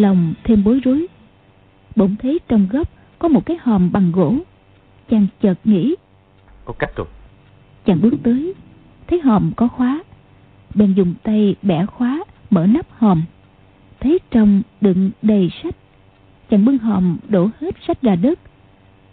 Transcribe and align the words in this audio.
lòng 0.00 0.34
thêm 0.44 0.64
bối 0.64 0.80
rối. 0.84 1.06
Bỗng 1.96 2.16
thấy 2.16 2.38
trong 2.48 2.68
góc 2.70 2.88
có 3.18 3.28
một 3.28 3.46
cái 3.46 3.56
hòm 3.60 3.92
bằng 3.92 4.12
gỗ. 4.12 4.34
Chàng 5.10 5.26
chợt 5.40 5.54
nghĩ. 5.64 5.94
Có 6.64 6.74
cách 6.78 6.90
rồi. 6.96 7.06
Chàng 7.84 8.00
bước 8.00 8.14
tới 8.22 8.54
thấy 9.06 9.20
hòm 9.20 9.52
có 9.56 9.68
khóa. 9.68 10.02
Bèn 10.74 10.94
dùng 10.94 11.14
tay 11.22 11.54
bẻ 11.62 11.86
khóa 11.86 12.24
mở 12.50 12.66
nắp 12.66 12.86
hòm. 12.90 13.22
Thấy 14.00 14.18
trong 14.30 14.62
đựng 14.80 15.10
đầy 15.22 15.50
sách 15.62 15.74
chàng 16.50 16.64
bưng 16.64 16.78
hòm 16.78 17.18
đổ 17.28 17.50
hết 17.60 17.74
sách 17.86 18.02
ra 18.02 18.16
đất. 18.16 18.38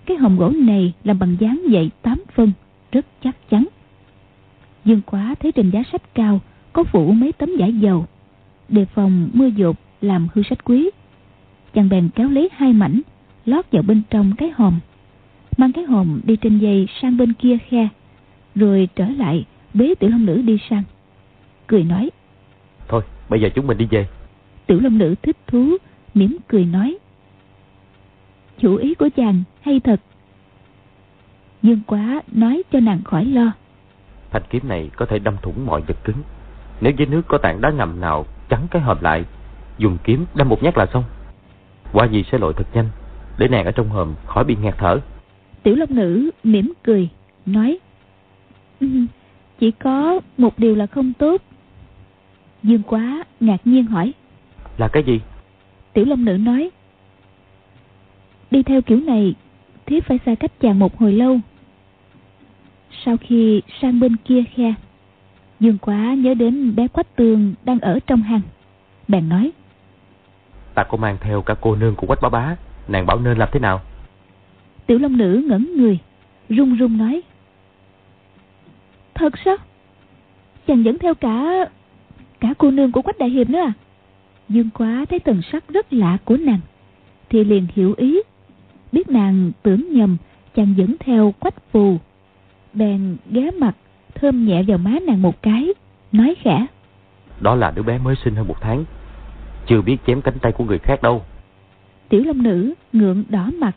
Cái 0.05 0.17
hòm 0.17 0.37
gỗ 0.37 0.49
này 0.49 0.93
làm 1.03 1.19
bằng 1.19 1.37
dáng 1.39 1.61
dậy 1.69 1.91
tám 2.01 2.23
phân 2.35 2.51
rất 2.91 3.05
chắc 3.23 3.49
chắn. 3.49 3.65
Dương 4.85 5.01
quá 5.05 5.35
thấy 5.39 5.51
trên 5.51 5.69
giá 5.69 5.83
sách 5.91 6.13
cao 6.13 6.39
có 6.73 6.83
phủ 6.83 7.11
mấy 7.11 7.31
tấm 7.31 7.49
vải 7.59 7.73
dầu. 7.73 8.05
Đề 8.69 8.85
phòng 8.85 9.29
mưa 9.33 9.47
dột 9.47 9.75
làm 10.05 10.27
hư 10.33 10.43
sách 10.43 10.65
quý. 10.65 10.89
Chàng 11.73 11.89
bèn 11.89 12.09
kéo 12.15 12.29
lấy 12.29 12.49
hai 12.53 12.73
mảnh 12.73 13.01
lót 13.45 13.65
vào 13.71 13.83
bên 13.83 14.01
trong 14.09 14.31
cái 14.37 14.49
hòm 14.49 14.79
mang 15.57 15.71
cái 15.71 15.83
hòm 15.83 16.21
đi 16.23 16.35
trên 16.35 16.59
dây 16.59 16.87
sang 17.01 17.17
bên 17.17 17.33
kia 17.33 17.57
khe 17.69 17.87
rồi 18.55 18.89
trở 18.95 19.05
lại 19.05 19.45
bế 19.73 19.95
tiểu 19.99 20.09
long 20.09 20.25
nữ 20.25 20.41
đi 20.41 20.57
sang 20.69 20.83
cười 21.67 21.83
nói 21.83 22.09
thôi 22.87 23.03
bây 23.29 23.41
giờ 23.41 23.49
chúng 23.55 23.67
mình 23.67 23.77
đi 23.77 23.87
về. 23.91 24.07
Tiểu 24.67 24.79
long 24.79 24.97
nữ 24.97 25.15
thích 25.21 25.37
thú 25.47 25.77
mỉm 26.13 26.37
cười 26.47 26.65
nói 26.65 26.97
chủ 28.57 28.75
ý 28.75 28.95
của 28.95 29.09
chàng 29.17 29.43
hay 29.61 29.79
thật. 29.79 29.99
Dương 31.63 31.81
quá 31.87 32.21
nói 32.31 32.63
cho 32.71 32.79
nàng 32.79 33.03
khỏi 33.03 33.25
lo. 33.25 33.51
Thanh 34.31 34.41
kiếm 34.49 34.67
này 34.67 34.89
có 34.95 35.05
thể 35.05 35.19
đâm 35.19 35.35
thủng 35.41 35.65
mọi 35.65 35.81
vật 35.81 35.97
cứng. 36.03 36.17
Nếu 36.81 36.93
dưới 36.97 37.07
nước 37.07 37.21
có 37.27 37.37
tảng 37.37 37.61
đá 37.61 37.71
ngầm 37.71 38.01
nào 38.01 38.25
chắn 38.49 38.67
cái 38.71 38.81
hòm 38.81 38.97
lại 39.01 39.25
dùng 39.77 39.97
kiếm 40.03 40.25
đâm 40.35 40.49
một 40.49 40.63
nhát 40.63 40.77
là 40.77 40.85
xong. 40.93 41.03
Qua 41.93 42.05
gì 42.05 42.23
sẽ 42.31 42.37
lội 42.37 42.53
thật 42.53 42.67
nhanh 42.73 42.89
để 43.37 43.47
nàng 43.47 43.65
ở 43.65 43.71
trong 43.71 43.89
hòm 43.89 44.15
khỏi 44.25 44.43
bị 44.43 44.55
nghẹt 44.61 44.73
thở. 44.77 44.99
Tiểu 45.63 45.75
long 45.75 45.95
nữ 45.95 46.31
mỉm 46.43 46.73
cười 46.83 47.09
nói 47.45 47.79
ừ, 48.79 48.87
chỉ 49.59 49.71
có 49.71 50.19
một 50.37 50.59
điều 50.59 50.75
là 50.75 50.87
không 50.87 51.13
tốt. 51.13 51.41
Dương 52.63 52.83
quá 52.83 53.23
ngạc 53.39 53.57
nhiên 53.65 53.85
hỏi 53.85 54.13
là 54.77 54.87
cái 54.87 55.03
gì? 55.03 55.21
Tiểu 55.93 56.05
long 56.05 56.25
nữ 56.25 56.37
nói 56.37 56.69
đi 58.51 58.63
theo 58.63 58.81
kiểu 58.81 58.99
này 58.99 59.35
thiếp 59.85 60.05
phải 60.05 60.19
xa 60.25 60.35
cách 60.35 60.51
chàng 60.59 60.79
một 60.79 60.97
hồi 60.97 61.13
lâu. 61.13 61.39
Sau 63.05 63.17
khi 63.17 63.61
sang 63.81 63.99
bên 63.99 64.15
kia 64.25 64.43
khe 64.55 64.73
dương 65.59 65.77
quá 65.77 66.13
nhớ 66.13 66.33
đến 66.33 66.75
bé 66.75 66.87
quách 66.87 67.15
tường 67.15 67.53
đang 67.63 67.79
ở 67.79 67.99
trong 68.07 68.21
hang. 68.21 68.41
Bèn 69.07 69.29
nói 69.29 69.51
ta 70.75 70.83
có 70.83 70.97
mang 70.97 71.17
theo 71.21 71.41
cả 71.41 71.55
cô 71.61 71.75
nương 71.75 71.95
của 71.95 72.07
quách 72.07 72.21
bá 72.21 72.29
bá. 72.29 72.55
Nàng 72.87 73.05
bảo 73.05 73.19
nên 73.19 73.37
làm 73.37 73.49
thế 73.51 73.59
nào? 73.59 73.81
Tiểu 74.85 74.99
long 74.99 75.17
nữ 75.17 75.45
ngẩn 75.47 75.77
người 75.77 75.99
run 76.49 76.75
run 76.75 76.97
nói. 76.97 77.21
Thật 79.13 79.33
sao? 79.45 79.57
Chàng 80.67 80.83
dẫn 80.83 80.99
theo 80.99 81.15
cả 81.15 81.65
cả 82.39 82.53
cô 82.57 82.71
nương 82.71 82.91
của 82.91 83.01
quách 83.01 83.17
đại 83.17 83.29
hiệp 83.29 83.49
nữa 83.49 83.59
à? 83.59 83.73
Dương 84.49 84.69
quá 84.73 85.05
thấy 85.09 85.19
thần 85.19 85.41
sắc 85.51 85.63
rất 85.69 85.93
lạ 85.93 86.17
của 86.25 86.37
nàng 86.37 86.59
thì 87.29 87.43
liền 87.43 87.67
hiểu 87.75 87.93
ý. 87.97 88.21
Biết 88.91 89.09
nàng 89.09 89.51
tưởng 89.63 89.93
nhầm 89.93 90.17
chàng 90.55 90.73
dẫn 90.77 90.95
theo 90.99 91.33
quách 91.39 91.71
phù. 91.71 91.97
Bèn 92.73 93.17
ghé 93.31 93.51
mặt 93.51 93.75
thơm 94.15 94.45
nhẹ 94.45 94.63
vào 94.63 94.77
má 94.77 94.91
nàng 95.07 95.21
một 95.21 95.41
cái 95.41 95.73
nói 96.11 96.35
khẽ. 96.41 96.65
Đó 97.41 97.55
là 97.55 97.71
đứa 97.71 97.83
bé 97.83 97.97
mới 97.97 98.15
sinh 98.23 98.35
hơn 98.35 98.47
một 98.47 98.61
tháng 98.61 98.85
chưa 99.67 99.81
biết 99.81 99.97
chém 100.07 100.21
cánh 100.21 100.39
tay 100.41 100.51
của 100.51 100.63
người 100.63 100.79
khác 100.79 101.01
đâu. 101.01 101.23
Tiểu 102.09 102.23
long 102.23 102.43
nữ 102.43 102.73
ngượng 102.93 103.23
đỏ 103.29 103.51
mặt, 103.59 103.75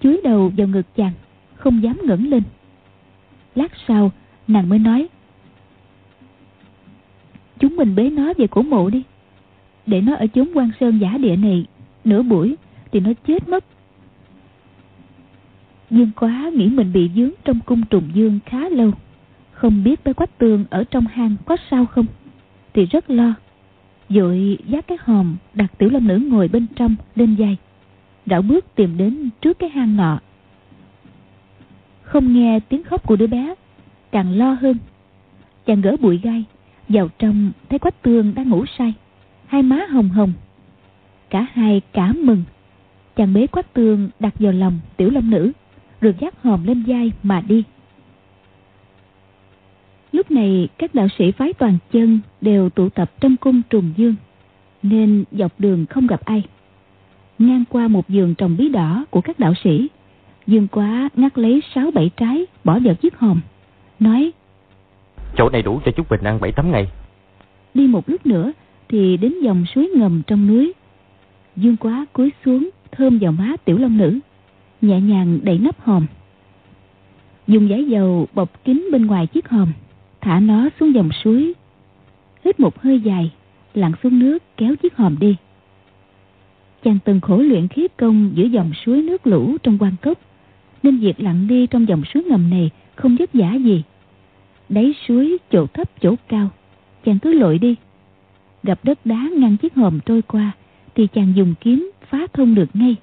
chúi 0.00 0.20
đầu 0.24 0.52
vào 0.56 0.66
ngực 0.66 0.94
chàng, 0.96 1.12
không 1.54 1.82
dám 1.82 2.00
ngẩng 2.04 2.28
lên. 2.28 2.42
Lát 3.54 3.72
sau, 3.88 4.10
nàng 4.48 4.68
mới 4.68 4.78
nói, 4.78 5.08
chúng 7.58 7.76
mình 7.76 7.94
bế 7.94 8.10
nó 8.10 8.32
về 8.38 8.46
cổ 8.46 8.62
mộ 8.62 8.90
đi. 8.90 9.02
Để 9.86 10.00
nó 10.00 10.14
ở 10.14 10.26
chốn 10.26 10.48
quan 10.54 10.70
sơn 10.80 10.98
giả 10.98 11.18
địa 11.18 11.36
này 11.36 11.66
nửa 12.04 12.22
buổi 12.22 12.56
thì 12.92 13.00
nó 13.00 13.10
chết 13.26 13.48
mất. 13.48 13.64
Dương 15.90 16.10
quá 16.16 16.50
nghĩ 16.54 16.68
mình 16.68 16.92
bị 16.92 17.10
dướng 17.16 17.30
trong 17.44 17.60
cung 17.66 17.82
trùng 17.90 18.10
dương 18.14 18.38
khá 18.46 18.68
lâu, 18.68 18.92
không 19.52 19.84
biết 19.84 20.04
bé 20.04 20.12
quách 20.12 20.38
tường 20.38 20.64
ở 20.70 20.84
trong 20.84 21.06
hang 21.06 21.36
có 21.44 21.56
sao 21.70 21.86
không, 21.86 22.06
thì 22.74 22.86
rất 22.86 23.10
lo 23.10 23.34
dội 24.08 24.58
giác 24.66 24.86
cái 24.86 24.98
hòm 25.00 25.36
đặt 25.54 25.78
tiểu 25.78 25.90
long 25.90 26.06
nữ 26.06 26.20
ngồi 26.28 26.48
bên 26.48 26.66
trong 26.76 26.96
lên 27.14 27.36
vai. 27.38 27.56
Rảo 28.26 28.42
bước 28.42 28.74
tìm 28.74 28.96
đến 28.96 29.30
trước 29.40 29.58
cái 29.58 29.70
hang 29.70 29.96
nọ 29.96 30.20
không 32.06 32.32
nghe 32.32 32.60
tiếng 32.60 32.84
khóc 32.84 33.06
của 33.06 33.16
đứa 33.16 33.26
bé, 33.26 33.54
càng 34.10 34.38
lo 34.38 34.52
hơn. 34.52 34.76
Chàng 35.66 35.80
gỡ 35.80 35.96
bụi 36.00 36.20
gai, 36.22 36.44
vào 36.88 37.08
trong 37.18 37.52
thấy 37.68 37.78
quách 37.78 38.02
tường 38.02 38.32
đang 38.34 38.48
ngủ 38.48 38.64
say. 38.78 38.94
Hai 39.46 39.62
má 39.62 39.86
hồng 39.90 40.08
hồng. 40.08 40.32
Cả 41.30 41.46
hai 41.52 41.80
cả 41.92 42.12
mừng. 42.12 42.42
Chàng 43.16 43.34
bế 43.34 43.46
quách 43.46 43.74
tường 43.74 44.10
đặt 44.20 44.34
vào 44.38 44.52
lòng 44.52 44.78
tiểu 44.96 45.10
long 45.10 45.30
nữ, 45.30 45.52
rồi 46.00 46.14
dắt 46.20 46.34
hòm 46.42 46.66
lên 46.66 46.84
vai 46.86 47.12
mà 47.22 47.40
đi 47.48 47.64
lúc 50.12 50.30
này 50.30 50.68
các 50.78 50.94
đạo 50.94 51.08
sĩ 51.18 51.32
phái 51.32 51.52
toàn 51.52 51.78
chân 51.92 52.20
đều 52.40 52.70
tụ 52.70 52.88
tập 52.88 53.12
trong 53.20 53.36
cung 53.36 53.62
trùng 53.70 53.92
dương 53.96 54.14
nên 54.82 55.24
dọc 55.32 55.60
đường 55.60 55.86
không 55.86 56.06
gặp 56.06 56.20
ai. 56.24 56.42
Ngang 57.38 57.64
qua 57.70 57.88
một 57.88 58.08
giường 58.08 58.34
trồng 58.34 58.56
bí 58.56 58.68
đỏ 58.68 59.04
của 59.10 59.20
các 59.20 59.38
đạo 59.38 59.54
sĩ 59.64 59.88
dương 60.46 60.68
quá 60.68 61.08
ngắt 61.16 61.38
lấy 61.38 61.62
sáu 61.74 61.90
bảy 61.90 62.10
trái 62.16 62.46
bỏ 62.64 62.78
vào 62.84 62.94
chiếc 62.94 63.18
hòm 63.18 63.40
nói 64.00 64.32
chỗ 65.36 65.48
này 65.48 65.62
đủ 65.62 65.80
cho 65.84 65.92
chúng 65.96 66.06
mình 66.10 66.20
ăn 66.20 66.40
bảy 66.40 66.52
tám 66.52 66.72
ngày. 66.72 66.88
Đi 67.74 67.86
một 67.86 68.08
lúc 68.08 68.26
nữa 68.26 68.52
thì 68.88 69.16
đến 69.16 69.40
dòng 69.42 69.64
suối 69.74 69.90
ngầm 69.96 70.22
trong 70.26 70.46
núi. 70.46 70.72
Dương 71.56 71.76
quá 71.76 72.06
cúi 72.12 72.32
xuống 72.44 72.70
thơm 72.92 73.18
vào 73.18 73.32
má 73.32 73.52
tiểu 73.64 73.78
long 73.78 73.98
nữ 73.98 74.18
nhẹ 74.80 75.00
nhàng 75.00 75.38
đẩy 75.42 75.58
nắp 75.58 75.80
hòm. 75.80 76.06
Dùng 77.46 77.68
giấy 77.68 77.84
dầu 77.84 78.26
bọc 78.34 78.64
kín 78.64 78.88
bên 78.92 79.06
ngoài 79.06 79.26
chiếc 79.26 79.48
hòm 79.48 79.72
thả 80.26 80.40
nó 80.40 80.68
xuống 80.80 80.94
dòng 80.94 81.10
suối. 81.24 81.52
Hít 82.44 82.60
một 82.60 82.80
hơi 82.80 83.00
dài, 83.00 83.32
lặn 83.74 83.92
xuống 84.02 84.18
nước, 84.18 84.38
kéo 84.56 84.76
chiếc 84.76 84.96
hòm 84.96 85.18
đi. 85.18 85.36
Chàng 86.84 86.98
từng 87.04 87.20
khổ 87.20 87.38
luyện 87.38 87.68
khí 87.68 87.88
công 87.96 88.30
giữa 88.34 88.44
dòng 88.44 88.72
suối 88.84 89.02
nước 89.02 89.26
lũ 89.26 89.56
trong 89.62 89.78
quan 89.78 89.92
cốc 90.02 90.18
nên 90.82 90.98
việc 90.98 91.20
lặn 91.20 91.48
đi 91.48 91.66
trong 91.66 91.88
dòng 91.88 92.02
suối 92.04 92.24
ngầm 92.24 92.50
này 92.50 92.70
không 92.94 93.16
vất 93.16 93.30
vả 93.32 93.54
gì. 93.54 93.82
Đáy 94.68 94.94
suối 95.08 95.38
chỗ 95.50 95.66
thấp 95.66 95.90
chỗ 96.00 96.14
cao, 96.28 96.50
chàng 97.04 97.18
cứ 97.18 97.32
lội 97.32 97.58
đi. 97.58 97.76
Gặp 98.62 98.78
đất 98.82 98.98
đá 99.06 99.28
ngăn 99.36 99.56
chiếc 99.56 99.74
hòm 99.74 100.00
trôi 100.06 100.22
qua, 100.22 100.52
thì 100.94 101.06
chàng 101.06 101.32
dùng 101.36 101.54
kiếm 101.60 101.90
phá 102.08 102.26
thông 102.32 102.54
được 102.54 102.68
ngay. 102.74 102.96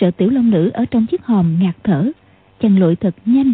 Sợ 0.00 0.10
tiểu 0.10 0.30
long 0.30 0.50
nữ 0.50 0.70
ở 0.74 0.84
trong 0.84 1.06
chiếc 1.06 1.24
hòm 1.24 1.58
ngạt 1.60 1.76
thở, 1.84 2.10
chàng 2.60 2.78
lội 2.78 2.96
thật 2.96 3.14
nhanh, 3.24 3.52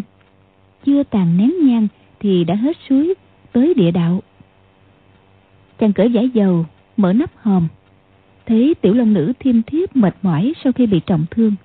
chưa 0.85 1.03
tàn 1.03 1.37
nén 1.37 1.67
nhang 1.67 1.87
thì 2.21 2.43
đã 2.43 2.55
hết 2.55 2.77
suối 2.89 3.13
tới 3.51 3.73
địa 3.73 3.91
đạo. 3.91 4.21
Chàng 5.79 5.93
cởi 5.93 6.11
giải 6.11 6.29
dầu, 6.29 6.65
mở 6.97 7.13
nắp 7.13 7.31
hòm. 7.35 7.67
Thấy 8.45 8.75
tiểu 8.81 8.93
long 8.93 9.13
nữ 9.13 9.33
thiêm 9.39 9.61
thiếp 9.61 9.95
mệt 9.95 10.15
mỏi 10.21 10.53
sau 10.63 10.73
khi 10.73 10.85
bị 10.85 10.99
trọng 11.05 11.25
thương. 11.31 11.55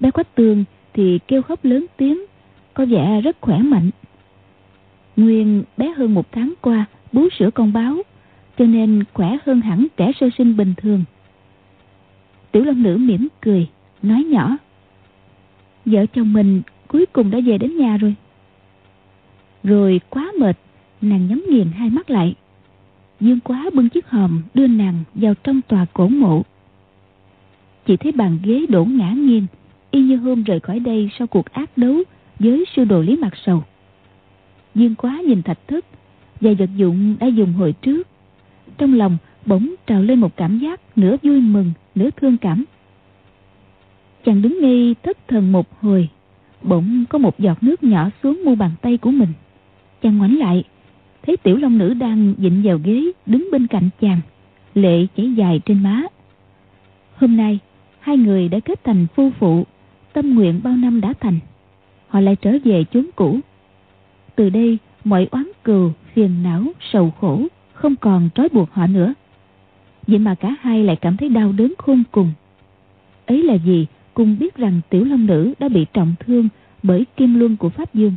Bé 0.00 0.10
quách 0.10 0.34
tường 0.34 0.64
thì 0.94 1.18
kêu 1.28 1.42
khóc 1.42 1.64
lớn 1.64 1.86
tiếng, 1.96 2.24
có 2.74 2.86
vẻ 2.86 3.20
rất 3.20 3.36
khỏe 3.40 3.58
mạnh. 3.58 3.90
Nguyên 5.16 5.62
bé 5.76 5.94
hơn 5.96 6.14
một 6.14 6.32
tháng 6.32 6.54
qua, 6.60 6.84
bú 7.12 7.28
sữa 7.38 7.50
con 7.54 7.72
báo, 7.72 7.96
cho 8.58 8.64
nên 8.64 9.04
khỏe 9.12 9.36
hơn 9.46 9.60
hẳn 9.60 9.86
trẻ 9.96 10.12
sơ 10.20 10.28
sinh 10.38 10.56
bình 10.56 10.74
thường. 10.76 11.04
Tiểu 12.52 12.64
long 12.64 12.82
nữ 12.82 12.96
mỉm 12.96 13.28
cười, 13.40 13.68
nói 14.02 14.24
nhỏ, 14.24 14.56
vợ 15.84 16.06
chồng 16.06 16.32
mình 16.32 16.62
cuối 16.88 17.06
cùng 17.06 17.30
đã 17.30 17.38
về 17.46 17.58
đến 17.58 17.76
nhà 17.76 17.96
rồi 17.96 18.14
rồi 19.66 20.00
quá 20.10 20.32
mệt, 20.38 20.56
nàng 21.00 21.26
nhắm 21.26 21.44
nghiền 21.50 21.70
hai 21.70 21.90
mắt 21.90 22.10
lại. 22.10 22.34
Dương 23.20 23.40
quá 23.40 23.70
bưng 23.74 23.88
chiếc 23.88 24.08
hòm 24.08 24.42
đưa 24.54 24.66
nàng 24.66 25.04
vào 25.14 25.34
trong 25.34 25.60
tòa 25.62 25.86
cổ 25.92 26.08
mộ. 26.08 26.42
Chỉ 27.86 27.96
thấy 27.96 28.12
bàn 28.12 28.38
ghế 28.42 28.66
đổ 28.68 28.84
ngã 28.84 29.10
nghiêng, 29.10 29.46
y 29.90 30.00
như 30.00 30.16
hôm 30.16 30.42
rời 30.42 30.60
khỏi 30.60 30.80
đây 30.80 31.10
sau 31.18 31.26
cuộc 31.26 31.52
ác 31.52 31.78
đấu 31.78 32.02
với 32.38 32.64
sư 32.76 32.84
đồ 32.84 33.02
lý 33.02 33.16
mặt 33.16 33.32
sầu. 33.46 33.64
Dương 34.74 34.94
quá 34.94 35.20
nhìn 35.26 35.42
thạch 35.42 35.68
thất 35.68 35.84
và 36.40 36.50
vật 36.58 36.70
dụng 36.76 37.16
đã 37.20 37.26
dùng 37.26 37.52
hồi 37.52 37.72
trước. 37.72 38.08
Trong 38.78 38.94
lòng 38.94 39.16
bỗng 39.46 39.74
trào 39.86 40.02
lên 40.02 40.20
một 40.20 40.36
cảm 40.36 40.58
giác 40.58 40.80
nửa 40.98 41.16
vui 41.22 41.40
mừng, 41.40 41.72
nửa 41.94 42.10
thương 42.10 42.36
cảm. 42.36 42.64
Chàng 44.24 44.42
đứng 44.42 44.60
ngay 44.60 44.94
thất 45.02 45.28
thần 45.28 45.52
một 45.52 45.80
hồi, 45.80 46.08
bỗng 46.62 47.04
có 47.08 47.18
một 47.18 47.38
giọt 47.38 47.62
nước 47.62 47.82
nhỏ 47.82 48.10
xuống 48.22 48.42
mu 48.44 48.54
bàn 48.54 48.70
tay 48.82 48.96
của 48.96 49.10
mình 49.10 49.28
chàng 50.02 50.18
ngoảnh 50.18 50.38
lại 50.38 50.64
thấy 51.22 51.36
tiểu 51.36 51.56
long 51.56 51.78
nữ 51.78 51.94
đang 51.94 52.34
dịnh 52.38 52.62
vào 52.64 52.78
ghế 52.84 53.12
đứng 53.26 53.48
bên 53.52 53.66
cạnh 53.66 53.88
chàng 54.00 54.20
lệ 54.74 55.06
chảy 55.16 55.34
dài 55.34 55.60
trên 55.64 55.82
má 55.82 56.02
Hôm 57.16 57.36
nay, 57.36 57.58
hai 58.00 58.16
người 58.16 58.48
đã 58.48 58.60
kết 58.60 58.84
thành 58.84 59.06
phu 59.14 59.30
phụ, 59.30 59.64
tâm 60.12 60.34
nguyện 60.34 60.60
bao 60.64 60.76
năm 60.76 61.00
đã 61.00 61.14
thành. 61.20 61.38
Họ 62.08 62.20
lại 62.20 62.36
trở 62.36 62.56
về 62.64 62.84
chốn 62.84 63.06
cũ. 63.16 63.40
Từ 64.36 64.50
đây, 64.50 64.78
mọi 65.04 65.28
oán 65.30 65.50
cừu, 65.64 65.92
phiền 66.14 66.42
não, 66.42 66.64
sầu 66.92 67.10
khổ 67.10 67.46
không 67.72 67.96
còn 67.96 68.28
trói 68.34 68.48
buộc 68.52 68.72
họ 68.72 68.86
nữa. 68.86 69.14
Vậy 70.06 70.18
mà 70.18 70.34
cả 70.34 70.56
hai 70.60 70.84
lại 70.84 70.96
cảm 70.96 71.16
thấy 71.16 71.28
đau 71.28 71.52
đớn 71.52 71.74
khôn 71.78 72.02
cùng. 72.10 72.32
Ấy 73.26 73.42
là 73.42 73.54
gì? 73.54 73.86
Cùng 74.14 74.36
biết 74.38 74.56
rằng 74.56 74.80
tiểu 74.90 75.04
long 75.04 75.26
nữ 75.26 75.54
đã 75.58 75.68
bị 75.68 75.86
trọng 75.92 76.14
thương 76.20 76.48
bởi 76.82 77.04
kim 77.16 77.38
luân 77.38 77.56
của 77.56 77.68
Pháp 77.68 77.94
Dương. 77.94 78.12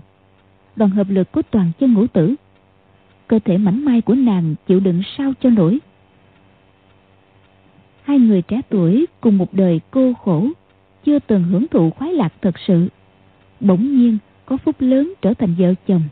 Đoàn 0.79 0.91
hợp 0.91 1.09
lực 1.09 1.31
của 1.31 1.41
toàn 1.41 1.71
chân 1.79 1.93
ngũ 1.93 2.07
tử. 2.07 2.35
Cơ 3.27 3.39
thể 3.45 3.57
mảnh 3.57 3.85
mai 3.85 4.01
của 4.01 4.15
nàng 4.15 4.55
chịu 4.67 4.79
đựng 4.79 5.01
sao 5.17 5.33
cho 5.41 5.49
nổi. 5.49 5.79
Hai 8.03 8.19
người 8.19 8.41
trẻ 8.41 8.61
tuổi 8.69 9.05
cùng 9.21 9.37
một 9.37 9.53
đời 9.53 9.81
cô 9.91 10.13
khổ, 10.13 10.47
chưa 11.05 11.19
từng 11.19 11.43
hưởng 11.43 11.67
thụ 11.67 11.89
khoái 11.89 12.13
lạc 12.13 12.33
thật 12.41 12.55
sự. 12.67 12.89
Bỗng 13.59 13.97
nhiên 13.97 14.17
có 14.45 14.57
phúc 14.57 14.75
lớn 14.79 15.13
trở 15.21 15.33
thành 15.33 15.55
vợ 15.57 15.73
chồng. 15.87 16.03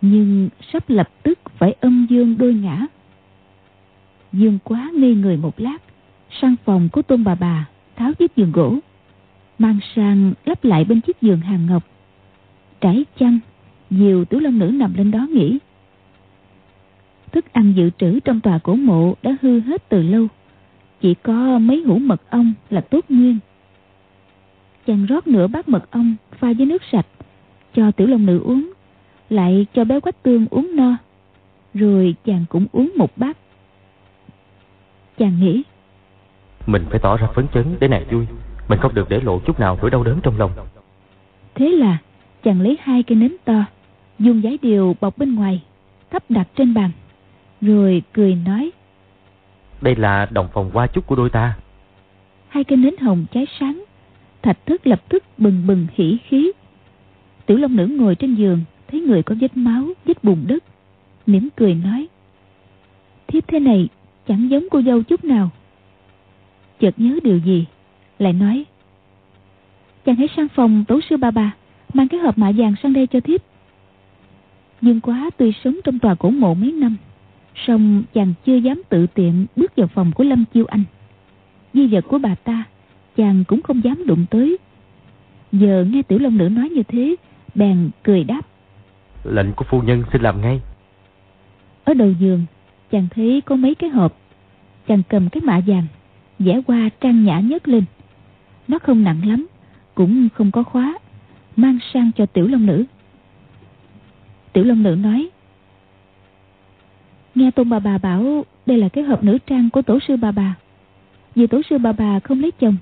Nhưng 0.00 0.48
sắp 0.72 0.90
lập 0.90 1.08
tức 1.22 1.38
phải 1.56 1.72
âm 1.80 2.06
dương 2.10 2.38
đôi 2.38 2.54
ngã. 2.54 2.86
Dương 4.32 4.58
quá 4.64 4.90
ngây 4.94 5.14
người 5.14 5.36
một 5.36 5.60
lát, 5.60 5.78
sang 6.40 6.56
phòng 6.64 6.88
của 6.92 7.02
tôn 7.02 7.24
bà 7.24 7.34
bà, 7.34 7.68
tháo 7.96 8.14
chiếc 8.14 8.36
giường 8.36 8.52
gỗ, 8.52 8.78
mang 9.58 9.78
sang 9.94 10.32
lắp 10.44 10.64
lại 10.64 10.84
bên 10.84 11.00
chiếc 11.00 11.20
giường 11.20 11.40
hàng 11.40 11.66
ngọc. 11.66 11.84
Trải 12.80 13.04
chăn, 13.18 13.38
diều 13.90 14.24
tiểu 14.24 14.40
long 14.40 14.58
nữ 14.58 14.66
nằm 14.66 14.94
lên 14.94 15.10
đó 15.10 15.26
nghỉ. 15.32 15.58
Thức 17.32 17.52
ăn 17.52 17.72
dự 17.76 17.90
trữ 17.98 18.20
trong 18.20 18.40
tòa 18.40 18.58
cổ 18.58 18.74
mộ 18.74 19.14
đã 19.22 19.36
hư 19.42 19.60
hết 19.60 19.88
từ 19.88 20.02
lâu. 20.02 20.26
Chỉ 21.00 21.14
có 21.14 21.58
mấy 21.58 21.82
hũ 21.86 21.98
mật 21.98 22.30
ong 22.30 22.52
là 22.70 22.80
tốt 22.80 23.04
nguyên. 23.08 23.38
Chàng 24.86 25.06
rót 25.06 25.26
nửa 25.26 25.46
bát 25.46 25.68
mật 25.68 25.90
ong 25.90 26.14
pha 26.30 26.52
với 26.52 26.66
nước 26.66 26.82
sạch, 26.92 27.06
cho 27.74 27.90
tiểu 27.90 28.06
long 28.06 28.26
nữ 28.26 28.40
uống, 28.40 28.72
lại 29.30 29.66
cho 29.74 29.84
bé 29.84 30.00
quách 30.00 30.22
tương 30.22 30.46
uống 30.50 30.76
no. 30.76 30.96
Rồi 31.74 32.14
chàng 32.24 32.44
cũng 32.48 32.66
uống 32.72 32.92
một 32.96 33.18
bát. 33.18 33.36
Chàng 35.18 35.40
nghĩ, 35.40 35.62
mình 36.68 36.84
phải 36.90 36.98
tỏ 36.98 37.16
ra 37.16 37.26
phấn 37.34 37.46
chấn 37.54 37.64
để 37.80 37.88
nàng 37.88 38.04
vui 38.10 38.26
Mình 38.68 38.78
không 38.78 38.94
được 38.94 39.08
để 39.08 39.20
lộ 39.20 39.38
chút 39.38 39.60
nào 39.60 39.78
nỗi 39.80 39.90
đau 39.90 40.04
đớn 40.04 40.20
trong 40.22 40.38
lòng 40.38 40.50
Thế 41.54 41.68
là 41.68 41.98
chàng 42.42 42.60
lấy 42.60 42.78
hai 42.80 43.02
cây 43.02 43.16
nến 43.16 43.36
to 43.44 43.64
Dùng 44.18 44.42
giấy 44.42 44.58
điều 44.62 44.96
bọc 45.00 45.18
bên 45.18 45.34
ngoài 45.34 45.62
Thắp 46.10 46.22
đặt 46.28 46.48
trên 46.56 46.74
bàn 46.74 46.90
Rồi 47.60 48.02
cười 48.12 48.34
nói 48.34 48.70
Đây 49.80 49.96
là 49.96 50.28
đồng 50.30 50.48
phòng 50.52 50.70
hoa 50.74 50.86
chúc 50.86 51.06
của 51.06 51.16
đôi 51.16 51.30
ta. 51.30 51.56
Hai 52.48 52.64
cây 52.64 52.76
nến 52.76 52.96
hồng 52.96 53.26
cháy 53.32 53.46
sáng 53.60 53.84
Thạch 54.42 54.66
thức 54.66 54.86
lập 54.86 55.02
tức 55.08 55.24
bừng 55.38 55.66
bừng 55.66 55.86
hỉ 55.94 56.16
khí. 56.28 56.52
Tiểu 57.46 57.56
Long 57.56 57.76
Nữ 57.76 57.86
ngồi 57.86 58.14
trên 58.14 58.34
giường 58.34 58.60
Thấy 58.88 59.00
người 59.00 59.22
có 59.22 59.34
vết 59.40 59.56
máu, 59.56 59.84
vết 60.04 60.24
bùn 60.24 60.44
đất 60.46 60.64
mỉm 61.26 61.48
cười 61.56 61.74
nói 61.74 62.08
Thiếp 63.26 63.48
thế 63.48 63.60
này 63.60 63.88
chẳng 64.28 64.50
giống 64.50 64.66
cô 64.70 64.82
dâu 64.82 65.02
chút 65.02 65.24
nào. 65.24 65.50
Chợt 66.80 66.94
nhớ 66.96 67.18
điều 67.22 67.38
gì 67.38 67.66
lại 68.18 68.32
nói 68.32 68.64
chàng 70.04 70.16
hãy 70.16 70.28
sang 70.36 70.48
phòng 70.48 70.84
tổ 70.88 71.00
sư 71.10 71.16
ba 71.16 71.30
bà 71.30 71.54
mang 71.94 72.08
cái 72.08 72.20
hộp 72.20 72.38
mạ 72.38 72.52
vàng 72.56 72.74
sang 72.82 72.92
đây 72.92 73.06
cho 73.06 73.20
thiếp 73.20 73.40
dương 74.82 75.00
quá 75.00 75.30
tuy 75.36 75.52
sống 75.64 75.76
trong 75.84 75.98
tòa 75.98 76.14
cổ 76.14 76.30
mộ 76.30 76.54
mấy 76.54 76.72
năm 76.72 76.96
song 77.66 78.02
chàng 78.14 78.34
chưa 78.46 78.56
dám 78.56 78.82
tự 78.88 79.06
tiện 79.06 79.46
bước 79.56 79.76
vào 79.76 79.86
phòng 79.86 80.12
của 80.14 80.24
lâm 80.24 80.44
chiêu 80.54 80.64
anh. 80.68 80.84
Di 81.74 81.86
vật 81.86 82.04
của 82.08 82.18
bà 82.18 82.34
ta 82.34 82.64
chàng 83.16 83.44
cũng 83.44 83.62
không 83.62 83.84
dám 83.84 84.06
đụng 84.06 84.26
tới. 84.30 84.58
Giờ 85.52 85.86
nghe 85.90 86.02
tiểu 86.02 86.18
long 86.18 86.38
nữ 86.38 86.48
nói 86.48 86.68
như 86.68 86.82
thế 86.82 87.16
bèn 87.54 87.90
cười 88.02 88.24
đáp. 88.24 88.40
Lệnh 89.24 89.52
của 89.52 89.64
phu 89.64 89.82
nhân 89.82 90.02
xin 90.12 90.22
làm 90.22 90.40
ngay. 90.40 90.60
Ở 91.84 91.94
đầu 91.94 92.12
giường 92.20 92.44
chàng 92.90 93.08
thấy 93.10 93.40
có 93.40 93.56
mấy 93.56 93.74
cái 93.74 93.90
hộp. 93.90 94.18
Chàng 94.88 95.02
cầm 95.08 95.28
cái 95.28 95.40
mạ 95.40 95.60
vàng 95.66 95.86
vẽ 96.38 96.60
qua 96.66 96.88
trang 97.00 97.24
nhã 97.24 97.40
nhất 97.40 97.68
lên. 97.68 97.84
Nó 98.68 98.78
không 98.78 99.04
nặng 99.04 99.28
lắm 99.28 99.46
cũng 99.94 100.28
không 100.34 100.50
có 100.50 100.62
khóa 100.62 100.98
mang 101.56 101.78
sang 101.92 102.10
cho 102.16 102.26
tiểu 102.26 102.46
long 102.46 102.66
nữ 102.66 102.84
tiểu 104.52 104.64
long 104.64 104.82
nữ 104.82 104.94
nói, 104.94 105.28
nghe 107.34 107.50
tôn 107.50 107.68
bà 107.68 107.78
bà 107.78 107.98
bảo 107.98 108.44
đây 108.66 108.78
là 108.78 108.88
cái 108.88 109.04
hộp 109.04 109.24
nữ 109.24 109.38
trang 109.46 109.70
của 109.70 109.82
tổ 109.82 109.98
sư 110.08 110.16
bà 110.16 110.30
bà. 110.30 110.54
Vì 111.34 111.46
tổ 111.46 111.62
sư 111.70 111.78
bà 111.78 111.92
bà 111.92 112.20
không 112.20 112.40
lấy 112.40 112.50
chồng, 112.50 112.76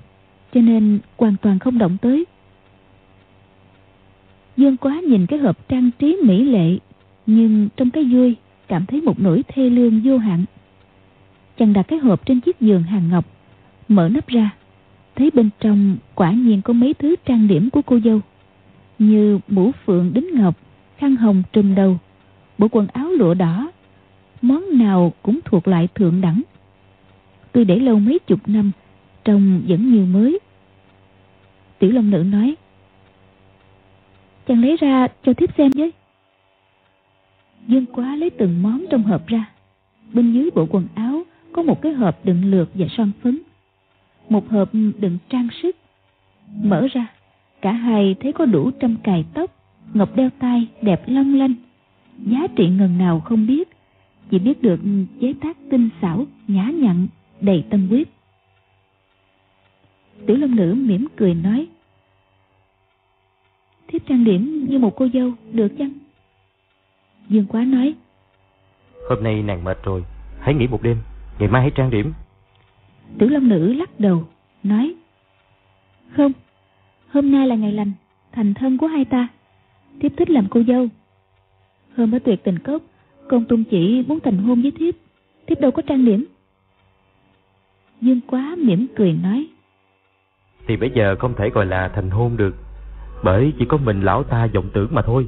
cho 0.55 0.61
nên 0.61 0.99
hoàn 1.17 1.37
toàn 1.43 1.59
không 1.59 1.79
động 1.79 1.97
tới. 2.03 2.25
Dương 4.57 4.77
quá 4.77 5.01
nhìn 5.01 5.27
cái 5.27 5.39
hộp 5.39 5.69
trang 5.69 5.91
trí 5.99 6.17
mỹ 6.25 6.45
lệ, 6.45 6.79
nhưng 7.27 7.69
trong 7.77 7.91
cái 7.91 8.05
vui 8.05 8.37
cảm 8.69 8.87
thấy 8.87 9.01
một 9.01 9.21
nỗi 9.21 9.45
thê 9.49 9.71
lương 9.71 10.01
vô 10.05 10.19
hạn. 10.19 10.45
Chàng 11.59 11.73
đặt 11.73 11.83
cái 11.83 11.99
hộp 11.99 12.27
trên 12.27 12.41
chiếc 12.41 12.61
giường 12.61 12.83
hàng 12.83 13.09
ngọc, 13.11 13.25
Mở 13.89 14.09
nắp 14.09 14.29
ra, 14.29 14.51
Thấy 15.15 15.31
bên 15.35 15.51
trong 15.61 15.97
quả 16.15 16.33
nhiên 16.33 16.63
có 16.63 16.73
mấy 16.73 16.95
thứ 16.95 17.17
trang 17.25 17.49
điểm 17.49 17.71
của 17.71 17.83
cô 17.83 18.01
dâu, 18.05 18.21
Như 18.99 19.39
mũ 19.49 19.71
phượng 19.85 20.13
đính 20.15 20.35
ngọc 20.35 20.55
Khăn 20.97 21.17
hồng 21.17 21.43
trùm 21.53 21.75
đầu, 21.75 21.99
Bộ 22.59 22.69
quần 22.71 22.87
áo 22.87 23.11
lụa 23.11 23.35
đỏ, 23.35 23.73
Món 24.43 24.79
nào 24.79 25.13
cũng 25.23 25.41
thuộc 25.45 25.69
loại 25.69 25.89
thượng 25.95 26.21
đẳng. 26.21 26.43
Tôi 27.53 27.65
để 27.65 27.79
lâu 27.79 27.99
mấy 27.99 28.19
chục 28.19 28.41
năm, 28.47 28.73
Trông 29.25 29.63
vẫn 29.69 29.93
nhiều 29.93 30.07
mới. 30.07 30.39
Tiểu 31.79 31.93
Long 31.93 32.11
Nữ 32.11 32.19
nói, 32.19 32.57
Chàng 34.47 34.63
lấy 34.63 34.77
ra 34.77 35.09
cho 35.23 35.33
thiếp 35.33 35.57
xem 35.59 35.71
với. 35.75 35.93
Dương 37.67 37.87
quá 37.87 38.17
lấy 38.17 38.31
từng 38.31 38.63
món 38.63 38.85
trong 38.91 39.03
hộp 39.03 39.27
ra. 39.27 39.45
Bên 40.13 40.33
dưới 40.33 40.51
bộ 40.55 40.67
quần 40.71 40.87
áo 40.95 41.23
Có 41.53 41.63
một 41.63 41.83
cái 41.83 41.93
hộp 41.93 42.25
đựng 42.25 42.51
lược 42.51 42.69
và 42.75 42.87
son 42.97 43.11
phấn. 43.23 43.39
Một 44.29 44.49
hộp 44.51 44.69
đựng 44.99 45.19
trang 45.29 45.49
sức. 45.63 45.77
Mở 46.63 46.87
ra, 46.93 47.07
cả 47.61 47.73
hai 47.73 48.17
thấy 48.21 48.33
có 48.33 48.45
đủ 48.45 48.71
trăm 48.71 48.97
cài 49.03 49.25
tóc 49.35 49.56
ngọc 49.95 50.17
đeo 50.17 50.31
tay 50.39 50.69
đẹp 50.83 51.03
long 51.07 51.35
lanh. 51.35 51.55
Giá 52.19 52.47
trị 52.57 52.69
ngần 52.69 52.99
nào 52.99 53.21
không 53.21 53.47
biết. 53.47 53.69
Chỉ 54.31 54.39
biết 54.39 54.63
được 54.63 54.81
chế 55.21 55.35
tác 55.41 55.57
tinh 55.71 55.89
xảo 56.03 56.27
nhã 56.49 56.65
nhặn 56.65 57.07
đầy 57.41 57.65
tâm 57.71 57.89
huyết. 57.89 58.09
Tiểu 60.27 60.37
long 60.37 60.57
nữ 60.57 60.75
mỉm 60.75 61.07
cười 61.17 61.35
nói 61.35 61.67
thiếp 63.89 64.07
trang 64.07 64.25
điểm 64.25 64.67
như 64.69 64.79
một 64.79 64.97
cô 64.97 65.09
dâu 65.15 65.33
được 65.53 65.69
chăng? 65.79 65.93
Dương 67.29 67.47
quá 67.47 67.65
nói 67.65 67.95
hôm 69.09 69.23
nay 69.23 69.43
nàng 69.43 69.65
mệt 69.65 69.79
rồi 69.83 70.05
hãy 70.41 70.55
nghỉ 70.55 70.67
một 70.67 70.83
đêm 70.83 70.97
ngày 71.39 71.49
mai 71.49 71.63
hãy 71.63 71.71
trang 71.75 71.91
điểm. 71.91 72.13
Tử 73.19 73.29
Long 73.29 73.49
Nữ 73.49 73.73
lắc 73.73 74.01
đầu, 74.01 74.25
nói 74.63 74.95
Không, 76.11 76.33
hôm 77.09 77.33
nay 77.33 77.47
là 77.47 77.55
ngày 77.55 77.73
lành, 77.73 77.93
thành 78.33 78.55
thân 78.55 78.79
của 78.79 78.87
hai 78.87 79.05
ta. 79.05 79.29
Thiếp 80.01 80.13
thích 80.17 80.31
làm 80.31 80.47
cô 80.51 80.63
dâu. 80.69 80.89
Hôm 81.97 82.15
ở 82.15 82.19
tuyệt 82.19 82.45
tình 82.45 82.59
cốc, 82.59 82.83
công 83.29 83.45
tung 83.45 83.65
chỉ 83.65 84.05
muốn 84.09 84.21
thành 84.21 84.39
hôn 84.39 84.63
với 84.63 84.71
thiếp. 84.71 84.95
Thiếp 85.47 85.61
đâu 85.61 85.71
có 85.71 85.83
trang 85.83 86.05
điểm. 86.05 86.25
Dương 88.01 88.21
quá 88.27 88.57
mỉm 88.59 88.87
cười 88.97 89.13
nói 89.13 89.47
Thì 90.67 90.77
bây 90.77 90.91
giờ 90.91 91.17
không 91.19 91.35
thể 91.39 91.51
gọi 91.51 91.67
là 91.67 91.89
thành 91.95 92.11
hôn 92.11 92.37
được 92.37 92.55
Bởi 93.25 93.53
chỉ 93.59 93.65
có 93.69 93.77
mình 93.77 94.01
lão 94.01 94.23
ta 94.23 94.49
vọng 94.55 94.69
tưởng 94.73 94.89
mà 94.95 95.03
thôi 95.03 95.27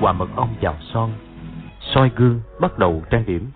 hòa 0.00 0.12
mật 0.12 0.28
ong 0.36 0.54
vào 0.60 0.76
son 0.92 1.12
soi 1.80 2.10
gương 2.16 2.40
bắt 2.60 2.78
đầu 2.78 3.02
trang 3.10 3.26
điểm 3.26 3.50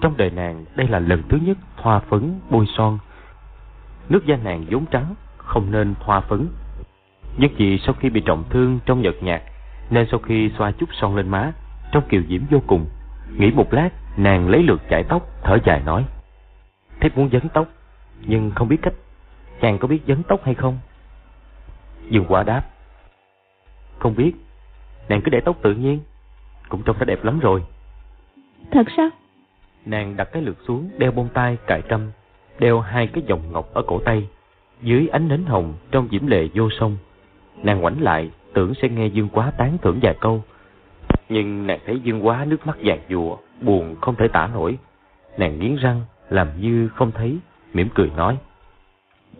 trong 0.00 0.16
đời 0.16 0.30
nàng 0.30 0.64
đây 0.76 0.88
là 0.88 0.98
lần 0.98 1.22
thứ 1.28 1.38
nhất 1.42 1.58
thoa 1.76 1.98
phấn 1.98 2.40
bôi 2.50 2.66
son 2.76 2.98
nước 4.08 4.26
da 4.26 4.36
nàng 4.36 4.64
vốn 4.70 4.86
trắng 4.86 5.14
không 5.36 5.70
nên 5.70 5.94
thoa 6.00 6.20
phấn 6.20 6.48
nhất 7.36 7.50
vì 7.56 7.78
sau 7.78 7.94
khi 8.00 8.10
bị 8.10 8.20
trọng 8.20 8.44
thương 8.50 8.78
trong 8.86 9.02
nhợt 9.02 9.14
nhạt 9.22 9.42
nên 9.90 10.06
sau 10.10 10.20
khi 10.20 10.50
xoa 10.58 10.70
chút 10.70 10.88
son 10.92 11.16
lên 11.16 11.28
má 11.28 11.52
trong 11.92 12.08
kiều 12.08 12.22
diễm 12.28 12.40
vô 12.50 12.62
cùng 12.66 12.86
Nghĩ 13.32 13.50
một 13.50 13.72
lát, 13.72 13.90
nàng 14.16 14.48
lấy 14.48 14.62
lượt 14.62 14.82
chải 14.90 15.04
tóc, 15.04 15.28
thở 15.42 15.58
dài 15.64 15.82
nói. 15.84 16.04
thấy 17.00 17.10
muốn 17.16 17.30
dấn 17.32 17.48
tóc, 17.48 17.66
nhưng 18.20 18.50
không 18.50 18.68
biết 18.68 18.76
cách. 18.82 18.94
Chàng 19.60 19.78
có 19.78 19.88
biết 19.88 20.00
dấn 20.06 20.22
tóc 20.22 20.40
hay 20.44 20.54
không? 20.54 20.78
Dương 22.10 22.24
quả 22.28 22.42
đáp. 22.42 22.62
Không 23.98 24.16
biết, 24.16 24.32
nàng 25.08 25.20
cứ 25.24 25.30
để 25.30 25.40
tóc 25.40 25.56
tự 25.62 25.74
nhiên, 25.74 26.00
cũng 26.68 26.82
trông 26.82 26.96
đã 26.98 27.04
đẹp 27.04 27.24
lắm 27.24 27.38
rồi. 27.38 27.62
Thật 28.70 28.86
sao? 28.96 29.08
Nàng 29.86 30.16
đặt 30.16 30.28
cái 30.32 30.42
lược 30.42 30.56
xuống, 30.66 30.90
đeo 30.98 31.12
bông 31.12 31.28
tai, 31.34 31.56
cài 31.66 31.82
trâm, 31.88 32.10
đeo 32.58 32.80
hai 32.80 33.06
cái 33.06 33.24
vòng 33.28 33.52
ngọc 33.52 33.74
ở 33.74 33.82
cổ 33.86 34.00
tay. 34.04 34.28
Dưới 34.82 35.08
ánh 35.08 35.28
nến 35.28 35.44
hồng, 35.44 35.74
trong 35.90 36.08
diễm 36.10 36.26
lệ 36.26 36.48
vô 36.54 36.68
sông. 36.80 36.96
Nàng 37.62 37.80
ngoảnh 37.80 38.02
lại, 38.02 38.30
tưởng 38.54 38.74
sẽ 38.82 38.88
nghe 38.88 39.06
Dương 39.06 39.28
Quá 39.28 39.50
tán 39.50 39.78
thưởng 39.82 39.98
vài 40.02 40.14
câu. 40.20 40.42
Nhưng 41.28 41.66
nàng 41.66 41.78
thấy 41.86 42.00
Dương 42.00 42.26
Quá 42.26 42.44
nước 42.44 42.66
mắt 42.66 42.78
vàng 42.84 43.00
dùa, 43.10 43.36
buồn 43.60 43.96
không 44.00 44.14
thể 44.14 44.28
tả 44.28 44.46
nổi. 44.46 44.78
Nàng 45.38 45.58
nghiến 45.58 45.76
răng, 45.76 46.02
làm 46.30 46.60
như 46.60 46.88
không 46.88 47.12
thấy, 47.12 47.38
mỉm 47.72 47.88
cười 47.94 48.10
nói. 48.16 48.36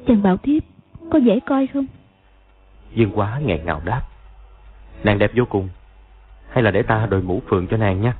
Chàng 0.06 0.23
bảo 0.23 0.37
thiếp, 0.37 0.62
có 1.11 1.18
dễ 1.18 1.40
coi 1.40 1.66
không? 1.66 1.87
Dương 2.94 3.11
Quá 3.14 3.40
nghẹn 3.44 3.64
ngào 3.64 3.82
đáp. 3.85 4.02
Nàng 5.04 5.18
đẹp 5.18 5.30
vô 5.34 5.44
cùng, 5.44 5.68
hay 6.50 6.62
là 6.62 6.70
để 6.70 6.82
ta 6.82 7.06
đội 7.06 7.22
mũ 7.22 7.42
phượng 7.48 7.66
cho 7.66 7.76
nàng 7.76 8.00
nhé? 8.00 8.12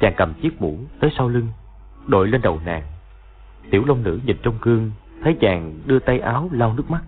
Chàng 0.00 0.14
cầm 0.16 0.34
chiếc 0.42 0.62
mũ 0.62 0.78
tới 1.00 1.10
sau 1.16 1.28
lưng, 1.28 1.48
đội 2.06 2.28
lên 2.28 2.42
đầu 2.42 2.60
nàng. 2.64 2.82
Tiểu 3.70 3.84
long 3.84 4.02
nữ 4.02 4.20
nhìn 4.26 4.36
trong 4.42 4.58
gương, 4.60 4.90
thấy 5.24 5.36
chàng 5.40 5.74
đưa 5.86 5.98
tay 5.98 6.18
áo 6.18 6.48
lau 6.52 6.74
nước 6.74 6.90
mắt, 6.90 7.02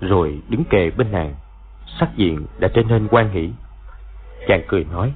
rồi 0.00 0.42
đứng 0.48 0.64
kề 0.64 0.90
bên 0.90 1.12
nàng, 1.12 1.34
sắc 2.00 2.08
diện 2.16 2.46
đã 2.58 2.68
trở 2.74 2.82
nên 2.82 3.08
quan 3.10 3.30
hỷ. 3.30 3.50
Chàng 4.48 4.62
cười 4.68 4.84
nói, 4.84 5.14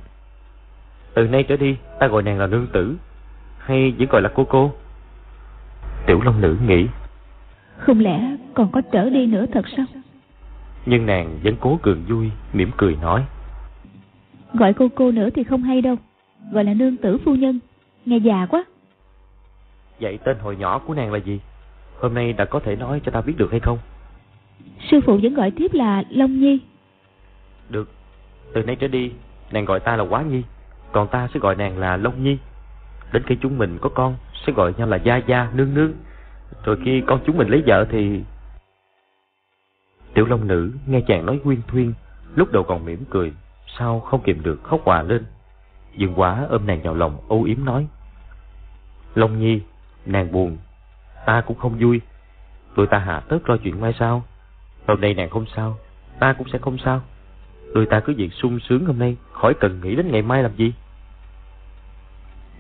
từ 1.15 1.29
nay 1.29 1.43
trở 1.43 1.57
đi 1.57 1.77
ta 2.01 2.07
gọi 2.07 2.23
nàng 2.23 2.39
là 2.39 2.47
nương 2.47 2.67
tử, 2.67 2.97
hay 3.59 3.95
vẫn 3.99 4.09
gọi 4.09 4.23
là 4.23 4.31
cô 4.35 4.45
cô? 4.45 4.73
Tiểu 6.07 6.21
long 6.21 6.41
nữ 6.41 6.57
nghĩ, 6.67 6.87
không 7.79 8.01
lẽ 8.01 8.37
còn 8.55 8.73
có 8.73 8.83
trở 8.93 9.11
đi 9.11 9.27
nữa 9.27 9.47
thật 9.53 9.65
sao? 9.77 9.87
Nhưng 10.87 11.07
nàng 11.07 11.39
vẫn 11.45 11.57
cố 11.61 11.79
cường 11.83 12.05
vui, 12.09 12.31
mỉm 12.53 12.71
cười 12.77 12.97
nói, 13.03 13.25
gọi 14.55 14.73
cô 14.73 14.89
cô 14.95 15.11
nữa 15.11 15.29
thì 15.35 15.45
không 15.45 15.63
hay 15.63 15.83
đâu 15.83 15.97
gọi 16.53 16.65
là 16.65 16.75
nương 16.75 16.97
tử 16.97 17.19
phu 17.25 17.35
nhân 17.35 17.59
nghe 18.05 18.17
già 18.17 18.47
quá. 18.47 18.65
Vậy 20.01 20.19
tên 20.25 20.39
hồi 20.39 20.57
nhỏ 20.57 20.79
của 20.79 20.95
nàng 20.95 21.13
là 21.13 21.19
gì? 21.19 21.41
Hôm 22.01 22.15
nay 22.15 22.33
đã 22.33 22.45
có 22.45 22.61
thể 22.61 22.77
nói 22.77 23.01
cho 23.05 23.13
ta 23.13 23.21
biết 23.21 23.35
được 23.37 23.51
hay 23.51 23.61
không? 23.61 23.79
Sư 24.91 25.01
phụ 25.07 25.19
vẫn 25.23 25.35
gọi 25.35 25.51
tiếp 25.51 25.73
là 25.75 26.05
long 26.11 26.41
nhi. 26.41 26.59
Được 27.69 27.91
từ 28.53 28.63
nay 28.63 28.77
trở 28.77 28.89
đi 28.89 29.13
nàng 29.53 29.65
gọi 29.65 29.81
ta 29.81 29.97
là 29.97 30.05
quá 30.05 30.23
nhi 30.23 30.43
còn 30.93 31.09
ta 31.09 31.29
sẽ 31.35 31.41
gọi 31.41 31.55
nàng 31.57 31.79
là 31.79 31.97
long 31.97 32.25
nhi. 32.25 32.39
Đến 33.13 33.23
khi 33.27 33.37
chúng 33.41 33.59
mình 33.59 33.79
có 33.81 33.89
con 33.89 34.17
sẽ 34.47 34.53
gọi 34.53 34.75
nhau 34.77 34.89
là 34.89 34.97
gia 34.97 35.17
gia 35.17 35.51
nương 35.55 35.75
nương. 35.75 35.93
Rồi 36.65 36.77
khi 36.85 37.03
con 37.07 37.21
chúng 37.27 37.37
mình 37.37 37.49
lấy 37.49 37.63
vợ 37.67 37.87
thì 37.91 38.21
tiểu 40.17 40.27
long 40.27 40.49
nữ 40.49 40.73
nghe 40.87 41.01
chàng 41.01 41.27
nói 41.27 41.41
nguyên 41.45 41.61
thuyên 41.69 41.93
lúc 42.35 42.53
đầu 42.53 42.63
còn 42.63 42.85
mỉm 42.85 43.05
cười 43.11 43.33
sao 43.79 44.01
không 44.01 44.23
kìm 44.23 44.43
được 44.43 44.63
khóc 44.63 44.81
hòa 44.85 45.03
lên 45.03 45.25
Dương 45.97 46.15
quá 46.17 46.47
ôm 46.49 46.67
nàng 46.67 46.83
vào 46.83 46.95
lòng 46.95 47.19
âu 47.29 47.43
yếm 47.43 47.65
nói. 47.65 47.87
Long 49.15 49.39
Nhi, 49.39 49.61
nàng 50.07 50.33
buồn, 50.33 50.57
ta 51.27 51.41
cũng 51.41 51.59
không 51.59 51.77
vui. 51.81 52.01
Tụi 52.75 52.87
ta 52.87 52.99
hạ 52.99 53.21
tớt 53.21 53.49
lo 53.49 53.57
chuyện 53.57 53.81
mai 53.81 53.93
sao? 53.99 54.23
Hôm 54.87 55.01
nay 55.01 55.15
nàng 55.15 55.31
không 55.31 55.45
sao, 55.57 55.79
ta 56.19 56.33
cũng 56.33 56.49
sẽ 56.53 56.59
không 56.59 56.79
sao. 56.79 57.01
Tụi 57.75 57.87
ta 57.87 58.01
cứ 58.01 58.15
việc 58.17 58.33
sung 58.33 58.61
sướng 58.61 58.87
hôm 58.87 58.99
nay, 58.99 59.17
khỏi 59.33 59.55
cần 59.61 59.81
nghĩ 59.81 59.97
đến 59.97 60.13
ngày 60.13 60.23
mai 60.23 60.43
làm 60.43 60.57
gì. 60.57 60.73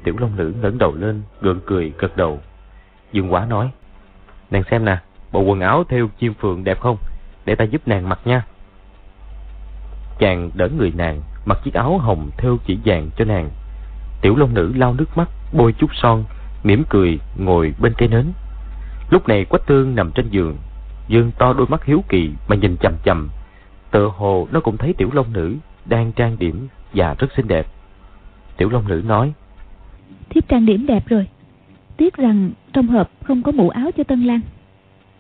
Tiểu 0.04 0.14
Long 0.18 0.36
Nữ 0.36 0.54
ngẩng 0.60 0.78
đầu 0.78 0.94
lên, 0.94 1.22
gượng 1.40 1.60
cười, 1.66 1.92
gật 1.98 2.16
đầu. 2.16 2.40
Dương 3.12 3.32
quá 3.32 3.46
nói, 3.46 3.70
nàng 4.50 4.62
xem 4.70 4.84
nè, 4.84 4.98
bộ 5.32 5.40
quần 5.40 5.60
áo 5.60 5.84
theo 5.84 6.08
chim 6.18 6.34
phượng 6.34 6.64
đẹp 6.64 6.80
không? 6.80 6.96
Để 7.46 7.54
ta 7.54 7.64
giúp 7.64 7.88
nàng 7.88 8.08
mặc 8.08 8.20
nha. 8.24 8.44
Chàng 10.18 10.50
đỡ 10.54 10.68
người 10.68 10.92
nàng, 10.96 11.20
mặc 11.44 11.58
chiếc 11.64 11.74
áo 11.74 11.98
hồng 11.98 12.30
theo 12.36 12.56
chỉ 12.66 12.78
vàng 12.84 13.10
cho 13.16 13.24
nàng. 13.24 13.50
Tiểu 14.20 14.36
long 14.36 14.54
nữ 14.54 14.72
lau 14.76 14.94
nước 14.94 15.16
mắt, 15.16 15.28
bôi 15.52 15.72
chút 15.72 15.90
son, 15.94 16.24
mỉm 16.64 16.84
cười 16.88 17.18
ngồi 17.36 17.74
bên 17.80 17.94
cây 17.98 18.08
nến. 18.08 18.26
Lúc 19.10 19.28
này 19.28 19.44
Quách 19.44 19.66
Tương 19.66 19.94
nằm 19.94 20.12
trên 20.14 20.28
giường, 20.28 20.56
dương 21.08 21.30
to 21.38 21.52
đôi 21.52 21.66
mắt 21.66 21.84
hiếu 21.84 22.04
kỳ 22.08 22.30
mà 22.48 22.56
nhìn 22.56 22.76
chằm 22.76 22.94
chằm. 23.04 23.30
Tựa 23.90 24.10
hồ 24.16 24.48
nó 24.52 24.60
cũng 24.60 24.76
thấy 24.76 24.92
tiểu 24.92 25.10
long 25.12 25.32
nữ 25.32 25.56
đang 25.84 26.12
trang 26.12 26.36
điểm 26.38 26.68
và 26.94 27.14
rất 27.18 27.32
xinh 27.36 27.48
đẹp. 27.48 27.66
Tiểu 28.56 28.68
long 28.68 28.88
nữ 28.88 29.02
nói: 29.06 29.32
"Thiếp 30.30 30.48
trang 30.48 30.66
điểm 30.66 30.86
đẹp 30.86 31.06
rồi, 31.06 31.26
tiếc 31.96 32.16
rằng 32.16 32.50
trong 32.72 32.86
hộp 32.86 33.10
không 33.24 33.42
có 33.42 33.52
mũ 33.52 33.68
áo 33.68 33.90
cho 33.96 34.04
Tân 34.04 34.24
Lan, 34.24 34.40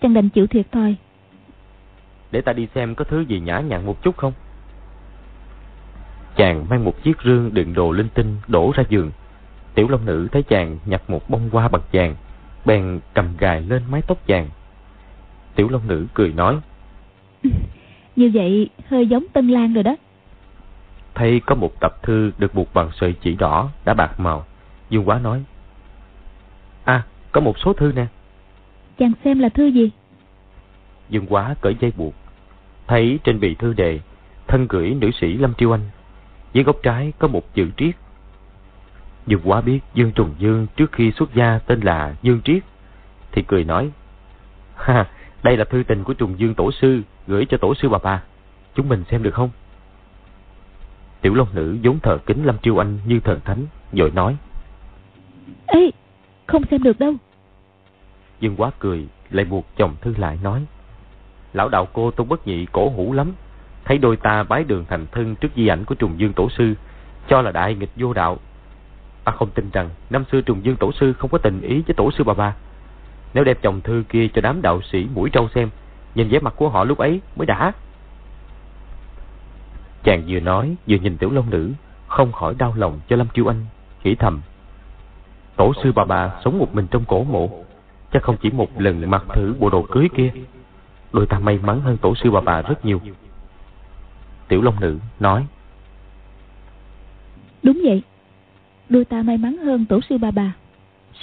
chàng 0.00 0.14
đành 0.14 0.28
chịu 0.28 0.46
thiệt 0.46 0.66
thôi." 0.72 0.96
Để 2.30 2.40
ta 2.40 2.52
đi 2.52 2.68
xem 2.74 2.94
có 2.94 3.04
thứ 3.04 3.20
gì 3.20 3.40
nhã 3.40 3.60
nhặn 3.60 3.86
một 3.86 4.02
chút 4.02 4.16
không? 4.16 4.32
Chàng 6.36 6.66
mang 6.68 6.84
một 6.84 7.02
chiếc 7.02 7.16
rương 7.24 7.54
đựng 7.54 7.74
đồ 7.74 7.92
linh 7.92 8.08
tinh 8.08 8.36
đổ 8.48 8.72
ra 8.76 8.84
giường. 8.88 9.10
Tiểu 9.74 9.88
Long 9.88 10.04
Nữ 10.04 10.28
thấy 10.32 10.42
chàng 10.42 10.78
nhặt 10.86 11.10
một 11.10 11.30
bông 11.30 11.50
hoa 11.52 11.68
bằng 11.68 11.82
vàng, 11.92 12.14
bèn 12.64 13.00
cầm 13.14 13.36
gài 13.38 13.62
lên 13.62 13.82
mái 13.90 14.02
tóc 14.02 14.26
chàng. 14.26 14.48
Tiểu 15.54 15.68
Long 15.68 15.88
Nữ 15.88 16.06
cười 16.14 16.32
nói. 16.32 16.56
Như 18.16 18.30
vậy 18.34 18.70
hơi 18.88 19.06
giống 19.06 19.24
Tân 19.32 19.48
Lan 19.48 19.74
rồi 19.74 19.82
đó. 19.82 19.96
Thấy 21.14 21.40
có 21.46 21.54
một 21.54 21.80
tập 21.80 22.02
thư 22.02 22.32
được 22.38 22.54
buộc 22.54 22.74
bằng 22.74 22.90
sợi 23.00 23.14
chỉ 23.20 23.34
đỏ 23.34 23.70
đã 23.84 23.94
bạc 23.94 24.20
màu. 24.20 24.44
Dương 24.90 25.08
Quá 25.08 25.18
nói. 25.18 25.44
À, 26.84 27.02
có 27.32 27.40
một 27.40 27.58
số 27.58 27.72
thư 27.72 27.92
nè. 27.92 28.06
Chàng 28.98 29.12
xem 29.24 29.38
là 29.38 29.48
thư 29.48 29.66
gì? 29.66 29.90
Dương 31.08 31.26
Quá 31.26 31.54
cởi 31.60 31.74
dây 31.80 31.92
buộc. 31.96 32.14
Thấy 32.86 33.18
trên 33.24 33.40
bì 33.40 33.54
thư 33.54 33.72
đề, 33.72 34.00
thân 34.46 34.66
gửi 34.68 34.90
nữ 34.90 35.10
sĩ 35.20 35.36
Lâm 35.36 35.54
Triêu 35.54 35.74
Anh 35.74 35.90
dưới 36.56 36.64
góc 36.64 36.76
trái 36.82 37.12
có 37.18 37.28
một 37.28 37.54
chữ 37.54 37.70
triết. 37.76 37.94
Dương 39.26 39.40
quá 39.44 39.60
biết 39.60 39.80
Dương 39.94 40.12
Trùng 40.12 40.34
Dương 40.38 40.66
trước 40.76 40.92
khi 40.92 41.12
xuất 41.12 41.34
gia 41.34 41.58
tên 41.58 41.80
là 41.80 42.14
Dương 42.22 42.40
Triết, 42.44 42.62
thì 43.32 43.42
cười 43.42 43.64
nói, 43.64 43.90
Ha, 44.76 45.06
đây 45.42 45.56
là 45.56 45.64
thư 45.64 45.82
tình 45.82 46.04
của 46.04 46.14
Trùng 46.14 46.38
Dương 46.38 46.54
Tổ 46.54 46.72
Sư 46.72 47.02
gửi 47.26 47.46
cho 47.48 47.56
Tổ 47.56 47.74
Sư 47.74 47.88
bà 47.88 47.98
bà. 48.02 48.22
Chúng 48.74 48.88
mình 48.88 49.04
xem 49.10 49.22
được 49.22 49.34
không? 49.34 49.50
Tiểu 51.20 51.34
Long 51.34 51.48
Nữ 51.54 51.78
vốn 51.82 51.98
thờ 52.00 52.18
kính 52.26 52.44
Lâm 52.44 52.58
Triêu 52.58 52.82
Anh 52.82 52.98
như 53.06 53.20
thần 53.20 53.40
thánh, 53.44 53.66
rồi 53.92 54.10
nói, 54.10 54.36
Ê, 55.66 55.90
không 56.46 56.62
xem 56.70 56.82
được 56.82 56.98
đâu. 56.98 57.14
Dương 58.40 58.56
quá 58.56 58.70
cười, 58.78 59.06
lại 59.30 59.44
buộc 59.44 59.66
chồng 59.76 59.96
thư 60.00 60.14
lại 60.18 60.38
nói, 60.42 60.66
Lão 61.56 61.68
đạo 61.68 61.88
cô 61.92 62.10
tôn 62.10 62.28
bất 62.28 62.46
nhị 62.46 62.66
cổ 62.72 62.88
hủ 62.88 63.12
lắm, 63.12 63.32
thấy 63.84 63.98
đôi 63.98 64.16
ta 64.16 64.42
bái 64.42 64.64
đường 64.64 64.84
thành 64.88 65.06
thân 65.12 65.36
trước 65.36 65.48
di 65.56 65.66
ảnh 65.66 65.84
của 65.84 65.94
trùng 65.94 66.20
dương 66.20 66.32
tổ 66.32 66.48
sư 66.50 66.74
cho 67.28 67.42
là 67.42 67.52
đại 67.52 67.74
nghịch 67.74 67.90
vô 67.96 68.12
đạo. 68.12 68.38
Ta 69.24 69.32
không 69.32 69.50
tin 69.50 69.70
rằng 69.72 69.90
năm 70.10 70.24
xưa 70.32 70.40
trùng 70.40 70.64
dương 70.64 70.76
tổ 70.76 70.92
sư 70.92 71.12
không 71.12 71.30
có 71.30 71.38
tình 71.38 71.60
ý 71.60 71.82
với 71.86 71.94
tổ 71.96 72.10
sư 72.10 72.24
bà 72.24 72.34
bà 72.34 72.54
nếu 73.34 73.44
đem 73.44 73.56
chồng 73.62 73.80
thư 73.80 74.04
kia 74.08 74.28
cho 74.34 74.40
đám 74.40 74.62
đạo 74.62 74.80
sĩ 74.82 75.06
mũi 75.14 75.30
trâu 75.30 75.48
xem 75.54 75.70
nhìn 76.14 76.28
vẻ 76.28 76.38
mặt 76.38 76.54
của 76.56 76.68
họ 76.68 76.84
lúc 76.84 76.98
ấy 76.98 77.20
mới 77.36 77.46
đã. 77.46 77.72
Chàng 80.04 80.22
vừa 80.28 80.40
nói 80.40 80.76
vừa 80.88 80.96
nhìn 80.96 81.16
tiểu 81.16 81.30
long 81.30 81.50
nữ 81.50 81.72
không 82.06 82.32
khỏi 82.32 82.54
đau 82.58 82.74
lòng 82.76 83.00
cho 83.08 83.16
lâm 83.16 83.28
chiêu 83.34 83.50
anh 83.50 83.66
nghĩ 84.04 84.14
thầm. 84.14 84.40
Tổ 85.56 85.72
sư 85.82 85.92
bà 85.92 86.04
bà 86.04 86.30
sống 86.44 86.58
một 86.58 86.74
mình 86.74 86.86
trong 86.86 87.04
cổ 87.04 87.24
mộ 87.24 87.64
chắc 88.12 88.22
không 88.22 88.36
chỉ 88.36 88.50
một 88.50 88.80
lần 88.80 89.10
mặc 89.10 89.24
thử 89.34 89.54
bộ 89.58 89.70
đồ 89.70 89.82
cưới 89.82 90.08
kia 90.16 90.30
đôi 91.16 91.26
ta 91.26 91.38
may 91.38 91.58
mắn 91.58 91.80
hơn 91.80 91.96
tổ 91.96 92.14
sư 92.14 92.30
bà 92.30 92.40
bà 92.40 92.62
rất 92.62 92.84
nhiều. 92.84 93.00
Tiểu 94.48 94.62
Long 94.62 94.80
Nữ 94.80 94.98
nói 95.20 95.46
Đúng 97.62 97.80
vậy. 97.84 98.02
Đôi 98.88 99.04
ta 99.04 99.22
may 99.22 99.36
mắn 99.36 99.56
hơn 99.56 99.84
tổ 99.86 100.00
sư 100.08 100.18
bà 100.18 100.30
bà. 100.30 100.52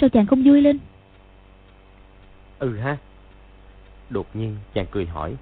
Sao 0.00 0.08
chàng 0.08 0.26
không 0.26 0.42
vui 0.44 0.62
lên? 0.62 0.78
Ừ 2.58 2.76
ha. 2.76 2.96
Đột 4.10 4.26
nhiên 4.34 4.56
chàng 4.74 4.86
cười 4.90 5.06
hỏi 5.06 5.34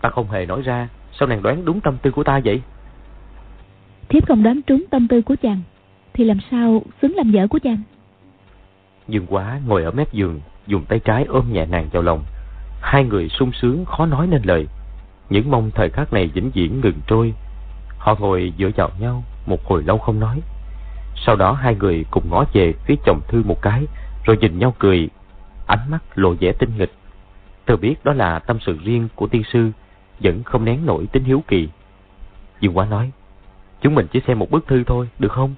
Ta 0.00 0.10
không 0.10 0.30
hề 0.30 0.46
nói 0.46 0.62
ra 0.62 0.88
Sao 1.18 1.28
nàng 1.28 1.42
đoán 1.42 1.64
đúng 1.64 1.80
tâm 1.80 1.96
tư 2.02 2.10
của 2.10 2.24
ta 2.24 2.40
vậy? 2.44 2.62
Thiếp 4.08 4.28
không 4.28 4.42
đoán 4.42 4.62
trúng 4.62 4.84
tâm 4.90 5.08
tư 5.08 5.22
của 5.22 5.36
chàng 5.42 5.60
Thì 6.12 6.24
làm 6.24 6.38
sao 6.50 6.82
xứng 7.02 7.16
làm 7.16 7.32
vợ 7.32 7.46
của 7.46 7.58
chàng? 7.58 7.78
Dương 9.08 9.26
quá 9.26 9.60
ngồi 9.66 9.84
ở 9.84 9.90
mép 9.90 10.12
giường 10.12 10.40
Dùng 10.66 10.84
tay 10.84 11.00
trái 11.04 11.24
ôm 11.24 11.52
nhẹ 11.52 11.66
nàng 11.66 11.88
vào 11.92 12.02
lòng 12.02 12.24
Hai 12.90 13.04
người 13.04 13.28
sung 13.28 13.52
sướng 13.52 13.84
khó 13.84 14.06
nói 14.06 14.26
nên 14.26 14.42
lời 14.44 14.66
những 15.28 15.50
mong 15.50 15.70
thời 15.74 15.90
khắc 15.90 16.12
này 16.12 16.26
vĩnh 16.26 16.50
viễn 16.50 16.80
ngừng 16.80 17.00
trôi. 17.06 17.34
Họ 17.98 18.16
ngồi 18.18 18.52
dựa 18.58 18.70
vào 18.76 18.90
nhau 18.98 19.24
một 19.46 19.64
hồi 19.64 19.82
lâu 19.82 19.98
không 19.98 20.20
nói. 20.20 20.40
Sau 21.16 21.36
đó 21.36 21.52
hai 21.52 21.74
người 21.74 22.04
cùng 22.10 22.30
ngó 22.30 22.44
về 22.52 22.72
phía 22.86 22.94
chồng 23.04 23.20
Thư 23.28 23.42
một 23.42 23.62
cái, 23.62 23.84
rồi 24.24 24.36
nhìn 24.40 24.58
nhau 24.58 24.74
cười, 24.78 25.08
ánh 25.66 25.90
mắt 25.90 25.98
lộ 26.14 26.34
vẻ 26.40 26.52
tinh 26.52 26.70
nghịch. 26.78 26.92
Tôi 27.64 27.76
biết 27.76 27.94
đó 28.04 28.12
là 28.12 28.38
tâm 28.38 28.58
sự 28.60 28.78
riêng 28.84 29.08
của 29.14 29.26
tiên 29.26 29.42
sư, 29.52 29.70
vẫn 30.20 30.42
không 30.42 30.64
nén 30.64 30.86
nổi 30.86 31.06
tính 31.12 31.24
hiếu 31.24 31.42
kỳ. 31.48 31.68
Dương 32.60 32.78
Quá 32.78 32.86
nói, 32.86 33.10
Chúng 33.80 33.94
mình 33.94 34.06
chỉ 34.12 34.20
xem 34.26 34.38
một 34.38 34.50
bức 34.50 34.66
thư 34.66 34.84
thôi, 34.84 35.08
được 35.18 35.32
không? 35.32 35.54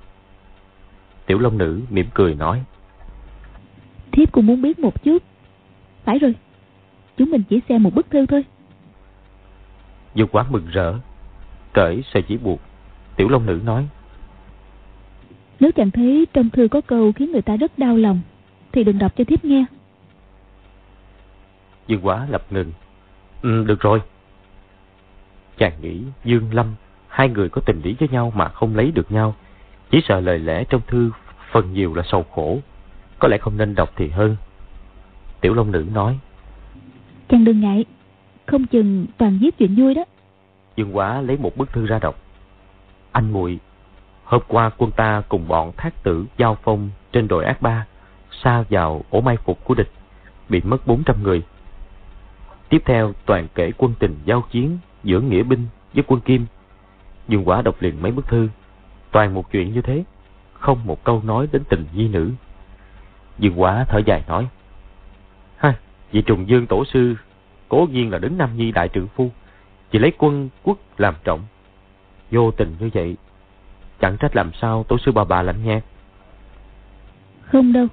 Tiểu 1.27 1.39
Long 1.39 1.59
Nữ 1.59 1.81
mỉm 1.91 2.07
cười 2.15 2.35
nói. 2.35 2.63
Thiếp 4.13 4.33
cũng 4.33 4.47
muốn 4.47 4.63
biết 4.63 4.79
một 4.79 5.03
chút. 5.05 5.23
Phải 6.05 6.19
rồi, 6.19 6.35
chúng 7.17 7.31
mình 7.31 7.43
chỉ 7.51 7.61
xem 7.69 7.83
một 7.83 7.95
bức 7.95 8.11
thư 8.11 8.27
thôi. 8.27 8.45
Dương 10.15 10.29
quá 10.29 10.45
mừng 10.51 10.67
rỡ, 10.73 10.95
cởi 11.73 12.03
sợi 12.13 12.23
chỉ 12.23 12.37
buộc. 12.37 12.61
Tiểu 13.17 13.29
Long 13.29 13.47
Nữ 13.47 13.61
nói. 13.65 13.89
Nếu 15.61 15.73
chàng 15.73 15.91
thấy 15.91 16.27
trong 16.33 16.51
thư 16.51 16.69
có 16.69 16.81
câu 16.81 17.13
khiến 17.13 17.33
người 17.33 17.43
ta 17.43 17.57
rất 17.57 17.79
đau 17.79 17.97
lòng, 17.97 18.21
thì 18.73 18.85
đừng 18.85 18.99
đọc 18.99 19.13
cho 19.17 19.25
thiếp 19.25 19.45
nghe. 19.45 19.65
Dương 21.87 22.07
quá 22.07 22.27
lập 22.31 22.43
ngừng. 22.51 22.73
Ừ, 23.43 23.65
được 23.65 23.81
rồi. 23.81 24.01
Chàng 25.59 25.73
nghĩ 25.81 26.03
Dương 26.25 26.55
Lâm, 26.55 26.75
hai 27.09 27.29
người 27.29 27.49
có 27.49 27.61
tình 27.67 27.81
lý 27.83 27.97
với 27.99 28.09
nhau 28.09 28.33
mà 28.37 28.49
không 28.49 28.77
lấy 28.77 28.91
được 28.91 29.13
nhau. 29.13 29.35
Chỉ 29.91 30.01
sợ 30.09 30.21
lời 30.21 30.39
lẽ 30.39 30.65
trong 30.65 30.81
thư 30.87 31.11
phần 31.53 31.73
nhiều 31.73 31.95
là 31.95 32.03
sầu 32.07 32.23
khổ. 32.23 32.59
Có 33.19 33.29
lẽ 33.29 33.39
không 33.39 33.57
nên 33.57 33.75
đọc 33.75 33.93
thì 33.97 34.09
hơn. 34.09 34.37
Tiểu 35.41 35.55
Long 35.55 35.73
Nữ 35.73 35.87
nói. 35.95 36.19
Chàng 37.33 37.45
đừng 37.45 37.61
ngại, 37.61 37.85
không 38.47 38.67
chừng 38.67 39.07
toàn 39.19 39.39
viết 39.41 39.59
chuyện 39.59 39.75
vui 39.77 39.95
đó. 39.95 40.05
Dương 40.77 40.97
Quá 40.97 41.21
lấy 41.21 41.37
một 41.37 41.57
bức 41.57 41.73
thư 41.73 41.87
ra 41.87 41.99
đọc. 41.99 42.19
Anh 43.13 43.31
muội 43.31 43.59
hôm 44.25 44.43
qua 44.49 44.71
quân 44.79 44.91
ta 44.91 45.23
cùng 45.29 45.49
bọn 45.49 45.73
thác 45.77 46.03
tử 46.03 46.27
giao 46.39 46.57
phong 46.63 46.91
trên 47.13 47.29
đồi 47.29 47.45
ác 47.45 47.63
ba, 47.63 47.87
xa 48.43 48.65
vào 48.71 49.03
ổ 49.11 49.21
mai 49.21 49.37
phục 49.37 49.65
của 49.65 49.75
địch, 49.75 49.91
bị 50.49 50.61
mất 50.65 50.87
400 50.87 51.23
người. 51.23 51.43
Tiếp 52.69 52.83
theo 52.85 53.13
toàn 53.27 53.49
kể 53.55 53.73
quân 53.79 53.95
tình 53.99 54.19
giao 54.25 54.45
chiến 54.51 54.79
giữa 55.05 55.21
nghĩa 55.21 55.43
binh 55.43 55.67
với 55.95 56.05
quân 56.07 56.21
kim. 56.21 56.47
Dương 57.29 57.45
Quá 57.45 57.63
đọc 57.63 57.77
liền 57.81 58.03
mấy 58.03 58.13
bức 58.13 58.29
thư, 58.29 58.49
toàn 59.11 59.35
một 59.35 59.51
chuyện 59.53 59.73
như 59.73 59.83
thế, 59.83 60.05
không 60.53 60.79
một 60.85 61.05
câu 61.05 61.23
nói 61.25 61.49
đến 61.53 61.63
tình 61.69 61.87
nhi 61.93 62.09
nữ. 62.09 62.31
Dương 63.39 63.61
Quá 63.61 63.85
thở 63.89 63.99
dài 64.07 64.25
nói, 64.29 64.49
vị 66.13 66.23
trùng 66.23 66.49
dương 66.49 66.67
tổ 66.67 66.85
sư, 66.85 67.15
cố 67.69 67.89
nhiên 67.93 68.11
là 68.11 68.19
đứng 68.19 68.39
Nam 68.39 68.57
Nhi 68.57 68.73
đại 68.73 68.89
trưởng 68.89 69.09
phu, 69.09 69.31
chỉ 69.91 69.99
lấy 69.99 70.13
quân 70.19 70.49
quốc 70.63 70.79
làm 70.99 71.15
trọng. 71.25 71.41
Vô 72.31 72.51
tình 72.51 72.77
như 72.81 72.91
vậy, 72.95 73.17
chẳng 74.01 74.17
trách 74.21 74.37
làm 74.37 74.51
sao 74.61 74.85
tổ 74.89 74.99
sư 74.99 75.13
bà 75.13 75.25
bà 75.25 75.43
lạnh 75.43 75.65
nhạt. 75.65 75.85
Không 77.43 77.73
đâu, 77.73 77.87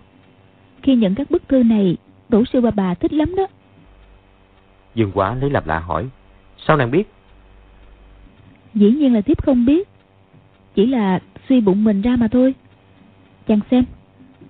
khi 0.84 0.96
nhận 0.96 1.16
các 1.16 1.32
bức 1.32 1.48
thư 1.48 1.64
này, 1.64 1.98
tổ 2.30 2.44
sư 2.46 2.62
bà 2.62 2.72
bà 2.72 2.94
thích 2.94 3.14
lắm 3.14 3.36
đó. 3.36 3.48
Dương 4.96 5.12
Quá 5.14 5.36
lấy 5.36 5.50
làm 5.50 5.64
lạ 5.68 5.80
hỏi, 5.80 6.10
sao 6.58 6.78
nàng 6.78 6.92
biết? 6.92 7.04
Dĩ 8.74 8.92
nhiên 8.92 9.14
là 9.14 9.22
thiếp 9.22 9.44
không 9.44 9.66
biết, 9.66 9.90
chỉ 10.76 10.86
là 10.86 11.20
suy 11.50 11.62
bụng 11.62 11.84
mình 11.84 12.02
ra 12.02 12.16
mà 12.16 12.28
thôi. 12.28 12.56
Chàng 13.48 13.60
xem, 13.72 13.84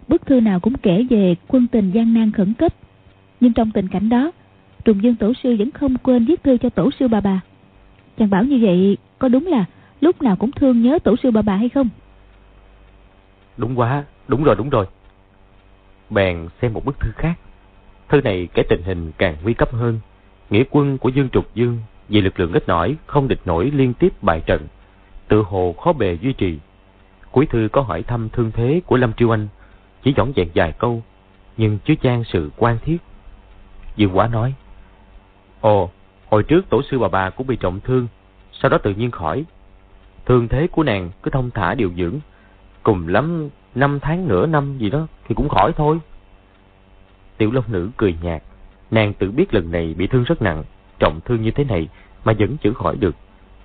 bức 0.07 0.25
thư 0.25 0.41
nào 0.41 0.59
cũng 0.59 0.77
kể 0.77 1.05
về 1.09 1.35
quân 1.47 1.67
tình 1.67 1.91
gian 1.91 2.13
nan 2.13 2.31
khẩn 2.31 2.53
cấp, 2.53 2.73
nhưng 3.39 3.53
trong 3.53 3.71
tình 3.71 3.87
cảnh 3.87 4.09
đó, 4.09 4.31
Trùng 4.85 5.03
Dương 5.03 5.15
Tổ 5.15 5.33
sư 5.43 5.55
vẫn 5.59 5.71
không 5.71 5.97
quên 5.97 6.25
viết 6.25 6.43
thư 6.43 6.57
cho 6.57 6.69
Tổ 6.69 6.89
sư 6.99 7.07
bà 7.07 7.21
bà. 7.21 7.39
Chàng 8.17 8.29
bảo 8.29 8.43
như 8.43 8.59
vậy 8.61 8.97
có 9.19 9.27
đúng 9.27 9.47
là 9.47 9.65
lúc 10.01 10.21
nào 10.21 10.35
cũng 10.35 10.51
thương 10.51 10.81
nhớ 10.81 10.99
Tổ 11.03 11.15
sư 11.23 11.31
bà 11.31 11.41
bà 11.41 11.55
hay 11.55 11.69
không? 11.69 11.89
Đúng 13.57 13.79
quá, 13.79 14.03
đúng 14.27 14.43
rồi, 14.43 14.55
đúng 14.55 14.69
rồi. 14.69 14.85
Bèn 16.09 16.47
xem 16.61 16.73
một 16.73 16.85
bức 16.85 16.99
thư 16.99 17.11
khác. 17.15 17.33
Thư 18.09 18.21
này 18.21 18.47
kể 18.53 18.63
tình 18.69 18.81
hình 18.83 19.11
càng 19.17 19.35
nguy 19.43 19.53
cấp 19.53 19.73
hơn. 19.73 19.99
Nghĩa 20.49 20.63
quân 20.69 20.97
của 20.97 21.09
Dương 21.09 21.29
Trục 21.29 21.55
Dương 21.55 21.77
vì 22.09 22.21
lực 22.21 22.39
lượng 22.39 22.53
ít 22.53 22.67
nổi 22.67 22.97
không 23.05 23.27
địch 23.27 23.41
nổi 23.45 23.71
liên 23.75 23.93
tiếp 23.93 24.13
bại 24.21 24.41
trận. 24.45 24.67
Tự 25.27 25.41
hồ 25.41 25.73
khó 25.73 25.93
bề 25.93 26.17
duy 26.21 26.33
trì. 26.33 26.57
Cuối 27.31 27.45
thư 27.45 27.67
có 27.71 27.81
hỏi 27.81 28.03
thăm 28.03 28.29
thương 28.29 28.51
thế 28.51 28.81
của 28.85 28.97
Lâm 28.97 29.13
Triêu 29.13 29.33
Anh. 29.33 29.47
Chỉ 30.03 30.13
dõng 30.17 30.33
dẹn 30.35 30.47
vài 30.55 30.71
câu, 30.71 31.03
nhưng 31.57 31.79
chứa 31.85 31.93
chan 32.01 32.23
sự 32.23 32.49
quan 32.57 32.77
thiết. 32.85 32.97
Dương 33.99 34.17
Quá 34.17 34.27
nói, 34.27 34.53
Ồ, 35.61 35.89
hồi 36.29 36.43
trước 36.43 36.69
tổ 36.69 36.81
sư 36.91 36.99
bà 36.99 37.07
bà 37.07 37.29
cũng 37.29 37.47
bị 37.47 37.55
trọng 37.55 37.79
thương, 37.79 38.07
sau 38.51 38.69
đó 38.69 38.77
tự 38.77 38.93
nhiên 38.93 39.11
khỏi. 39.11 39.45
Thương 40.25 40.47
thế 40.47 40.67
của 40.67 40.83
nàng 40.83 41.09
cứ 41.23 41.31
thông 41.31 41.51
thả 41.51 41.73
điều 41.75 41.91
dưỡng, 41.97 42.19
cùng 42.83 43.07
lắm 43.07 43.49
năm 43.75 43.99
tháng 43.99 44.27
nửa 44.27 44.45
năm 44.45 44.77
gì 44.77 44.89
đó 44.89 45.07
thì 45.27 45.35
cũng 45.35 45.49
khỏi 45.49 45.71
thôi. 45.75 45.99
Tiểu 47.37 47.51
Long 47.51 47.63
Nữ 47.67 47.89
cười 47.97 48.15
nhạt, 48.21 48.43
nàng 48.91 49.13
tự 49.13 49.31
biết 49.31 49.53
lần 49.53 49.71
này 49.71 49.93
bị 49.97 50.07
thương 50.07 50.23
rất 50.23 50.41
nặng, 50.41 50.63
trọng 50.99 51.19
thương 51.25 51.41
như 51.41 51.51
thế 51.51 51.63
này 51.63 51.87
mà 52.23 52.33
vẫn 52.39 52.57
chữa 52.57 52.73
khỏi 52.73 52.97
được, 52.97 53.15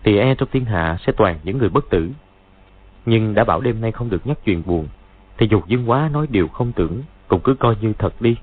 thì 0.02 0.18
e 0.18 0.34
trong 0.34 0.48
thiên 0.52 0.64
hạ 0.64 0.96
sẽ 1.06 1.12
toàn 1.12 1.38
những 1.42 1.58
người 1.58 1.68
bất 1.68 1.90
tử. 1.90 2.10
Nhưng 3.06 3.34
đã 3.34 3.44
bảo 3.44 3.60
đêm 3.60 3.80
nay 3.80 3.92
không 3.92 4.10
được 4.10 4.26
nhắc 4.26 4.38
chuyện 4.44 4.62
buồn, 4.66 4.88
thì 5.38 5.46
dục 5.50 5.66
dương 5.66 5.90
quá 5.90 6.10
nói 6.12 6.26
điều 6.30 6.48
không 6.48 6.72
tưởng, 6.72 7.02
cũng 7.28 7.40
cứ 7.40 7.54
coi 7.54 7.76
như 7.80 7.92
thật 7.98 8.20
đi. 8.20 8.36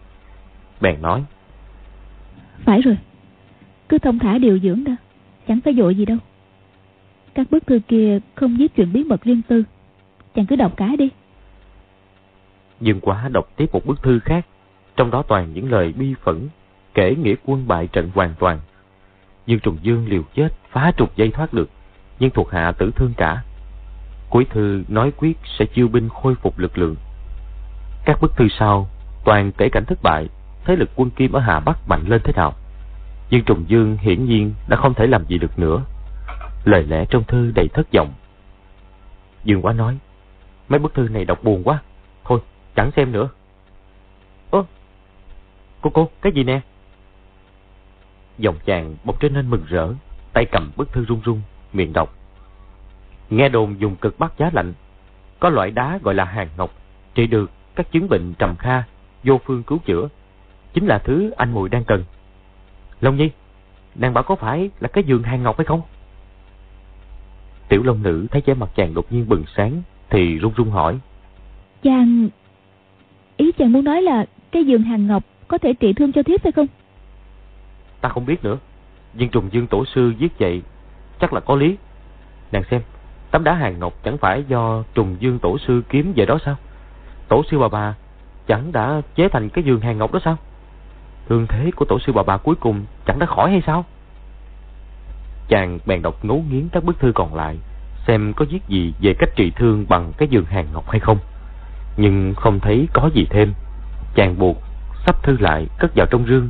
Bèn 0.82 1.02
nói. 1.02 1.24
Phải 2.66 2.82
rồi, 2.82 2.98
cứ 3.90 3.98
thông 3.98 4.20
thả 4.20 4.38
điều 4.38 4.60
dưỡng 4.60 4.84
đó 4.84 4.94
Chẳng 5.48 5.62
phải 5.62 5.74
dội 5.74 5.96
gì 5.96 6.06
đâu. 6.06 6.18
Các 7.34 7.52
bức 7.52 7.68
thư 7.68 7.80
kia 7.88 8.20
không 8.36 8.58
viết 8.58 8.76
chuyện 8.76 8.94
bí 8.94 9.04
mật 9.04 9.24
riêng 9.24 9.42
tư. 9.48 9.64
Chàng 10.36 10.46
cứ 10.46 10.56
đọc 10.56 10.74
cái 10.78 10.98
đi. 10.98 11.10
Dương 12.82 13.00
quá 13.00 13.30
đọc 13.30 13.50
tiếp 13.56 13.70
một 13.74 13.86
bức 13.86 14.04
thư 14.04 14.20
khác. 14.20 14.46
Trong 14.96 15.12
đó 15.12 15.24
toàn 15.28 15.54
những 15.54 15.72
lời 15.72 15.94
bi 15.94 16.14
phẫn 16.24 16.50
Kể 16.94 17.16
nghĩa 17.16 17.36
quân 17.46 17.68
bại 17.68 17.88
trận 17.88 18.12
hoàn 18.14 18.34
toàn. 18.40 18.60
Dương 19.46 19.60
Trùng 19.60 19.78
Dương 19.82 20.08
liều 20.10 20.24
chết 20.36 20.50
Phá 20.70 20.92
trục 20.98 21.16
dây 21.16 21.32
thoát 21.32 21.54
được. 21.54 21.70
Nhưng 22.20 22.30
thuộc 22.30 22.52
hạ 22.52 22.72
tử 22.72 22.92
thương 22.96 23.14
cả 23.18 23.44
Cuối 24.30 24.46
thư 24.50 24.84
nói 24.88 25.12
quyết 25.18 25.38
sẽ 25.60 25.66
chiêu 25.66 25.88
binh 25.88 26.10
khôi 26.10 26.36
phục 26.36 26.60
lực 26.60 26.78
lượng. 26.78 26.96
Các 28.06 28.22
bức 28.22 28.36
thư 28.38 28.48
sau 28.60 28.90
Toàn 29.26 29.52
kể 29.52 29.70
cảnh 29.70 29.86
thất 29.88 30.04
bại. 30.04 30.30
Thế 30.72 30.78
lực 30.78 30.90
quân 30.96 31.10
Kim 31.10 31.32
ở 31.32 31.40
Hà 31.40 31.60
Bắc 31.60 31.88
mạnh 31.88 32.04
lên 32.08 32.22
thế 32.24 32.34
nào 32.36 32.54
Dương 33.30 33.44
Trùng 33.44 33.66
Dương 33.68 33.98
hiển 33.98 34.26
nhiên 34.26 34.54
đã 34.68 34.78
không 34.78 34.94
thể 34.94 35.08
làm 35.08 35.26
gì 35.26 35.38
được 35.38 35.60
nữa. 35.60 35.82
Lời 36.64 36.84
lẽ 36.84 37.06
trong 37.10 37.24
thư 37.24 37.52
đầy 37.56 37.68
thất 37.68 37.88
vọng. 37.94 38.14
Dương 39.44 39.62
Quá 39.62 39.74
nói, 39.74 39.98
mấy 40.70 40.80
bức 40.80 40.94
thư 40.94 41.10
này 41.10 41.26
đọc 41.26 41.44
buồn 41.44 41.64
quá. 41.64 41.80
Thôi, 42.24 42.40
chẳng 42.76 42.92
xem 42.96 43.12
nữa. 43.12 43.30
Ơ, 44.52 44.64
cô 45.82 45.90
cô, 45.90 46.10
cái 46.22 46.32
gì 46.32 46.44
nè? 46.44 46.62
Dòng 48.38 48.56
chàng 48.66 48.96
bỗng 49.04 49.18
trở 49.20 49.30
nên 49.30 49.50
mừng 49.50 49.66
rỡ, 49.68 49.94
tay 50.34 50.46
cầm 50.52 50.72
bức 50.76 50.94
thư 50.94 51.06
run 51.06 51.22
run, 51.22 51.42
miệng 51.74 51.94
đọc. 51.94 52.14
Nghe 53.30 53.50
đồn 53.50 53.80
dùng 53.80 53.96
cực 53.96 54.20
bắc 54.20 54.38
giá 54.38 54.50
lạnh, 54.54 54.74
có 55.40 55.50
loại 55.50 55.72
đá 55.72 56.00
gọi 56.04 56.16
là 56.16 56.26
hàng 56.26 56.50
ngọc, 56.58 56.72
trị 57.16 57.28
được 57.28 57.52
các 57.76 57.92
chứng 57.92 58.10
bệnh 58.10 58.34
trầm 58.40 58.56
kha, 58.56 58.84
vô 59.24 59.40
phương 59.46 59.64
cứu 59.64 59.80
chữa. 59.86 60.08
Chính 60.74 60.88
là 60.88 60.98
thứ 60.98 61.32
anh 61.38 61.54
mùi 61.54 61.70
đang 61.70 61.84
cần. 61.84 62.04
Long 63.02 63.18
Nhi, 63.18 63.30
nàng 63.96 64.14
bảo 64.14 64.24
có 64.24 64.36
phải 64.36 64.70
là 64.80 64.88
cái 64.88 65.04
giường 65.04 65.24
hàng 65.24 65.44
ngọc 65.44 65.58
hay 65.58 65.66
không? 65.66 65.82
Tiểu 67.70 67.84
Long 67.84 68.04
Nữ 68.04 68.28
thấy 68.32 68.42
vẻ 68.46 68.54
mặt 68.54 68.70
chàng 68.76 68.94
đột 68.94 69.06
nhiên 69.10 69.30
bừng 69.30 69.44
sáng, 69.56 69.82
thì 70.10 70.38
run 70.38 70.54
run 70.56 70.70
hỏi. 70.70 71.00
Chàng... 71.84 72.30
Ý 73.38 73.52
chàng 73.52 73.72
muốn 73.72 73.84
nói 73.84 74.02
là 74.02 74.26
cái 74.52 74.66
giường 74.66 74.84
hàng 74.84 75.08
ngọc 75.08 75.24
có 75.48 75.58
thể 75.58 75.74
trị 75.74 75.94
thương 75.94 76.12
cho 76.12 76.24
thiếp 76.24 76.44
hay 76.44 76.52
không? 76.52 76.68
Ta 78.02 78.10
không 78.10 78.26
biết 78.26 78.44
nữa, 78.44 78.58
nhưng 79.14 79.30
trùng 79.30 79.50
dương 79.52 79.68
tổ 79.68 79.86
sư 79.86 80.14
viết 80.20 80.40
vậy, 80.40 80.62
chắc 81.20 81.34
là 81.34 81.40
có 81.40 81.56
lý. 81.56 81.78
Nàng 82.52 82.64
xem, 82.72 82.82
tấm 83.32 83.44
đá 83.44 83.54
hàng 83.54 83.80
ngọc 83.80 83.94
chẳng 84.04 84.18
phải 84.18 84.44
do 84.48 84.84
trùng 84.94 85.16
dương 85.20 85.40
tổ 85.40 85.58
sư 85.58 85.84
kiếm 85.90 86.14
về 86.16 86.26
đó 86.26 86.38
sao? 86.46 86.56
Tổ 87.28 87.44
sư 87.52 87.60
bà 87.60 87.68
bà 87.68 87.96
chẳng 88.48 88.72
đã 88.72 89.02
chế 89.16 89.30
thành 89.30 89.50
cái 89.50 89.64
giường 89.64 89.80
hàng 89.80 89.98
ngọc 89.98 90.14
đó 90.14 90.20
sao? 90.26 90.38
Thương 91.32 91.48
thế 91.48 91.72
của 91.76 91.86
tổ 91.86 92.00
sư 92.00 92.14
bà 92.14 92.24
bà 92.24 92.38
cuối 92.38 92.56
cùng 92.56 92.86
chẳng 93.06 93.20
đã 93.20 93.26
khỏi 93.26 93.52
hay 93.52 93.62
sao? 93.68 93.86
Chàng 95.48 95.80
bèn 95.86 96.02
đọc 96.02 96.26
ngấu 96.26 96.44
nghiến 96.50 96.70
các 96.72 96.84
bức 96.84 97.00
thư 97.00 97.12
còn 97.16 97.36
lại, 97.36 97.58
xem 98.08 98.34
có 98.34 98.46
viết 98.50 98.60
gì 98.68 98.94
về 99.02 99.14
cách 99.20 99.30
trị 99.36 99.52
thương 99.56 99.86
bằng 99.90 100.12
cái 100.18 100.28
giường 100.28 100.46
hàng 100.46 100.68
ngọc 100.74 100.90
hay 100.90 101.00
không. 101.00 101.18
Nhưng 101.98 102.34
không 102.38 102.60
thấy 102.60 102.88
có 102.94 103.10
gì 103.14 103.28
thêm. 103.30 103.54
Chàng 104.16 104.40
buộc, 104.40 104.58
sắp 105.06 105.24
thư 105.24 105.38
lại, 105.40 105.68
cất 105.80 105.92
vào 105.96 106.06
trong 106.12 106.26
rương, 106.28 106.50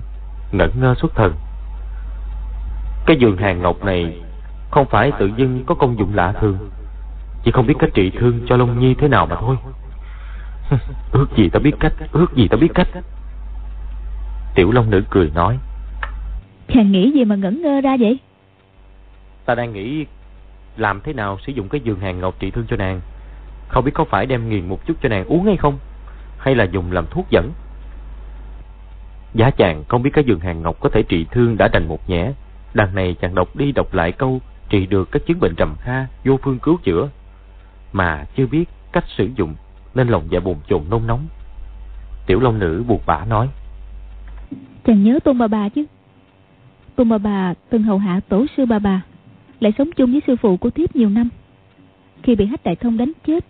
ngẩn 0.51 0.71
ngơ 0.79 0.95
xuất 0.97 1.15
thần. 1.15 1.33
Cái 3.05 3.17
giường 3.19 3.37
hàng 3.37 3.61
ngọc 3.61 3.83
này 3.83 4.21
không 4.71 4.85
phải 4.85 5.11
tự 5.19 5.31
dưng 5.37 5.63
có 5.65 5.75
công 5.75 5.99
dụng 5.99 6.15
lạ 6.15 6.33
thường, 6.41 6.69
chỉ 7.43 7.51
không 7.51 7.67
biết 7.67 7.75
cách 7.79 7.89
trị 7.93 8.11
thương 8.19 8.39
cho 8.47 8.57
Long 8.57 8.79
Nhi 8.79 8.93
thế 8.93 9.07
nào 9.07 9.25
mà 9.25 9.35
thôi. 9.39 9.57
ước 11.11 11.27
gì 11.35 11.49
ta 11.49 11.59
biết 11.59 11.73
cách, 11.79 11.93
ước 12.11 12.35
gì 12.35 12.47
ta 12.47 12.57
biết 12.57 12.71
cách. 12.75 12.87
Tiểu 14.55 14.71
Long 14.71 14.89
Nữ 14.89 15.03
cười 15.09 15.31
nói. 15.35 15.57
Chàng 16.67 16.91
nghĩ 16.91 17.11
gì 17.11 17.25
mà 17.25 17.35
ngẩn 17.35 17.61
ngơ 17.61 17.81
ra 17.81 17.97
vậy? 17.99 18.19
Ta 19.45 19.55
đang 19.55 19.73
nghĩ 19.73 20.05
làm 20.77 21.01
thế 21.01 21.13
nào 21.13 21.37
sử 21.45 21.51
dụng 21.51 21.69
cái 21.69 21.81
giường 21.81 21.99
hàng 21.99 22.19
ngọc 22.19 22.35
trị 22.39 22.51
thương 22.51 22.65
cho 22.69 22.77
nàng. 22.77 23.01
Không 23.67 23.85
biết 23.85 23.91
có 23.93 24.03
phải 24.03 24.25
đem 24.25 24.49
nghiền 24.49 24.69
một 24.69 24.85
chút 24.85 24.93
cho 25.01 25.09
nàng 25.09 25.25
uống 25.25 25.45
hay 25.45 25.57
không? 25.57 25.77
Hay 26.37 26.55
là 26.55 26.63
dùng 26.63 26.91
làm 26.91 27.05
thuốc 27.09 27.25
dẫn? 27.29 27.51
Giá 29.33 29.51
chàng 29.51 29.83
không 29.87 30.03
biết 30.03 30.09
cái 30.13 30.23
giường 30.23 30.39
hàng 30.39 30.61
ngọc 30.61 30.79
có 30.79 30.89
thể 30.89 31.03
trị 31.03 31.25
thương 31.31 31.57
đã 31.57 31.67
đành 31.67 31.87
một 31.87 32.09
nhẽ. 32.09 32.33
Đằng 32.73 32.95
này 32.95 33.15
chàng 33.21 33.35
đọc 33.35 33.55
đi 33.55 33.71
đọc 33.71 33.93
lại 33.93 34.11
câu 34.11 34.41
trị 34.69 34.85
được 34.85 35.11
các 35.11 35.21
chứng 35.25 35.39
bệnh 35.39 35.55
trầm 35.55 35.75
kha 35.79 36.05
vô 36.25 36.39
phương 36.43 36.59
cứu 36.59 36.77
chữa, 36.83 37.09
mà 37.93 38.25
chưa 38.35 38.45
biết 38.45 38.65
cách 38.91 39.05
sử 39.17 39.29
dụng 39.35 39.55
nên 39.95 40.07
lòng 40.07 40.27
dạ 40.29 40.39
bồn 40.39 40.55
chồn 40.67 40.81
nôn 40.89 41.07
nóng. 41.07 41.27
Tiểu 42.25 42.39
Long 42.39 42.59
Nữ 42.59 42.83
buộc 42.87 43.05
bả 43.05 43.25
nói. 43.25 43.49
Chàng 44.85 45.03
nhớ 45.03 45.19
Tôn 45.23 45.37
Bà 45.37 45.47
Bà 45.47 45.69
chứ? 45.69 45.85
Tôn 46.95 47.09
Bà 47.09 47.17
Bà 47.17 47.53
từng 47.69 47.83
hầu 47.83 47.97
hạ 47.97 48.19
tổ 48.29 48.45
sư 48.57 48.65
Bà 48.65 48.79
Bà, 48.79 49.01
lại 49.59 49.73
sống 49.77 49.91
chung 49.91 50.11
với 50.11 50.21
sư 50.27 50.35
phụ 50.35 50.57
của 50.57 50.69
thiếp 50.69 50.95
nhiều 50.95 51.09
năm. 51.09 51.29
Khi 52.23 52.35
bị 52.35 52.45
hách 52.45 52.63
đại 52.63 52.75
thông 52.75 52.97
đánh 52.97 53.11
chết, 53.27 53.45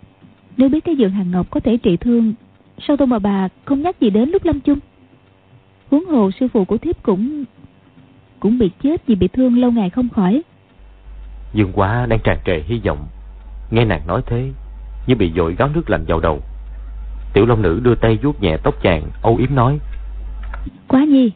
nếu 0.58 0.70
biết 0.70 0.84
cái 0.86 0.96
giường 0.96 1.12
hàng 1.12 1.32
ngọc 1.32 1.52
có 1.52 1.60
thể 1.60 1.78
trị 1.78 1.98
thương, 1.98 2.34
sao 2.88 2.98
Tôn 2.98 3.10
Bà 3.10 3.20
Bà 3.20 3.48
không 3.66 3.82
nhắc 3.82 4.00
gì 4.00 4.10
đến 4.10 4.30
lúc 4.30 4.46
lâm 4.46 4.60
chung? 4.60 4.80
Huống 5.90 6.06
hồ 6.06 6.32
sư 6.32 6.48
phụ 6.54 6.66
của 6.66 6.78
thiếp 6.78 7.04
cũng 7.04 7.46
cũng 8.40 8.58
bị 8.58 8.70
chết 8.84 9.08
vì 9.08 9.16
bị 9.16 9.28
thương 9.28 9.58
lâu 9.58 9.72
ngày 9.72 9.90
không 9.90 10.10
khỏi. 10.10 10.42
Dương 11.54 11.72
quá 11.74 12.06
đang 12.06 12.20
tràn 12.24 12.38
trề 12.46 12.60
hy 12.60 12.82
vọng, 12.86 13.08
nghe 13.72 13.86
nàng 13.86 14.08
nói 14.08 14.22
thế, 14.26 14.52
như 15.08 15.16
bị 15.16 15.32
dội 15.36 15.56
gáo 15.56 15.70
nước 15.76 15.90
lạnh 15.90 16.06
vào 16.08 16.20
đầu. 16.20 16.42
Tiểu 17.34 17.46
Long 17.46 17.62
Nữ 17.62 17.80
đưa 17.84 17.96
tay 17.96 18.20
vuốt 18.24 18.42
nhẹ 18.42 18.58
tóc 18.64 18.76
chàng, 18.82 19.04
âu 19.22 19.36
yếm 19.36 19.56
nói. 19.56 19.80
Quá 20.92 21.04
nhi, 21.04 21.32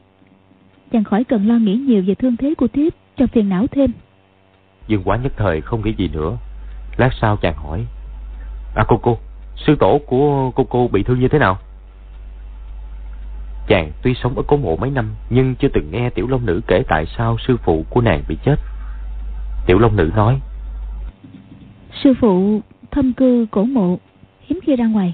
chàng 0.91 1.04
khỏi 1.04 1.24
cần 1.24 1.48
lo 1.48 1.56
nghĩ 1.56 1.76
nhiều 1.76 2.04
về 2.08 2.15
thương 2.15 2.38
thế 2.38 2.54
của 2.58 2.68
thiếp, 2.68 2.94
cho 3.18 3.28
phiền 3.28 3.50
não 3.50 3.68
thêm. 3.72 3.91
Dương 4.88 5.02
quá 5.06 5.18
nhất 5.18 5.34
thời 5.38 5.62
không 5.62 5.82
nghĩ 5.86 5.94
gì 5.98 6.08
nữa. 6.08 6.38
Lát 6.98 7.10
sau 7.22 7.38
chàng 7.38 7.56
hỏi. 7.56 7.86
À 8.76 8.84
cô 8.88 8.98
cô, 8.98 9.18
sư 9.56 9.76
tổ 9.80 10.02
của 10.08 10.52
cô 10.56 10.63
cô 10.63 10.88
bị 10.88 11.04
thương 11.04 11.20
như 11.20 11.28
thế 11.28 11.39
nào? 11.39 11.58
Chàng 13.68 13.91
tuy 14.02 14.13
sống 14.13 14.36
ở 14.36 14.44
cố 14.48 14.58
mộ 14.58 14.76
mấy 14.76 14.89
năm 14.89 15.10
nhưng 15.30 15.56
chưa 15.56 15.68
từng 15.74 15.91
nghe 15.91 16.10
Tiểu 16.10 16.28
Long 16.28 16.46
Nữ 16.46 16.62
kể 16.68 16.84
tại 16.88 17.06
sao 17.18 17.38
sư 17.48 17.58
phụ 17.63 17.86
của 17.89 18.02
nàng 18.02 18.24
bị 18.28 18.38
chết. 18.46 18.56
Tiểu 19.65 19.80
Long 19.80 19.96
Nữ 19.96 20.12
nói. 20.15 20.39
Sư 22.04 22.13
phụ 22.22 22.62
thâm 22.91 23.13
cư 23.13 23.46
cổ 23.52 23.63
mộ, 23.63 24.00
hiếm 24.41 24.60
khi 24.63 24.76
ra 24.76 24.86
ngoài. 24.86 25.13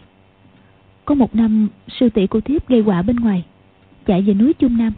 Có 1.05 1.15
một 1.15 1.35
năm 1.35 1.67
sư 1.87 2.09
tỷ 2.09 2.27
của 2.27 2.41
thiếp 2.41 2.67
gây 2.67 2.81
họa 2.81 3.01
bên 3.01 3.15
ngoài, 3.15 3.43
chạy 4.11 4.21
về 4.21 4.33
núi 4.33 4.53
Trung 4.53 4.77
Nam. 4.77 4.93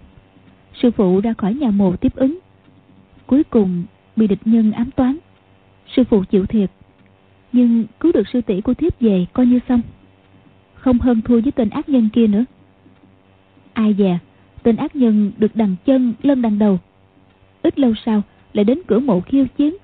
Sư 0.82 0.92
phụ 0.92 1.22
ra 1.22 1.34
khỏi 1.38 1.54
nhà 1.54 1.72
mộ 1.72 1.96
tiếp 1.96 2.16
ứng. 2.16 2.40
Cuối 3.28 3.44
cùng 3.44 3.84
bị 4.16 4.28
địch 4.28 4.40
nhân 4.46 4.72
ám 4.72 4.92
toán. 4.92 5.18
Sư 5.96 6.04
phụ 6.04 6.24
chịu 6.24 6.46
thiệt, 6.46 6.72
nhưng 7.52 7.86
cứu 8.00 8.12
được 8.12 8.28
sư 8.34 8.42
tỷ 8.42 8.62
của 8.62 8.74
thiếp 8.74 9.00
về 9.00 9.26
coi 9.34 9.46
như 9.46 9.60
xong. 9.70 9.82
Không 10.74 11.00
hơn 11.00 11.22
thua 11.22 11.42
với 11.42 11.52
tên 11.52 11.70
ác 11.70 11.90
nhân 11.90 12.10
kia 12.14 12.28
nữa. 12.28 12.46
Ai 13.74 13.96
dè, 13.98 14.18
tên 14.64 14.76
ác 14.76 14.96
nhân 14.96 15.32
được 15.38 15.56
đằng 15.56 15.76
chân 15.86 16.14
lân 16.24 16.42
đằng 16.42 16.60
đầu. 16.60 16.80
Ít 17.62 17.80
lâu 17.80 17.94
sau 18.06 18.22
lại 18.54 18.64
đến 18.64 18.80
cửa 18.88 19.00
mộ 19.00 19.22
khiêu 19.22 19.46
chiến. 19.58 19.76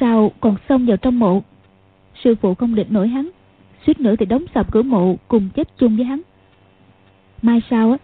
Sao 0.00 0.32
còn 0.40 0.56
xông 0.68 0.86
vào 0.86 0.96
trong 0.96 1.18
mộ. 1.18 1.42
Sư 2.24 2.34
phụ 2.34 2.54
không 2.54 2.74
địch 2.74 2.92
nổi 2.92 3.08
hắn, 3.08 3.30
suýt 3.86 4.00
nữa 4.00 4.14
thì 4.18 4.26
đóng 4.26 4.44
sập 4.54 4.72
cửa 4.72 4.82
mộ 4.82 5.16
cùng 5.28 5.48
chết 5.54 5.78
chung 5.78 5.96
với 5.96 6.04
hắn. 6.04 6.20
Mai 7.44 7.62
sau 7.70 7.90
á, 7.90 7.98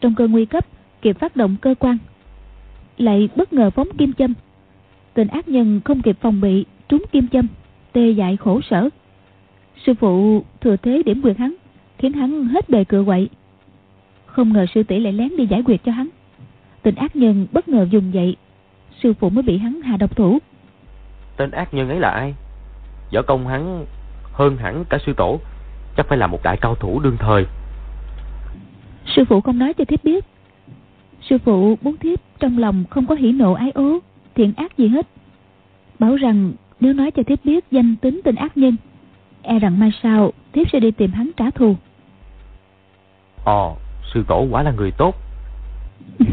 trong 0.00 0.14
cơn 0.14 0.32
nguy 0.32 0.44
cấp 0.44 0.66
kịp 1.02 1.18
phát 1.18 1.36
động 1.36 1.56
cơ 1.60 1.74
quan, 1.78 1.98
lại 2.98 3.28
bất 3.36 3.52
ngờ 3.52 3.70
phóng 3.70 3.88
kim 3.98 4.12
châm. 4.12 4.34
Tên 5.14 5.28
ác 5.28 5.48
nhân 5.48 5.80
không 5.84 6.02
kịp 6.02 6.16
phòng 6.20 6.40
bị, 6.40 6.64
trúng 6.88 7.04
kim 7.12 7.28
châm, 7.28 7.46
tê 7.92 8.10
dại 8.10 8.36
khổ 8.36 8.60
sở. 8.70 8.88
Sư 9.86 9.94
phụ 10.00 10.44
thừa 10.60 10.76
thế 10.76 11.02
điểm 11.06 11.22
quyệt 11.22 11.38
hắn, 11.38 11.54
khiến 11.98 12.12
hắn 12.12 12.44
hết 12.44 12.70
bề 12.70 12.84
cựa 12.84 13.04
quậy. 13.04 13.28
Không 14.26 14.52
ngờ 14.52 14.66
sư 14.74 14.82
tỷ 14.82 15.00
lại 15.00 15.12
lén 15.12 15.36
đi 15.36 15.46
giải 15.46 15.62
quyết 15.64 15.84
cho 15.84 15.92
hắn. 15.92 16.08
Tên 16.82 16.94
ác 16.94 17.16
nhân 17.16 17.46
bất 17.52 17.68
ngờ 17.68 17.86
dùng 17.90 18.14
dậy, 18.14 18.36
sư 19.02 19.14
phụ 19.20 19.30
mới 19.30 19.42
bị 19.42 19.58
hắn 19.58 19.80
hạ 19.82 19.96
độc 19.96 20.16
thủ. 20.16 20.38
Tên 21.36 21.50
ác 21.50 21.74
nhân 21.74 21.88
ấy 21.88 22.00
là 22.00 22.10
ai? 22.10 22.34
Võ 23.14 23.22
công 23.22 23.46
hắn 23.46 23.84
hơn 24.32 24.56
hẳn 24.56 24.84
cả 24.88 24.98
sư 25.06 25.12
tổ, 25.16 25.40
chắc 25.96 26.06
phải 26.08 26.18
là 26.18 26.26
một 26.26 26.42
đại 26.42 26.56
cao 26.60 26.74
thủ 26.74 27.00
đương 27.00 27.16
thời. 27.20 27.46
Sư 29.16 29.24
phụ 29.28 29.40
không 29.40 29.58
nói 29.58 29.74
cho 29.74 29.84
thiếp 29.84 30.04
biết. 30.04 30.24
Sư 31.20 31.38
phụ 31.38 31.78
muốn 31.82 31.96
thiếp 31.96 32.18
trong 32.38 32.58
lòng 32.58 32.84
không 32.90 33.06
có 33.06 33.14
hỉ 33.14 33.32
nộ 33.32 33.52
ái 33.52 33.70
ố, 33.70 33.98
thiện 34.34 34.52
ác 34.56 34.78
gì 34.78 34.88
hết. 34.88 35.06
Bảo 35.98 36.16
rằng 36.16 36.52
nếu 36.80 36.92
nói 36.92 37.10
cho 37.10 37.22
thiếp 37.22 37.44
biết 37.44 37.64
danh 37.70 37.96
tính 37.96 38.20
tên 38.24 38.34
ác 38.34 38.56
nhân, 38.56 38.76
e 39.42 39.58
rằng 39.58 39.78
mai 39.78 39.90
sau 40.02 40.32
thiếp 40.52 40.70
sẽ 40.72 40.80
đi 40.80 40.90
tìm 40.90 41.10
hắn 41.10 41.30
trả 41.36 41.50
thù. 41.50 41.76
Ồ, 43.44 43.76
sư 44.14 44.24
tổ 44.28 44.46
quả 44.50 44.62
là 44.62 44.72
người 44.72 44.90
tốt. 44.90 45.14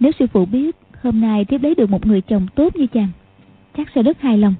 nếu 0.00 0.12
sư 0.18 0.26
phụ 0.32 0.46
biết 0.46 0.76
hôm 1.02 1.20
nay 1.20 1.44
thiếp 1.44 1.62
lấy 1.62 1.74
được 1.74 1.90
một 1.90 2.06
người 2.06 2.20
chồng 2.20 2.46
tốt 2.54 2.76
như 2.76 2.86
chàng, 2.86 3.08
chắc 3.76 3.88
sẽ 3.94 4.02
rất 4.02 4.20
hài 4.20 4.38
lòng. 4.38 4.54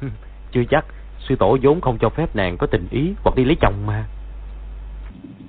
Chưa 0.52 0.62
chắc, 0.70 0.84
sư 1.28 1.36
tổ 1.36 1.58
vốn 1.62 1.80
không 1.80 1.98
cho 2.00 2.08
phép 2.08 2.36
nàng 2.36 2.56
có 2.58 2.66
tình 2.66 2.86
ý 2.90 3.12
hoặc 3.24 3.36
đi 3.36 3.44
lấy 3.44 3.56
chồng 3.60 3.74
mà. 3.86 4.04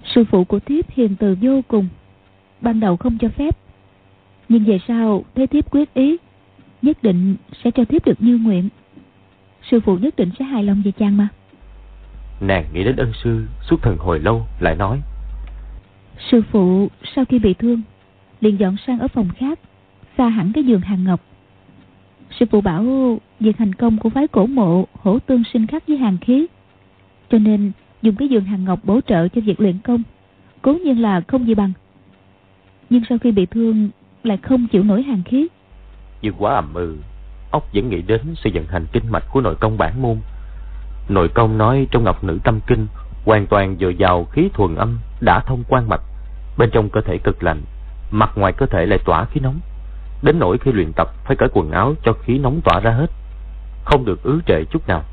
Sư 0.06 0.24
phụ 0.24 0.44
của 0.44 0.60
thiếp 0.60 0.92
hiền 0.92 1.16
từ 1.16 1.38
vô 1.42 1.62
cùng, 1.68 1.88
ban 2.62 2.80
đầu 2.80 2.98
không 2.98 3.18
cho 3.18 3.30
phép. 3.30 3.58
Nhưng 4.50 4.64
về 4.64 4.80
sau 4.88 5.24
thấy 5.36 5.48
thiếp 5.48 5.72
quyết 5.72 5.94
ý, 5.94 6.18
nhất 6.82 6.98
định 7.04 7.36
sẽ 7.64 7.72
cho 7.72 7.86
thiếp 7.86 8.06
được 8.06 8.22
như 8.22 8.38
nguyện. 8.38 8.70
Sư 9.72 9.80
phụ 9.80 9.98
nhất 9.98 10.16
định 10.16 10.32
sẽ 10.40 10.46
hài 10.46 10.64
lòng 10.64 10.82
về 10.86 10.92
chàng 10.92 11.18
mà. 11.18 11.28
Nàng 12.42 12.66
nghĩ 12.74 12.84
đến 12.84 12.96
ân 12.96 13.12
sư 13.24 13.46
suốt 13.70 13.82
thần 13.82 13.98
hồi 13.98 14.20
lâu 14.20 14.46
lại 14.60 14.76
nói. 14.76 15.02
Sư 16.32 16.42
phụ 16.52 16.90
sau 17.16 17.26
khi 17.26 17.40
bị 17.40 17.54
thương, 17.54 17.82
liền 18.42 18.60
dọn 18.60 18.76
sang 18.88 19.00
ở 19.00 19.08
phòng 19.08 19.30
khác, 19.38 19.60
xa 20.18 20.30
hẳn 20.30 20.52
cái 20.54 20.64
giường 20.64 20.82
hàng 20.82 21.04
ngọc. 21.04 21.22
Sư 22.40 22.46
phụ 22.52 22.62
bảo 22.62 22.84
việc 23.40 23.58
thành 23.58 23.76
công 23.76 23.98
của 23.98 24.10
phái 24.10 24.28
cổ 24.28 24.46
mộ 24.46 24.86
hổ 24.94 25.20
tương 25.20 25.44
sinh 25.54 25.68
khắc 25.68 25.88
với 25.88 25.98
hàng 25.98 26.18
khí. 26.22 26.48
Cho 27.30 27.38
nên 27.38 27.72
dùng 28.04 28.16
cái 28.16 28.28
giường 28.28 28.46
hàng 28.46 28.66
ngọc 28.66 28.80
bổ 28.84 29.00
trợ 29.08 29.28
cho 29.28 29.42
việc 29.46 29.62
luyện 29.62 29.80
công. 29.80 30.04
Cố 30.62 30.74
nhiên 30.74 31.02
là 31.02 31.22
không 31.28 31.48
gì 31.48 31.56
bằng. 31.56 31.72
Nhưng 32.90 33.04
sau 33.10 33.18
khi 33.18 33.32
bị 33.32 33.46
thương 33.46 33.90
lại 34.24 34.38
không 34.38 34.68
chịu 34.68 34.84
nổi 34.84 35.04
hàng 35.04 35.24
khí. 35.26 35.48
Dương 36.22 36.36
quá 36.38 36.56
ầm 36.56 36.74
ừ, 36.74 36.98
ốc 37.52 37.74
vẫn 37.74 37.90
nghĩ 37.90 38.02
đến 38.02 38.22
sự 38.36 38.50
vận 38.54 38.66
hành 38.68 38.86
kinh 38.94 39.12
mạch 39.12 39.24
của 39.32 39.42
nội 39.42 39.56
công 39.56 39.78
bản 39.78 40.02
môn. 40.02 40.18
Nội 41.10 41.30
công 41.30 41.58
nói 41.58 41.88
trong 41.92 42.04
ngọc 42.04 42.24
nữ 42.24 42.40
tâm 42.44 42.60
kinh 42.68 42.88
hoàn 43.26 43.48
toàn 43.48 43.78
dồi 43.80 43.96
dào 43.96 44.26
khí 44.26 44.50
thuần 44.54 44.76
âm 44.76 45.00
đã 45.22 45.40
thông 45.40 45.64
quan 45.70 45.90
mạch 45.90 46.02
bên 46.58 46.70
trong 46.74 46.90
cơ 46.90 47.02
thể 47.02 47.18
cực 47.18 47.44
lạnh 47.44 47.62
mặt 48.12 48.32
ngoài 48.36 48.54
cơ 48.54 48.66
thể 48.66 48.86
lại 48.86 49.00
tỏa 49.06 49.26
khí 49.26 49.40
nóng 49.40 49.60
đến 50.22 50.40
nỗi 50.40 50.58
khi 50.58 50.72
luyện 50.72 50.92
tập 50.96 51.08
phải 51.26 51.36
cởi 51.36 51.50
quần 51.54 51.72
áo 51.72 51.94
cho 52.04 52.14
khí 52.14 52.40
nóng 52.40 52.62
tỏa 52.64 52.80
ra 52.80 52.92
hết 52.92 53.08
không 53.86 54.06
được 54.06 54.24
ứ 54.24 54.42
trệ 54.48 54.64
chút 54.72 54.88
nào 54.88 55.04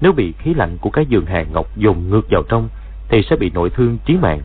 nếu 0.00 0.12
bị 0.12 0.32
khí 0.38 0.54
lạnh 0.54 0.76
của 0.80 0.90
cái 0.90 1.06
giường 1.06 1.26
hàng 1.26 1.52
ngọc 1.52 1.66
dồn 1.76 2.08
ngược 2.08 2.26
vào 2.30 2.42
trong, 2.48 2.68
thì 3.08 3.22
sẽ 3.30 3.36
bị 3.36 3.50
nội 3.54 3.70
thương 3.70 3.98
chí 4.06 4.16
mạng. 4.16 4.40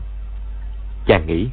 Chàng 1.06 1.26
nghĩ, 1.26 1.48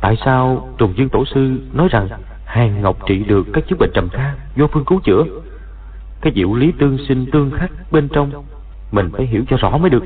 tại 0.00 0.16
sao 0.24 0.68
trùng 0.78 0.96
dương 0.96 1.08
tổ 1.08 1.24
sư 1.24 1.60
nói 1.72 1.88
rằng 1.90 2.08
hàng 2.44 2.82
ngọc 2.82 2.96
trị 3.06 3.24
được 3.24 3.46
các 3.52 3.64
chứng 3.68 3.78
bệnh 3.78 3.90
trầm 3.94 4.08
kha 4.08 4.34
vô 4.56 4.66
phương 4.72 4.84
cứu 4.84 5.00
chữa? 5.04 5.24
Cái 6.20 6.32
diệu 6.36 6.54
lý 6.54 6.72
tương 6.78 6.98
sinh 7.08 7.26
tương 7.32 7.50
khắc 7.50 7.70
bên 7.92 8.08
trong, 8.08 8.44
mình 8.92 9.10
phải 9.12 9.26
hiểu 9.26 9.44
cho 9.48 9.56
rõ 9.56 9.78
mới 9.78 9.90
được. 9.90 10.04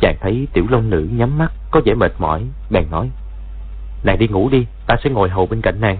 Chàng 0.00 0.16
thấy 0.20 0.48
tiểu 0.52 0.66
long 0.70 0.90
nữ 0.90 1.08
nhắm 1.12 1.38
mắt, 1.38 1.52
có 1.70 1.80
vẻ 1.84 1.94
mệt 1.94 2.12
mỏi, 2.18 2.42
bèn 2.70 2.84
nói 2.90 3.10
nàng 4.06 4.18
đi 4.18 4.28
ngủ 4.28 4.48
đi, 4.48 4.66
ta 4.86 4.96
sẽ 5.04 5.10
ngồi 5.10 5.28
hầu 5.28 5.46
bên 5.46 5.60
cạnh 5.60 5.80
nàng. 5.80 5.98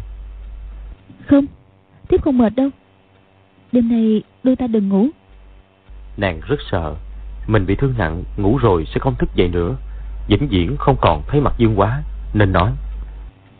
Không, 1.27 1.45
tiếp 2.09 2.23
không 2.23 2.39
mệt 2.39 2.53
đâu 2.57 2.69
đêm 3.73 3.89
nay 3.89 4.23
đôi 4.43 4.57
ta 4.57 4.67
đừng 4.67 4.89
ngủ. 4.89 5.09
Nàng 6.17 6.41
rất 6.41 6.57
sợ. 6.71 6.95
Mình 7.47 7.67
bị 7.67 7.75
thương 7.75 7.95
nặng 7.99 8.25
ngủ 8.37 8.59
rồi 8.59 8.85
sẽ 8.95 9.01
không 9.01 9.15
thức 9.15 9.35
dậy 9.35 9.49
nữa. 9.49 9.77
Vĩnh 10.29 10.49
viễn 10.49 10.77
không 10.77 10.97
còn 11.01 11.23
thấy 11.29 11.41
mặt 11.41 11.55
dương 11.59 11.79
quá 11.79 12.03
nên 12.35 12.53
nói. 12.53 12.73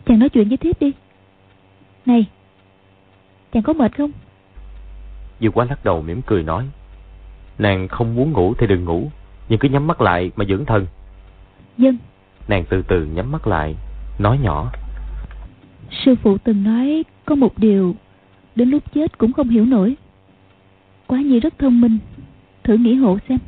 Chàng 0.05 0.19
nói 0.19 0.29
chuyện 0.29 0.49
với 0.49 0.57
thiếp 0.57 0.79
đi. 0.79 0.91
Này 2.05 2.25
chàng 3.51 3.63
có 3.63 3.73
mệt 3.73 3.97
không? 3.97 4.11
Dương 5.39 5.51
quá 5.51 5.65
lắc 5.65 5.85
đầu 5.85 6.01
mỉm 6.01 6.21
cười 6.21 6.43
nói. 6.43 6.69
Nàng 7.57 7.87
không 7.87 8.15
muốn 8.15 8.31
ngủ 8.31 8.53
thì 8.57 8.67
đừng 8.67 8.85
ngủ 8.85 9.11
nhưng 9.49 9.59
cứ 9.59 9.69
nhắm 9.69 9.87
mắt 9.87 10.01
lại 10.01 10.31
mà 10.35 10.45
dưỡng 10.45 10.65
thần 10.65 10.85
dân. 11.77 11.97
Nàng 12.47 12.65
từ 12.69 12.81
từ 12.81 13.05
nhắm 13.05 13.31
mắt 13.31 13.47
lại 13.47 13.75
nói 14.19 14.39
nhỏ. 14.41 14.71
Sư 15.91 16.15
phụ 16.23 16.37
từng 16.37 16.63
nói 16.63 17.03
có 17.25 17.35
một 17.35 17.57
điều 17.57 17.95
đến 18.57 18.69
lúc 18.69 18.83
chết 18.93 19.17
cũng 19.17 19.33
không 19.33 19.49
hiểu 19.49 19.65
nổi. 19.65 19.95
Quá 21.07 21.19
nhi 21.19 21.39
rất 21.39 21.59
thông 21.59 21.81
minh. 21.81 21.97
Thử 22.63 22.77
nghĩ 22.77 22.95
hộ 22.95 23.17
xem. 23.29 23.39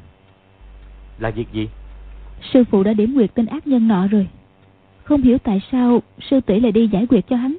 Là 1.20 1.30
việc 1.30 1.48
gì? 1.52 1.70
Sư 2.54 2.64
phụ 2.72 2.84
đã 2.84 2.94
điểm 2.94 3.16
quyệt 3.16 3.34
tên 3.34 3.46
ác 3.46 3.68
nhân 3.68 3.88
nọ 3.88 4.08
rồi. 4.08 4.28
Không 5.04 5.22
hiểu 5.22 5.38
tại 5.38 5.62
sao 5.72 6.02
sư 6.30 6.40
tỷ 6.42 6.60
lại 6.60 6.72
đi 6.72 6.88
giải 6.88 7.06
quyết 7.10 7.28
cho 7.30 7.36
hắn. 7.36 7.58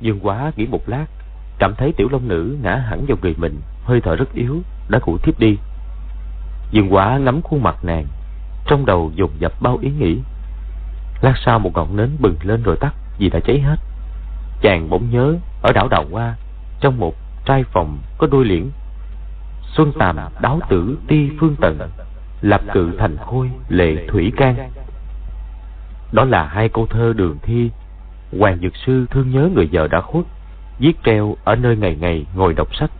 Dương 0.00 0.20
quá 0.22 0.52
nghĩ 0.56 0.66
một 0.66 0.88
lát 0.88 1.06
cảm 1.58 1.74
thấy 1.74 1.92
tiểu 1.92 2.08
long 2.12 2.28
nữ 2.28 2.56
ngã 2.62 2.76
hẳn 2.76 3.04
vào 3.08 3.18
người 3.22 3.34
mình 3.38 3.60
hơi 3.84 4.00
thở 4.00 4.16
rất 4.16 4.34
yếu 4.34 4.62
đã 4.88 4.98
cụ 4.98 5.18
thiếp 5.18 5.40
đi. 5.40 5.56
Dương 6.70 6.94
quá 6.94 7.18
ngắm 7.18 7.42
khuôn 7.42 7.62
mặt 7.62 7.84
nàng 7.84 8.06
trong 8.66 8.86
đầu 8.86 9.12
dồn 9.14 9.30
dập 9.38 9.52
bao 9.60 9.78
ý 9.80 9.90
nghĩ. 9.98 10.18
Lát 11.20 11.34
sau 11.44 11.58
một 11.58 11.70
ngọn 11.74 11.96
nến 11.96 12.10
bừng 12.20 12.36
lên 12.42 12.62
rồi 12.62 12.76
tắt 12.80 12.94
vì 13.18 13.30
đã 13.30 13.40
cháy 13.40 13.60
hết. 13.60 13.76
Chàng 14.62 14.90
bỗng 14.90 15.10
nhớ 15.10 15.36
ở 15.62 15.72
đảo 15.72 15.88
Đào 15.88 16.04
Hoa, 16.10 16.36
trong 16.80 16.98
một 16.98 17.14
trai 17.44 17.64
phòng 17.64 17.98
có 18.18 18.26
đôi 18.26 18.44
liễn. 18.44 18.70
Xuân 19.62 19.92
tàm 19.98 20.16
đáo 20.40 20.60
tử 20.68 20.98
ti 21.08 21.30
phương 21.40 21.56
tận, 21.60 21.78
lập 22.40 22.60
cự 22.72 22.92
thành 22.98 23.16
khôi 23.16 23.50
lệ 23.68 24.06
thủy 24.08 24.32
can. 24.36 24.70
Đó 26.12 26.24
là 26.24 26.44
hai 26.44 26.68
câu 26.68 26.86
thơ 26.86 27.12
đường 27.16 27.36
thi, 27.42 27.70
Hoàng 28.38 28.58
Dược 28.62 28.76
Sư 28.76 29.06
thương 29.10 29.30
nhớ 29.30 29.48
người 29.54 29.68
vợ 29.72 29.88
đã 29.88 30.00
khuất, 30.00 30.24
viết 30.78 30.92
treo 31.04 31.36
ở 31.44 31.56
nơi 31.56 31.76
ngày 31.76 31.96
ngày 32.00 32.26
ngồi 32.34 32.54
đọc 32.54 32.74
sách. 32.74 32.90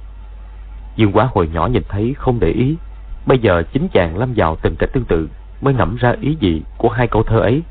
Dương 0.96 1.12
Quá 1.12 1.28
hồi 1.34 1.48
nhỏ 1.52 1.66
nhìn 1.66 1.82
thấy 1.88 2.14
không 2.18 2.40
để 2.40 2.48
ý, 2.48 2.76
bây 3.26 3.38
giờ 3.38 3.62
chính 3.72 3.88
chàng 3.88 4.18
lâm 4.18 4.32
vào 4.36 4.56
tình 4.56 4.76
cảnh 4.76 4.90
tương 4.92 5.04
tự 5.04 5.28
mới 5.60 5.74
ngẫm 5.74 5.96
ra 5.96 6.14
ý 6.20 6.36
gì 6.40 6.62
của 6.78 6.88
hai 6.88 7.06
câu 7.08 7.22
thơ 7.22 7.40
ấy. 7.40 7.62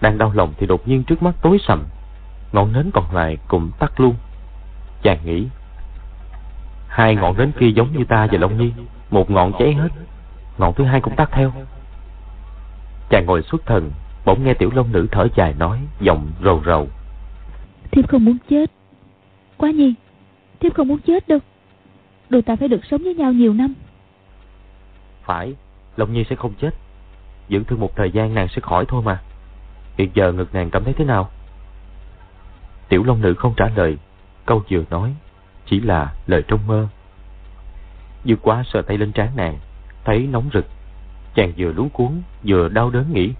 Đang 0.00 0.18
đau 0.18 0.32
lòng 0.34 0.52
thì 0.58 0.66
đột 0.66 0.88
nhiên 0.88 1.04
trước 1.04 1.22
mắt 1.22 1.34
tối 1.42 1.58
sầm, 1.60 1.84
ngọn 2.52 2.72
nến 2.72 2.90
còn 2.94 3.14
lại 3.14 3.38
cũng 3.48 3.70
tắt 3.78 4.00
luôn. 4.00 4.14
Chàng 5.02 5.18
nghĩ, 5.24 5.46
hai 6.88 7.14
ngọn 7.14 7.38
nến 7.38 7.52
kia 7.58 7.68
giống 7.68 7.92
như 7.92 8.04
ta 8.04 8.26
và 8.32 8.38
Long 8.38 8.58
Nhi, 8.58 8.72
một 9.10 9.30
ngọn 9.30 9.52
cháy 9.58 9.74
hết, 9.74 9.88
ngọn 10.58 10.74
thứ 10.74 10.84
hai 10.84 11.00
cũng 11.00 11.16
tắt 11.16 11.28
theo. 11.32 11.52
Chàng 13.10 13.26
ngồi 13.26 13.42
xuất 13.42 13.66
thần, 13.66 13.90
bỗng 14.24 14.44
nghe 14.44 14.54
tiểu 14.54 14.70
long 14.74 14.92
nữ 14.92 15.06
thở 15.10 15.28
dài 15.36 15.54
nói, 15.58 15.80
giọng 16.00 16.32
rầu 16.44 16.62
rầu. 16.66 16.88
Thiếp 17.90 18.08
không 18.08 18.24
muốn 18.24 18.36
chết. 18.50 18.70
Quá 19.56 19.70
nhi, 19.70 19.94
thiếp 20.60 20.74
không 20.74 20.88
muốn 20.88 20.98
chết 20.98 21.28
đâu. 21.28 21.38
Đôi 22.28 22.42
ta 22.42 22.56
phải 22.56 22.68
được 22.68 22.84
sống 22.90 23.02
với 23.04 23.14
nhau 23.14 23.32
nhiều 23.32 23.52
năm. 23.54 23.74
Phải, 25.22 25.54
Long 25.96 26.12
Nhi 26.12 26.24
sẽ 26.30 26.36
không 26.36 26.52
chết. 26.60 26.70
Dưỡng 27.50 27.64
thương 27.64 27.80
một 27.80 27.96
thời 27.96 28.10
gian 28.10 28.34
nàng 28.34 28.48
sẽ 28.48 28.60
khỏi 28.60 28.84
thôi 28.88 29.02
mà. 29.04 29.22
Hiện 29.98 30.10
giờ 30.14 30.32
ngực 30.32 30.54
nàng 30.54 30.70
cảm 30.70 30.84
thấy 30.84 30.94
thế 30.94 31.04
nào? 31.04 31.30
Tiểu 32.88 33.04
Long 33.04 33.20
Nữ 33.20 33.34
không 33.34 33.54
trả 33.56 33.68
lời. 33.76 33.98
Câu 34.48 34.62
vừa 34.70 34.82
nói 34.90 35.14
chỉ 35.66 35.80
là 35.80 36.14
lời 36.26 36.42
trong 36.48 36.66
mơ. 36.66 36.88
Dư 38.24 38.36
quá 38.42 38.62
sờ 38.66 38.82
tay 38.82 38.98
lên 38.98 39.12
trán 39.12 39.28
nàng, 39.36 39.58
thấy 40.04 40.26
nóng 40.26 40.50
rực. 40.54 40.64
Chàng 41.34 41.52
vừa 41.56 41.72
luống 41.72 41.90
cuốn, 41.90 42.22
vừa 42.44 42.68
đau 42.68 42.90
đớn 42.90 43.12
nghĩ. 43.12 43.32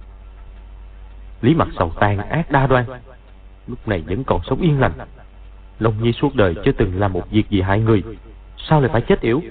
Lý 1.43 1.55
mặt 1.55 1.69
sầu 1.79 1.93
tan 2.01 2.19
ác 2.19 2.51
đa 2.51 2.67
đoan. 2.67 2.85
Lúc 3.67 3.89
này 3.89 4.03
vẫn 4.07 4.25
còn 4.25 4.41
sống 4.45 4.61
yên 4.61 4.81
lành. 4.81 4.93
Long 5.79 6.03
Nhi 6.03 6.13
suốt 6.13 6.35
đời 6.35 6.55
chưa 6.65 6.73
từng 6.73 7.01
làm 7.01 7.13
một 7.13 7.31
việc 7.31 7.51
gì 7.51 7.61
hại 7.61 7.81
người. 7.81 8.03
Sao 8.57 8.81
lại 8.81 8.91
phải 8.93 9.01
chết 9.01 9.21
yểu? 9.21 9.43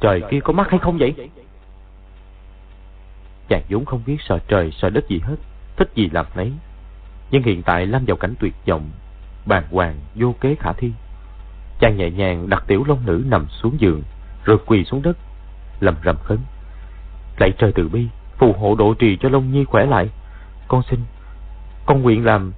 Trời 0.00 0.22
kia 0.30 0.40
có 0.40 0.52
mắt 0.52 0.70
hay 0.70 0.78
không 0.78 0.98
vậy? 0.98 1.14
Chàng 3.48 3.62
vốn 3.68 3.84
không 3.84 4.02
biết 4.06 4.16
sợ 4.20 4.38
trời 4.48 4.70
sợ 4.70 4.90
đất 4.90 5.08
gì 5.08 5.20
hết, 5.22 5.36
thích 5.76 5.90
gì 5.94 6.10
làm 6.12 6.26
nấy. 6.34 6.52
Nhưng 7.30 7.42
hiện 7.42 7.62
tại 7.62 7.86
lâm 7.86 8.04
vào 8.04 8.16
cảnh 8.16 8.34
tuyệt 8.40 8.54
vọng, 8.66 8.90
bàng 9.46 9.64
hoàng 9.70 9.94
vô 10.14 10.34
kế 10.40 10.54
khả 10.54 10.72
thi. 10.72 10.92
Chàng 11.80 11.96
nhẹ 11.96 12.10
nhàng 12.10 12.48
đặt 12.48 12.64
tiểu 12.66 12.84
long 12.86 13.06
nữ 13.06 13.24
nằm 13.26 13.46
xuống 13.48 13.80
giường, 13.80 14.02
rồi 14.44 14.58
quỳ 14.66 14.84
xuống 14.84 15.02
đất, 15.02 15.16
lầm 15.80 15.94
rầm 16.04 16.16
khấn. 16.16 16.38
Lạy 17.38 17.52
trời 17.58 17.72
từ 17.74 17.88
bi, 17.88 18.06
phù 18.38 18.52
hộ 18.52 18.74
độ 18.74 18.94
trì 18.94 19.16
cho 19.16 19.28
Long 19.28 19.52
Nhi 19.52 19.64
khỏe 19.64 19.86
lại. 19.86 20.08
Con 20.68 20.82
xin, 20.90 21.00
con 21.86 22.02
nguyện 22.02 22.24
làm... 22.24 22.52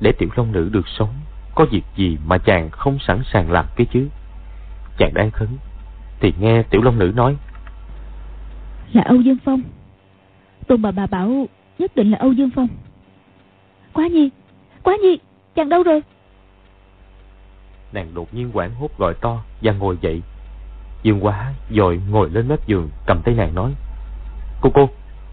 Để 0.00 0.12
tiểu 0.12 0.28
long 0.36 0.52
nữ 0.52 0.68
được 0.72 0.88
sống, 0.88 1.14
có 1.54 1.66
việc 1.70 1.82
gì 1.96 2.18
mà 2.26 2.38
chàng 2.38 2.70
không 2.70 2.98
sẵn 2.98 3.22
sàng 3.32 3.50
làm 3.50 3.66
cái 3.76 3.86
chứ? 3.92 4.08
Chàng 4.98 5.14
đang 5.14 5.30
khấn, 5.30 5.48
thì 6.20 6.32
nghe 6.40 6.62
tiểu 6.62 6.82
long 6.82 6.98
nữ 6.98 7.12
nói. 7.16 7.36
Là 8.92 9.02
Âu 9.02 9.20
Dương 9.20 9.38
Phong. 9.44 9.62
Tôn 10.66 10.82
bà 10.82 10.90
bà 10.90 11.06
bảo 11.06 11.46
nhất 11.78 11.96
định 11.96 12.10
là 12.10 12.18
Âu 12.18 12.32
Dương 12.32 12.50
Phong. 12.54 12.68
Quá 13.92 14.06
nhi, 14.06 14.30
quá 14.84 14.96
nhi, 15.02 15.18
chàng 15.54 15.68
đâu 15.68 15.82
rồi? 15.82 16.02
Nàng 17.92 18.14
đột 18.14 18.34
nhiên 18.34 18.50
quảng 18.52 18.74
hốt 18.74 18.88
gọi 18.98 19.14
to 19.14 19.42
và 19.62 19.72
ngồi 19.72 19.98
dậy. 20.00 20.22
Dương 21.02 21.24
quá 21.24 21.52
dội 21.70 22.00
ngồi 22.10 22.30
lên 22.30 22.48
mép 22.48 22.66
giường 22.66 22.90
cầm 23.06 23.22
tay 23.24 23.34
nàng 23.34 23.54
nói. 23.54 23.74
Cô 24.60 24.70
cô, 24.74 24.88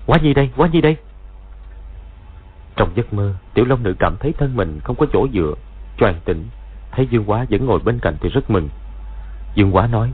quá 0.05 0.17
nhi 0.23 0.33
đây, 0.33 0.49
quá 0.57 0.69
nhi 0.71 0.81
đây. 0.81 0.95
Trong 2.75 2.91
giấc 2.95 3.13
mơ, 3.13 3.33
Tiểu 3.53 3.65
Long 3.65 3.83
Nữ 3.83 3.95
cảm 3.99 4.17
thấy 4.19 4.33
thân 4.37 4.55
mình 4.55 4.79
không 4.83 4.95
có 4.95 5.05
chỗ 5.13 5.27
dựa, 5.33 5.53
choàng 5.97 6.19
tỉnh. 6.25 6.45
Thấy 6.91 7.07
Dương 7.11 7.23
Quá 7.25 7.45
vẫn 7.49 7.65
ngồi 7.65 7.79
bên 7.79 7.99
cạnh 7.99 8.15
thì 8.21 8.29
rất 8.29 8.49
mừng. 8.49 8.69
Dương 9.55 9.75
Quá 9.75 9.87
nói, 9.87 10.11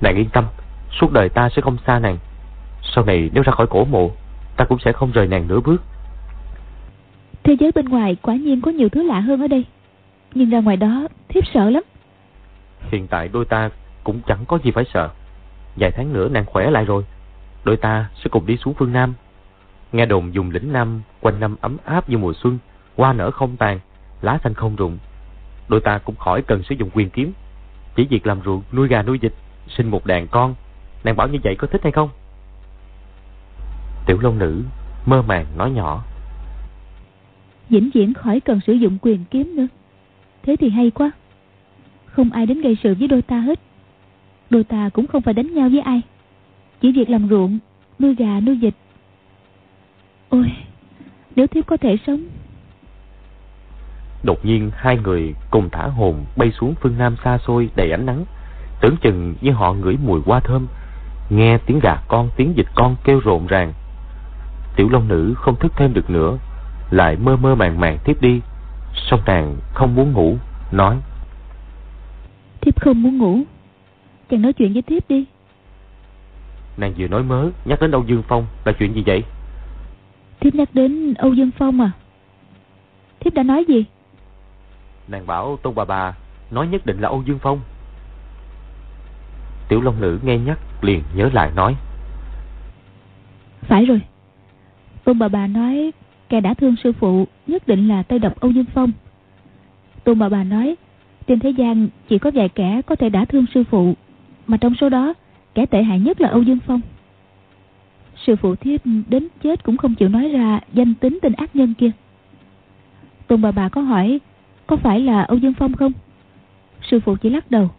nàng 0.00 0.16
yên 0.16 0.28
tâm, 0.32 0.44
suốt 0.90 1.12
đời 1.12 1.28
ta 1.28 1.48
sẽ 1.48 1.62
không 1.62 1.76
xa 1.86 1.98
nàng. 1.98 2.18
Sau 2.82 3.04
này 3.04 3.30
nếu 3.32 3.42
ra 3.42 3.52
khỏi 3.52 3.66
cổ 3.66 3.84
mộ, 3.84 4.10
ta 4.56 4.64
cũng 4.64 4.78
sẽ 4.78 4.92
không 4.92 5.12
rời 5.12 5.26
nàng 5.26 5.48
nửa 5.48 5.60
bước. 5.60 5.82
Thế 7.44 7.56
giới 7.60 7.72
bên 7.72 7.84
ngoài 7.84 8.16
quả 8.22 8.34
nhiên 8.34 8.60
có 8.60 8.70
nhiều 8.70 8.88
thứ 8.88 9.02
lạ 9.02 9.20
hơn 9.20 9.40
ở 9.40 9.46
đây. 9.46 9.64
Nhưng 10.34 10.50
ra 10.50 10.60
ngoài 10.60 10.76
đó, 10.76 11.08
thiếp 11.28 11.44
sợ 11.54 11.70
lắm. 11.70 11.82
Hiện 12.90 13.06
tại 13.06 13.28
đôi 13.32 13.44
ta 13.44 13.70
cũng 14.04 14.20
chẳng 14.26 14.44
có 14.48 14.58
gì 14.64 14.70
phải 14.70 14.84
sợ. 14.94 15.10
Vài 15.76 15.90
tháng 15.90 16.12
nữa 16.12 16.28
nàng 16.28 16.44
khỏe 16.46 16.70
lại 16.70 16.84
rồi. 16.84 17.04
Đôi 17.64 17.76
ta 17.76 18.10
sẽ 18.14 18.28
cùng 18.30 18.46
đi 18.46 18.56
xuống 18.56 18.74
phương 18.74 18.92
Nam. 18.92 19.14
Nghe 19.92 20.06
đồn 20.06 20.34
dùng 20.34 20.50
lĩnh 20.50 20.72
Nam 20.72 21.02
quanh 21.20 21.40
năm 21.40 21.56
ấm 21.60 21.76
áp 21.84 22.08
như 22.08 22.18
mùa 22.18 22.32
xuân, 22.42 22.58
hoa 22.96 23.12
nở 23.12 23.30
không 23.30 23.56
tàn, 23.56 23.80
lá 24.22 24.38
xanh 24.44 24.54
không 24.54 24.76
rụng. 24.76 24.98
Đôi 25.68 25.80
ta 25.80 25.98
cũng 25.98 26.16
khỏi 26.16 26.42
cần 26.42 26.62
sử 26.62 26.74
dụng 26.74 26.90
quyền 26.94 27.10
kiếm. 27.10 27.32
Chỉ 27.94 28.06
việc 28.10 28.26
làm 28.26 28.40
ruộng, 28.44 28.62
nuôi 28.72 28.88
gà 28.88 29.02
nuôi 29.02 29.18
vịt, 29.18 29.32
sinh 29.68 29.90
một 29.90 30.06
đàn 30.06 30.26
con. 30.26 30.54
Nàng 31.04 31.16
bảo 31.16 31.28
như 31.28 31.38
vậy 31.44 31.56
có 31.58 31.66
thích 31.66 31.82
hay 31.82 31.92
không? 31.92 32.08
Tiểu 34.06 34.18
Long 34.20 34.38
Nữ 34.38 34.62
mơ 35.06 35.22
màng 35.22 35.46
nói 35.56 35.70
nhỏ. 35.70 36.04
Vĩnh 37.68 37.90
viễn 37.94 38.14
khỏi 38.14 38.40
cần 38.40 38.60
sử 38.66 38.72
dụng 38.72 38.98
quyền 39.02 39.24
kiếm 39.30 39.56
nữa. 39.56 39.66
Thế 40.42 40.56
thì 40.56 40.68
hay 40.68 40.90
quá. 40.90 41.10
Không 42.06 42.30
ai 42.32 42.46
đến 42.46 42.60
gây 42.60 42.76
sự 42.82 42.94
với 42.98 43.08
đôi 43.08 43.22
ta 43.22 43.40
hết. 43.40 43.60
Đôi 44.50 44.64
ta 44.64 44.88
cũng 44.88 45.06
không 45.06 45.22
phải 45.22 45.34
đánh 45.34 45.54
nhau 45.54 45.68
với 45.68 45.80
ai. 45.80 46.00
Chỉ 46.80 46.92
việc 46.92 47.10
làm 47.10 47.28
ruộng, 47.28 47.58
nuôi 47.98 48.14
gà, 48.14 48.40
nuôi 48.40 48.56
vịt. 48.56 48.74
Ôi, 50.28 50.52
nếu 51.36 51.46
thiếp 51.46 51.66
có 51.66 51.76
thể 51.76 51.96
sống. 52.06 52.20
Đột 54.22 54.44
nhiên 54.44 54.70
hai 54.74 54.96
người 54.96 55.34
cùng 55.50 55.68
thả 55.70 55.86
hồn 55.86 56.24
bay 56.36 56.52
xuống 56.60 56.74
phương 56.80 56.98
Nam 56.98 57.16
xa 57.24 57.38
xôi 57.46 57.68
đầy 57.76 57.90
ánh 57.90 58.06
nắng. 58.06 58.24
Tưởng 58.80 58.96
chừng 59.02 59.34
như 59.40 59.52
họ 59.52 59.72
ngửi 59.72 59.96
mùi 60.04 60.20
hoa 60.26 60.40
thơm, 60.40 60.66
nghe 61.30 61.58
tiếng 61.58 61.80
gà 61.82 61.96
con, 62.08 62.30
tiếng 62.36 62.52
vịt 62.54 62.66
con 62.74 62.96
kêu 63.04 63.20
rộn 63.24 63.46
ràng. 63.46 63.72
Tiểu 64.76 64.88
Long 64.88 65.08
Nữ 65.08 65.34
không 65.36 65.56
thức 65.56 65.72
thêm 65.76 65.94
được 65.94 66.10
nữa, 66.10 66.38
lại 66.92 67.16
mơ 67.16 67.36
mơ 67.36 67.54
màng 67.54 67.80
màng 67.80 67.98
tiếp 68.04 68.20
đi. 68.20 68.40
Song 68.94 69.20
nàng 69.26 69.56
không 69.74 69.94
muốn 69.94 70.12
ngủ, 70.12 70.36
nói. 70.72 70.96
Thiếp 72.60 72.80
không 72.80 73.02
muốn 73.02 73.18
ngủ. 73.18 73.38
Chàng 74.30 74.42
nói 74.42 74.52
chuyện 74.52 74.72
với 74.72 74.82
thiếp 74.82 75.08
đi. 75.08 75.24
Nàng 76.76 76.94
vừa 76.98 77.08
nói 77.08 77.22
mớ, 77.22 77.48
nhắc 77.64 77.80
đến 77.80 77.90
Âu 77.90 78.04
Dương 78.06 78.22
Phong 78.28 78.46
là 78.64 78.72
chuyện 78.72 78.94
gì 78.94 79.02
vậy? 79.06 79.22
Thiếp 80.40 80.54
nhắc 80.54 80.68
đến 80.74 81.14
Âu 81.14 81.32
Dương 81.32 81.50
Phong 81.58 81.80
à? 81.80 81.90
Thiếp 83.20 83.34
đã 83.34 83.42
nói 83.42 83.64
gì? 83.68 83.84
Nàng 85.08 85.26
bảo 85.26 85.56
Tôn 85.62 85.74
bà 85.74 85.84
bà 85.84 86.14
nói 86.50 86.66
nhất 86.66 86.86
định 86.86 87.00
là 87.00 87.08
Âu 87.08 87.22
Dương 87.26 87.38
Phong. 87.38 87.60
Tiểu 89.68 89.80
Long 89.80 90.00
Nữ 90.00 90.18
nghe 90.22 90.38
nhắc 90.38 90.58
liền 90.82 91.02
nhớ 91.14 91.30
lại 91.32 91.50
nói. 91.56 91.76
Phải 93.60 93.84
rồi. 93.84 94.00
Tôn 95.04 95.18
bà 95.18 95.28
bà 95.28 95.46
nói 95.46 95.92
kẻ 96.32 96.40
đã 96.40 96.54
thương 96.54 96.76
sư 96.84 96.92
phụ 96.92 97.26
nhất 97.46 97.68
định 97.68 97.88
là 97.88 98.02
tay 98.02 98.18
độc 98.18 98.40
Âu 98.40 98.50
Dương 98.50 98.64
Phong. 98.74 98.92
Tôn 100.04 100.18
bà 100.18 100.28
bà 100.28 100.44
nói 100.44 100.76
trên 101.26 101.38
thế 101.38 101.50
gian 101.50 101.88
chỉ 102.08 102.18
có 102.18 102.30
vài 102.34 102.48
kẻ 102.48 102.80
có 102.86 102.96
thể 102.96 103.08
đã 103.08 103.24
thương 103.24 103.46
sư 103.54 103.64
phụ 103.70 103.94
mà 104.46 104.56
trong 104.56 104.74
số 104.74 104.88
đó 104.88 105.14
kẻ 105.54 105.66
tệ 105.66 105.82
hại 105.82 106.00
nhất 106.00 106.20
là 106.20 106.28
Âu 106.28 106.42
Dương 106.42 106.58
Phong. 106.66 106.80
Sư 108.26 108.36
phụ 108.36 108.54
thiếp 108.54 108.80
đến 109.08 109.28
chết 109.42 109.64
cũng 109.64 109.76
không 109.76 109.94
chịu 109.94 110.08
nói 110.08 110.28
ra 110.28 110.60
danh 110.72 110.94
tính 110.94 111.18
tên 111.22 111.32
ác 111.32 111.56
nhân 111.56 111.74
kia. 111.74 111.90
Tôn 113.26 113.42
bà 113.42 113.50
bà 113.50 113.68
có 113.68 113.80
hỏi 113.80 114.20
có 114.66 114.76
phải 114.76 115.00
là 115.00 115.22
Âu 115.22 115.38
Dương 115.38 115.54
Phong 115.54 115.72
không? 115.72 115.92
Sư 116.90 117.00
phụ 117.00 117.16
chỉ 117.16 117.30
lắc 117.30 117.50
đầu, 117.50 117.70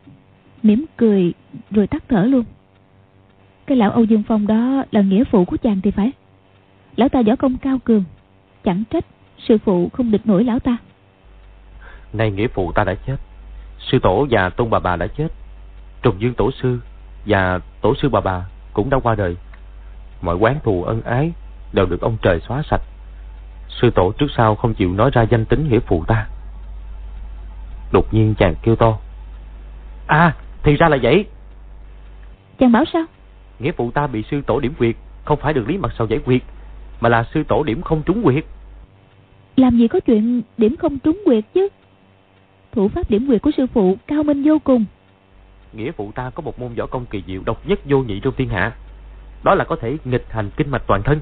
mỉm 0.63 0.86
cười 0.98 1.34
rồi 1.72 1.88
tắt 1.88 2.04
thở 2.10 2.24
luôn. 2.24 2.44
Cái 3.66 3.78
lão 3.78 3.92
Âu 3.92 4.04
Dương 4.04 4.24
Phong 4.28 4.48
đó 4.48 4.84
là 4.92 5.02
nghĩa 5.02 5.24
phụ 5.24 5.46
của 5.46 5.58
chàng 5.58 5.82
thì 5.84 5.92
phải. 5.92 6.12
Lão 6.96 7.10
ta 7.10 7.22
võ 7.22 7.36
công 7.36 7.58
cao 7.58 7.80
cường, 7.84 8.04
chẳng 8.63 8.84
trách 8.89 9.06
sư 9.47 9.58
phụ 9.65 9.89
không 9.93 10.12
địch 10.12 10.21
nổi 10.26 10.43
lão 10.43 10.60
ta. 10.60 10.78
Nay 12.13 12.32
nghĩa 12.32 12.47
phụ 12.47 12.71
ta 12.71 12.84
đã 12.84 12.95
chết, 13.08 13.15
sư 13.80 13.99
tổ 14.04 14.28
và 14.30 14.49
tôn 14.49 14.69
bà 14.69 14.80
bà 14.80 14.95
đã 14.95 15.08
chết, 15.08 15.28
trùng 16.02 16.21
dương 16.21 16.34
tổ 16.34 16.52
sư 16.62 16.80
và 17.26 17.60
tổ 17.82 17.95
sư 17.95 18.10
bà 18.10 18.21
bà 18.21 18.45
cũng 18.73 18.89
đã 18.89 18.99
qua 19.04 19.15
đời. 19.15 19.36
Mọi 20.21 20.36
quán 20.36 20.60
thù 20.63 20.84
ân 20.84 21.02
ái 21.02 21.32
đều 21.73 21.86
được 21.86 22.02
ông 22.02 22.17
trời 22.21 22.39
xóa 22.47 22.63
sạch. 22.69 22.82
Sư 23.69 23.91
tổ 23.95 24.12
trước 24.12 24.28
sau 24.38 24.56
không 24.56 24.73
chịu 24.73 24.93
nói 24.93 25.10
ra 25.13 25.21
danh 25.21 25.45
tính 25.45 25.69
nghĩa 25.69 25.80
phụ 25.80 26.04
ta. 26.08 26.28
Đột 27.91 28.13
nhiên 28.13 28.36
chàng 28.38 28.56
kêu 28.63 28.76
to. 28.76 28.97
À, 30.08 30.36
thì 30.63 30.76
ra 30.76 30.89
là 30.89 30.97
vậy. 31.02 31.26
Chàng 32.60 32.71
bảo 32.71 32.84
sao? 32.93 33.06
Nghĩa 33.60 33.71
phụ 33.71 33.91
ta 33.91 34.08
bị 34.08 34.23
sư 34.32 34.41
tổ 34.47 34.60
điểm 34.60 34.73
quyệt, 34.73 34.95
không 35.26 35.39
phải 35.39 35.54
được 35.54 35.67
Lý 35.67 35.78
Mặt 35.78 35.91
Sầu 35.97 36.08
giải 36.08 36.19
quyết, 36.26 36.43
mà 37.04 37.10
là 37.10 37.24
sư 37.34 37.44
tổ 37.48 37.63
điểm 37.63 37.82
không 37.82 38.04
trúng 38.06 38.24
quyệt. 38.24 38.46
Làm 39.56 39.78
gì 39.78 39.88
có 39.88 40.00
chuyện 40.00 40.42
điểm 40.58 40.76
không 40.76 41.00
trúng 41.00 41.22
quyệt 41.26 41.44
chứ? 41.54 41.68
Thủ 42.72 42.88
pháp 42.88 43.10
điểm 43.10 43.28
quyệt 43.28 43.42
của 43.42 43.52
sư 43.58 43.68
phụ 43.74 43.98
cao 44.08 44.24
minh 44.24 44.44
vô 44.44 44.60
cùng. 44.63 44.86
Nghĩa 45.74 45.92
phụ 45.92 46.12
ta 46.16 46.30
có 46.30 46.42
một 46.42 46.60
môn 46.60 46.74
võ 46.74 46.86
công 46.86 47.06
kỳ 47.06 47.24
diệu 47.28 47.42
độc 47.46 47.68
nhất 47.68 47.80
vô 47.86 47.98
nhị 47.98 48.20
trong 48.20 48.34
thiên 48.38 48.50
hạ. 48.50 48.72
Đó 49.44 49.56
là 49.56 49.63
có 49.63 49.76
thể 49.76 49.98
nghịch 50.06 50.26
hành 50.30 50.50
kinh 50.58 50.72
mạch 50.72 50.84
toàn 50.88 51.04
thân. 51.04 51.20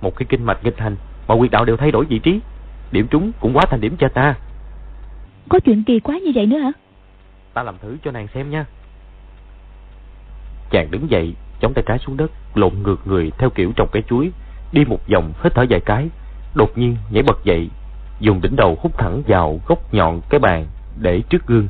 Một 0.00 0.16
cái 0.16 0.26
kinh 0.28 0.44
mạch 0.44 0.64
nghịch 0.64 0.78
hành 0.78 0.96
Mà 1.28 1.36
quyệt 1.38 1.50
đạo 1.50 1.64
đều 1.64 1.76
thay 1.76 1.90
đổi 1.90 2.04
vị 2.04 2.18
trí 2.18 2.40
Điểm 2.92 3.06
trúng 3.10 3.32
cũng 3.40 3.52
quá 3.54 3.64
thành 3.70 3.80
điểm 3.80 3.96
cho 3.98 4.08
ta. 4.08 4.34
Có 5.48 5.58
chuyện 5.64 5.84
kỳ 5.84 6.00
quá 6.00 6.18
như 6.18 6.32
vậy 6.34 6.46
nữa 6.46 6.58
hả? 6.58 6.72
Ta 7.54 7.62
làm 7.62 7.78
thử 7.78 7.96
cho 8.04 8.10
nàng 8.10 8.28
xem 8.34 8.50
nha. 8.50 8.66
Chàng 10.70 10.90
đứng 10.90 11.10
dậy 11.10 11.34
Chống 11.60 11.74
tay 11.74 11.84
trái 11.86 11.98
xuống 11.98 12.16
đất 12.16 12.30
Lộn 12.54 12.72
ngược 12.82 13.06
người 13.06 13.32
theo 13.38 13.50
kiểu 13.50 13.72
trồng 13.76 13.88
cái 13.92 14.02
chuối 14.08 14.30
Đi 14.74 14.84
một 14.84 14.98
vòng 15.12 15.32
hít 15.42 15.54
thở 15.54 15.64
vài 15.70 15.80
cái 15.80 16.08
Đột 16.54 16.78
nhiên 16.78 16.96
nhảy 17.10 17.22
bật 17.22 17.44
dậy 17.44 17.68
Dùng 18.20 18.40
đỉnh 18.40 18.56
đầu 18.56 18.78
hút 18.80 18.98
thẳng 18.98 19.22
vào 19.26 19.60
góc 19.66 19.94
nhọn 19.94 20.20
cái 20.28 20.40
bàn 20.40 20.66
Để 21.00 21.22
trước 21.30 21.46
gương. 21.46 21.68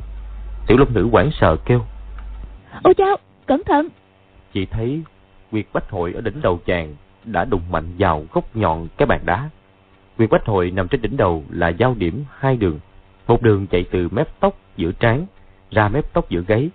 Tiểu 0.67 0.77
Long 0.77 0.93
Nữ 0.93 1.09
hoảng 1.11 1.29
sợ 1.31 1.55
kêu 1.65 1.81
Ôi 2.83 2.93
chao 2.97 3.15
cẩn 3.45 3.63
thận. 3.65 3.87
Chỉ 4.53 4.65
thấy 4.65 5.01
Quyệt 5.51 5.65
Bách 5.73 5.89
Hội 5.89 6.13
ở 6.13 6.21
đỉnh 6.21 6.41
đầu 6.41 6.59
chàng 6.65 6.95
Đã 7.23 7.45
đụng 7.45 7.61
mạnh 7.71 7.91
vào 7.99 8.25
góc 8.31 8.55
nhọn 8.55 8.87
cái 8.97 9.05
bàn 9.05 9.19
đá. 9.25 9.49
Quyệt 10.17 10.29
Bách 10.29 10.45
Hội 10.45 10.71
nằm 10.71 10.87
trên 10.87 11.01
đỉnh 11.01 11.17
đầu 11.17 11.43
Là 11.49 11.69
giao 11.69 11.95
điểm 11.97 12.23
hai 12.37 12.57
đường. 12.57 12.79
Một 13.27 13.41
đường 13.41 13.67
chạy 13.67 13.85
từ 13.91 14.09
mép 14.11 14.27
tóc 14.39 14.57
giữa 14.77 14.91
trán 14.91 15.25
Ra 15.71 15.89
mép 15.89 16.13
tóc 16.13 16.29
giữa 16.29 16.43
gáy. 16.47 16.69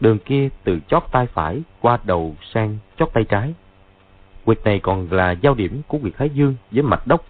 Đường 0.00 0.18
kia 0.18 0.48
từ 0.64 0.78
chót 0.88 1.02
tay 1.12 1.26
phải 1.26 1.62
Qua 1.80 1.98
đầu 2.04 2.36
sang 2.54 2.78
chót 2.98 3.08
tay 3.12 3.24
trái 3.24 3.54
Quyệt 4.44 4.64
này 4.64 4.80
còn 4.80 5.12
là 5.12 5.30
giao 5.30 5.54
điểm 5.54 5.82
của 5.88 5.98
quyệt 5.98 6.14
Thái 6.18 6.30
Dương 6.30 6.54
với 6.70 6.82
mạch 6.82 7.06
đốc. 7.06 7.24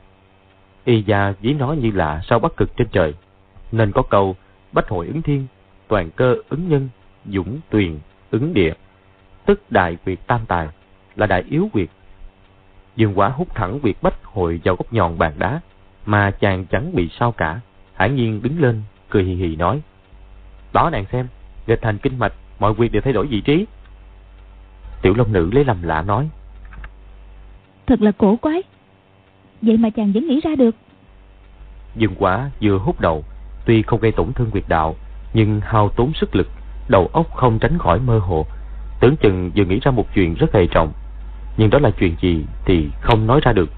Y 0.84 1.02
gia 1.02 1.32
ví 1.40 1.54
nó 1.54 1.72
như 1.72 1.90
là 1.90 2.20
sao 2.28 2.38
bắc 2.38 2.56
cực 2.56 2.76
trên 2.76 2.88
trời, 2.92 3.14
Nên 3.72 3.92
có 3.92 4.02
câu, 4.02 4.36
Bách 4.72 4.88
hội 4.88 5.06
ứng 5.06 5.22
thiên, 5.22 5.46
Toàn 5.88 6.10
cơ 6.10 6.36
ứng 6.48 6.68
nhân, 6.68 6.88
Dũng 7.26 7.60
tuyền 7.70 7.98
ứng 8.30 8.54
địa. 8.54 8.72
Tức 9.46 9.62
đại 9.70 9.96
quyệt 10.04 10.18
tam 10.26 10.40
tài 10.48 10.68
Là 11.16 11.26
đại 11.26 11.44
yếu 11.50 11.68
quyệt 11.72 11.88
Dương 12.96 13.18
quả 13.18 13.28
hút 13.28 13.54
thẳng 13.54 13.80
quyệt 13.80 13.96
bách 14.02 14.24
hội 14.24 14.60
vào 14.64 14.76
góc 14.76 14.92
nhọn 14.92 15.18
bàn 15.18 15.32
đá, 15.38 15.60
Mà 16.06 16.30
chàng 16.30 16.66
chẳng 16.66 16.94
bị 16.94 17.08
sao 17.18 17.32
cả. 17.32 17.60
Hãng 17.94 18.16
nhiên 18.16 18.42
đứng 18.42 18.60
lên, 18.60 18.82
Cười 19.10 19.24
hì 19.24 19.34
hì 19.34 19.56
nói, 19.56 19.80
Đó 20.72 20.90
nàng 20.90 21.04
xem, 21.12 21.26
Nghịch 21.66 21.82
thành 21.82 21.98
kinh 21.98 22.18
mạch, 22.18 22.32
Mọi 22.58 22.74
quyệt 22.74 22.92
đều 22.92 23.02
thay 23.02 23.12
đổi 23.12 23.26
vị 23.26 23.40
trí. 23.40 23.66
Tiểu 25.02 25.14
Long 25.14 25.32
Nữ 25.32 25.50
lấy 25.52 25.64
làm 25.64 25.82
lạ 25.82 26.02
nói 26.02 26.28
Thật 27.86 28.02
là 28.02 28.12
cổ 28.12 28.36
quái. 28.36 28.62
Vậy 29.62 29.76
mà 29.76 29.90
chàng 29.90 30.12
vẫn 30.12 30.28
nghĩ 30.28 30.40
ra 30.40 30.54
được. 30.54 30.74
Dương 31.96 32.14
quả 32.18 32.50
vừa 32.62 32.78
hút 32.78 33.00
đầu 33.00 33.24
Tuy 33.64 33.82
không 33.82 34.00
gây 34.00 34.12
tổn 34.12 34.32
thương 34.32 34.50
quyệt 34.50 34.64
đạo 34.68 34.94
Nhưng 35.34 35.60
hao 35.60 35.88
tốn 35.88 36.12
sức 36.14 36.36
lực 36.36 36.48
Đầu 36.88 37.10
óc 37.12 37.34
không 37.34 37.58
tránh 37.58 37.78
khỏi 37.78 38.00
mơ 38.00 38.18
hồ. 38.18 38.46
Tưởng 39.00 39.16
chừng 39.16 39.50
vừa 39.56 39.64
nghĩ 39.64 39.80
ra 39.82 39.90
một 39.90 40.14
chuyện 40.14 40.34
rất 40.34 40.54
hệ 40.54 40.66
trọng. 40.66 40.92
Nhưng 41.56 41.70
đó 41.70 41.78
là 41.78 41.90
chuyện 41.90 42.16
gì 42.22 42.44
Thì 42.64 42.88
không 43.00 43.26
nói 43.26 43.40
ra 43.42 43.52
được. 43.52 43.70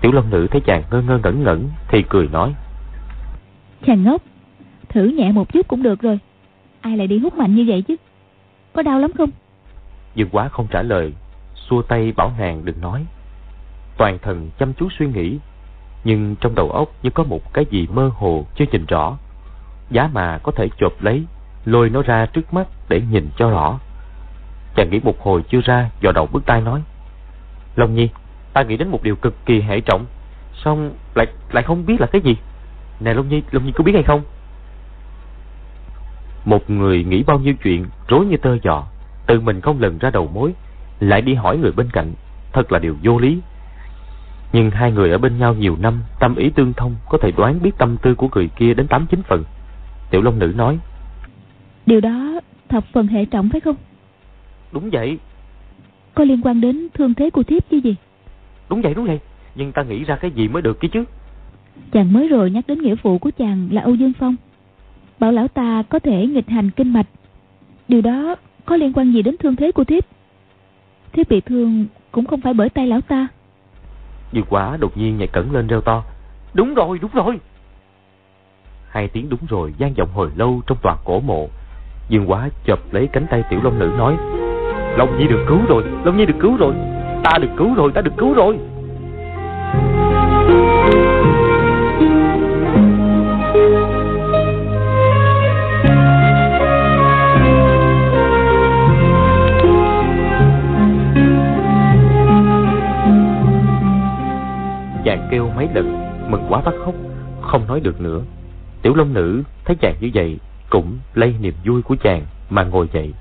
Tiểu 0.00 0.12
Long 0.12 0.30
Nữ 0.30 0.46
thấy 0.50 0.60
chàng 0.60 0.82
ngơ 0.90 1.02
ngơ 1.02 1.18
ngẩn 1.22 1.42
ngẩn 1.42 1.68
Thì 1.88 2.02
cười 2.08 2.28
nói. 2.28 2.54
Chàng 3.86 4.04
ngốc 4.04 4.22
Thử 4.88 5.04
nhẹ 5.04 5.32
một 5.32 5.52
chút 5.52 5.68
cũng 5.68 5.82
được 5.82 6.00
rồi. 6.00 6.18
Ai 6.80 6.96
lại 6.96 7.06
đi 7.06 7.18
hút 7.18 7.34
mạnh 7.34 7.54
như 7.54 7.64
vậy 7.68 7.82
chứ? 7.82 7.96
Có 8.72 8.82
đau 8.82 8.98
lắm 8.98 9.10
không? 9.18 9.30
Dương 10.14 10.28
quá 10.32 10.48
không 10.48 10.66
trả 10.70 10.82
lời 10.82 11.12
Xua 11.54 11.82
tay 11.82 12.12
bảo 12.16 12.32
nàng 12.38 12.64
đừng 12.64 12.80
nói 12.80 13.06
Toàn 13.98 14.18
thần 14.18 14.50
chăm 14.58 14.72
chú 14.72 14.88
suy 14.98 15.06
nghĩ, 15.06 15.38
Nhưng 16.04 16.36
trong 16.40 16.54
đầu 16.54 16.70
óc 16.70 16.88
như 17.02 17.10
có 17.10 17.24
một 17.24 17.52
cái 17.54 17.64
gì 17.70 17.86
mơ 17.92 18.10
hồ 18.14 18.46
chưa 18.56 18.64
nhìn 18.72 18.86
rõ. 18.86 19.18
Giá 19.90 20.10
mà 20.12 20.38
có 20.38 20.52
thể 20.52 20.68
chộp 20.78 20.92
lấy, 21.00 21.24
Lôi 21.64 21.90
nó 21.90 22.02
ra 22.02 22.26
trước 22.26 22.54
mắt 22.54 22.68
để 22.88 23.00
nhìn 23.10 23.30
cho 23.36 23.50
rõ. 23.50 23.78
Chàng 24.76 24.90
nghĩ 24.90 25.00
một 25.04 25.20
hồi 25.20 25.42
chưa 25.48 25.60
ra, 25.64 25.90
Dò 26.00 26.12
đầu 26.12 26.28
bước 26.32 26.46
tay 26.46 26.60
nói, 26.60 26.82
Long 27.76 27.94
Nhi, 27.94 28.08
Ta 28.52 28.62
nghĩ 28.62 28.76
đến 28.76 28.88
một 28.88 29.02
điều 29.02 29.16
cực 29.16 29.46
kỳ 29.46 29.60
hệ 29.60 29.80
trọng, 29.80 30.06
Xong 30.54 30.92
lại 31.14 31.26
lại 31.52 31.62
không 31.62 31.86
biết 31.86 32.00
là 32.00 32.06
cái 32.06 32.20
gì. 32.20 32.36
Nè 33.00 33.14
Long 33.14 33.28
Nhi 33.28 33.42
Long 33.50 33.66
Nhi 33.66 33.72
có 33.72 33.84
biết 33.84 33.92
hay 33.92 34.02
không? 34.02 34.22
Một 36.44 36.70
người 36.70 37.04
nghĩ 37.04 37.22
bao 37.22 37.38
nhiêu 37.38 37.54
chuyện, 37.62 37.86
Rối 38.08 38.26
như 38.26 38.36
tơ 38.36 38.58
giò, 38.64 38.84
Tự 39.26 39.40
mình 39.40 39.60
không 39.60 39.80
lần 39.80 39.98
ra 39.98 40.10
đầu 40.10 40.30
mối, 40.34 40.52
Lại 41.00 41.22
đi 41.22 41.34
hỏi 41.34 41.58
người 41.58 41.72
bên 41.72 41.90
cạnh. 41.92 42.12
Thật 42.52 42.72
là 42.72 42.78
điều 42.78 42.96
vô 43.02 43.18
lý 43.18 43.40
nhưng 44.52 44.70
hai 44.70 44.92
người 44.92 45.10
ở 45.10 45.18
bên 45.18 45.38
nhau 45.38 45.54
nhiều 45.54 45.76
năm, 45.80 46.02
tâm 46.20 46.36
ý 46.36 46.50
tương 46.50 46.72
thông, 46.72 46.96
có 47.08 47.18
thể 47.18 47.30
đoán 47.36 47.62
biết 47.62 47.70
tâm 47.78 47.96
tư 48.02 48.14
của 48.14 48.28
người 48.34 48.48
kia 48.56 48.74
đến 48.74 48.86
tám 48.86 49.06
chín 49.10 49.22
phần. 49.22 49.44
Tiểu 50.10 50.22
Long 50.22 50.38
Nữ 50.38 50.52
nói. 50.56 50.78
Điều 51.86 52.00
đó 52.00 52.40
thập 52.68 52.84
phần 52.92 53.06
hệ 53.06 53.24
trọng 53.24 53.48
phải 53.48 53.60
không? 53.60 53.76
Đúng 54.72 54.90
vậy. 54.90 55.18
Có 56.14 56.24
liên 56.24 56.40
quan 56.42 56.60
đến 56.60 56.88
thương 56.94 57.14
thế 57.14 57.30
của 57.30 57.42
thiếp 57.42 57.70
chứ 57.70 57.76
gì? 57.76 57.96
Đúng 58.68 58.82
vậy, 58.82 58.94
đúng 58.94 59.06
vậy. 59.06 59.20
Nhưng 59.54 59.72
ta 59.72 59.82
nghĩ 59.82 60.04
ra 60.04 60.16
cái 60.16 60.30
gì 60.30 60.48
mới 60.48 60.62
được 60.62 60.80
kia 60.80 60.88
chứ? 60.92 61.04
Chàng 61.92 62.12
mới 62.12 62.28
rồi 62.28 62.50
nhắc 62.50 62.64
đến 62.66 62.82
nghĩa 62.82 62.96
phụ 62.96 63.18
của 63.18 63.30
chàng 63.38 63.68
là 63.72 63.82
Âu 63.82 63.94
Dương 63.94 64.12
Phong. 64.18 64.36
Bảo 65.18 65.32
lão 65.32 65.48
ta 65.48 65.82
có 65.88 65.98
thể 65.98 66.26
nghịch 66.26 66.48
hành 66.48 66.70
kinh 66.70 66.92
mạch. 66.92 67.06
Điều 67.88 68.00
đó 68.00 68.36
có 68.64 68.76
liên 68.76 68.92
quan 68.92 69.12
gì 69.12 69.22
đến 69.22 69.36
thương 69.36 69.56
thế 69.56 69.72
của 69.72 69.84
thiếp? 69.84 70.04
Thiếp 71.12 71.28
bị 71.28 71.40
thương 71.40 71.86
cũng 72.12 72.26
không 72.26 72.40
phải 72.40 72.54
bởi 72.54 72.68
tay 72.68 72.86
lão 72.86 73.00
ta. 73.00 73.28
Dư 74.32 74.40
quá 74.48 74.76
đột 74.80 74.96
nhiên 74.96 75.18
nhảy 75.18 75.28
cẩn 75.28 75.52
lên 75.52 75.66
reo 75.66 75.80
to. 75.80 76.02
Đúng 76.54 76.74
rồi, 76.74 76.98
đúng 76.98 77.10
rồi. 77.14 77.40
Hai 78.88 79.08
tiếng 79.08 79.28
đúng 79.28 79.40
rồi 79.48 79.74
gian 79.78 79.94
vọng 79.94 80.08
hồi 80.14 80.30
lâu 80.36 80.62
trong 80.66 80.78
toàn 80.82 80.96
cổ 81.04 81.20
mộ. 81.20 81.48
Dương 82.08 82.30
quá 82.30 82.48
chộp 82.66 82.78
lấy 82.92 83.08
cánh 83.12 83.26
tay 83.30 83.42
tiểu 83.50 83.60
long 83.62 83.78
nữ 83.78 83.92
nói. 83.98 84.16
Long 84.96 85.18
Nhi 85.18 85.28
được 85.28 85.44
cứu 85.48 85.58
rồi, 85.68 85.82
Long 86.04 86.16
Nhi 86.16 86.26
được 86.26 86.36
cứu 86.40 86.56
rồi. 86.56 86.74
Ta 87.24 87.38
được 87.38 87.50
cứu 87.56 87.74
rồi, 87.74 87.92
ta 87.94 88.00
được 88.00 88.12
cứu 88.16 88.34
rồi. 88.34 88.58
Kêu 105.30 105.50
mấy 105.56 105.68
lần, 105.74 106.08
Mừng 106.30 106.46
quá 106.48 106.60
bắt 106.60 106.74
khóc, 106.84 106.94
Không 107.40 107.66
nói 107.66 107.80
được 107.80 108.00
nữa. 108.00 108.20
Tiểu 108.82 108.94
Long 108.94 109.14
Nữ 109.14 109.42
thấy 109.64 109.76
chàng 109.80 109.94
như 110.00 110.10
vậy, 110.14 110.38
Cũng 110.70 110.98
lây 111.14 111.34
niềm 111.40 111.54
vui 111.64 111.82
của 111.82 111.96
chàng 111.96 112.26
Mà 112.50 112.64
ngồi 112.64 112.88
dậy. 112.92 113.14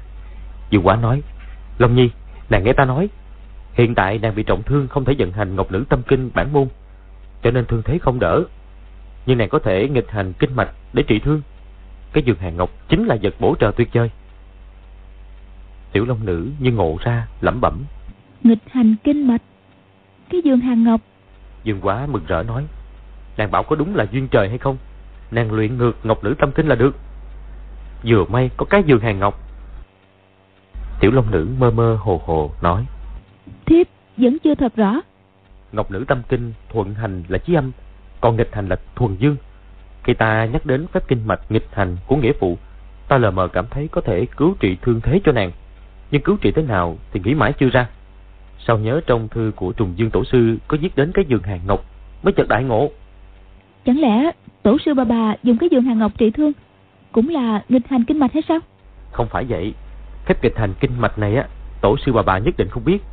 Dương 0.70 0.88
Quá 0.88 0.96
nói, 0.96 1.22
Long 1.78 1.96
Nhi, 1.96 2.10
nàng 2.50 2.64
nghe 2.64 2.74
ta 2.74 2.86
nói, 2.86 3.10
Hiện 3.74 3.96
tại 3.96 4.20
nàng 4.20 4.36
bị 4.36 4.44
trọng 4.44 4.64
thương 4.64 4.88
không 4.88 5.06
thể 5.06 5.16
vận 5.18 5.32
hành 5.32 5.56
Ngọc 5.56 5.72
Nữ 5.72 5.84
Tâm 5.90 6.02
Kinh 6.08 6.30
bản 6.34 6.54
môn, 6.54 6.68
Cho 7.44 7.52
nên 7.52 7.66
thương 7.66 7.82
thế 7.86 7.98
không 7.98 8.20
đỡ. 8.20 8.44
Nhưng 9.26 9.38
nàng 9.38 9.50
có 9.50 9.60
thể 9.60 9.90
nghịch 9.90 10.10
hành 10.10 10.34
kinh 10.34 10.56
mạch 10.56 10.70
để 10.94 11.04
trị 11.04 11.20
thương. 11.20 11.42
Cái 12.14 12.24
giường 12.24 12.38
hàng 12.40 12.58
ngọc 12.58 12.70
chính 12.90 13.06
là 13.06 13.18
vật 13.22 13.34
bổ 13.40 13.56
trợ 13.60 13.72
tuyệt 13.78 13.90
vời. 13.94 14.12
Tiểu 15.92 16.06
Long 16.06 16.26
Nữ 16.26 16.50
như 16.60 16.72
ngộ 16.72 16.98
ra 17.02 17.28
lẩm 17.42 17.62
bẩm, 17.62 17.84
Nghịch 18.44 18.60
hành 18.72 18.96
kinh 19.04 19.28
mạch? 19.28 19.42
Cái 20.30 20.42
giường 20.44 20.60
hàng 20.60 20.84
ngọc 20.84 21.02
Dương 21.68 21.82
Quá 21.82 22.08
mừng 22.12 22.26
rỡ 22.28 22.44
nói 22.44 22.66
Nàng 23.38 23.52
bảo 23.52 23.64
có 23.64 23.76
đúng 23.76 23.96
là 23.96 24.06
duyên 24.12 24.28
trời 24.28 24.50
hay 24.50 24.58
không? 24.58 24.78
Nàng 25.32 25.52
luyện 25.52 25.78
ngược 25.78 25.98
Ngọc 26.04 26.24
Nữ 26.24 26.36
Tâm 26.40 26.52
Kinh 26.52 26.68
là 26.68 26.76
được. 26.76 26.96
Vừa 28.04 28.26
may 28.26 28.50
có 28.58 28.66
cái 28.66 28.84
giường 28.86 29.00
hàng 29.00 29.20
ngọc. 29.20 29.40
Tiểu 31.00 31.12
Long 31.12 31.32
Nữ 31.32 31.48
mơ 31.60 31.72
mơ 31.72 31.98
hồ 32.00 32.22
hồ 32.26 32.52
nói 32.62 32.86
Thiếp 33.66 33.88
vẫn 34.18 34.38
chưa 34.44 34.56
thật 34.56 34.76
rõ. 34.76 35.02
Ngọc 35.72 35.92
Nữ 35.92 36.06
Tâm 36.08 36.22
Kinh 36.30 36.54
thuận 36.70 36.94
hành 36.94 37.24
là 37.28 37.38
chí 37.38 37.54
âm 37.54 37.72
Còn 38.22 38.38
nghịch 38.38 38.56
hành 38.56 38.70
là 38.70 38.76
thuần 38.96 39.16
dương. 39.16 39.36
Khi 40.04 40.14
ta 40.14 40.46
nhắc 40.46 40.66
đến 40.66 40.88
phép 40.88 41.08
kinh 41.08 41.28
mạch 41.28 41.42
nghịch 41.50 41.68
hành 41.74 41.98
của 42.08 42.16
nghĩa 42.16 42.34
phụ 42.40 42.58
Ta 43.08 43.18
lờ 43.18 43.32
mờ 43.32 43.48
cảm 43.48 43.66
thấy 43.70 43.88
có 43.92 44.02
thể 44.02 44.26
cứu 44.38 44.56
trị 44.60 44.78
thương 44.82 45.02
thế 45.02 45.20
cho 45.24 45.32
nàng. 45.32 45.52
Nhưng 46.12 46.22
cứu 46.22 46.38
trị 46.42 46.52
thế 46.52 46.62
nào 46.62 46.98
thì 47.12 47.20
nghĩ 47.24 47.34
mãi 47.34 47.54
chưa 47.54 47.70
ra 47.70 47.88
Sao 48.60 48.78
nhớ 48.78 49.02
trong 49.08 49.28
thư 49.28 49.52
của 49.56 49.72
Trùng 49.72 49.94
Dương 49.96 50.10
Tổ 50.10 50.24
Sư 50.24 50.58
Có 50.68 50.78
viết 50.82 50.96
đến 50.96 51.12
cái 51.14 51.26
giường 51.28 51.44
hàng 51.44 51.60
ngọc 51.68 51.86
Mới 52.24 52.34
chợt 52.34 52.48
đại 52.48 52.64
ngộ? 52.64 52.92
Chẳng 53.86 54.00
lẽ 54.00 54.32
Tổ 54.64 54.78
sư 54.86 54.94
bà 54.94 55.04
bà 55.04 55.36
dùng 55.44 55.58
cái 55.58 55.70
giường 55.72 55.84
hàng 55.84 56.00
ngọc 56.00 56.12
trị 56.18 56.32
thương 56.32 56.52
Cũng 57.12 57.30
là 57.30 57.64
nghịch 57.70 57.88
hành 57.88 58.04
kinh 58.04 58.20
mạch 58.20 58.34
hay 58.34 58.44
sao? 58.48 58.60
Không 59.12 59.28
phải 59.28 59.46
vậy. 59.50 59.74
Phép 60.26 60.44
nghịch 60.44 60.58
hành 60.58 60.74
kinh 60.80 61.02
mạch 61.02 61.20
này 61.20 61.36
á 61.36 61.48
Tổ 61.82 61.98
sư 62.06 62.14
bà 62.14 62.22
bà 62.22 62.38
nhất 62.38 62.54
định 62.58 62.70
không 62.70 62.86
biết. 62.86 63.04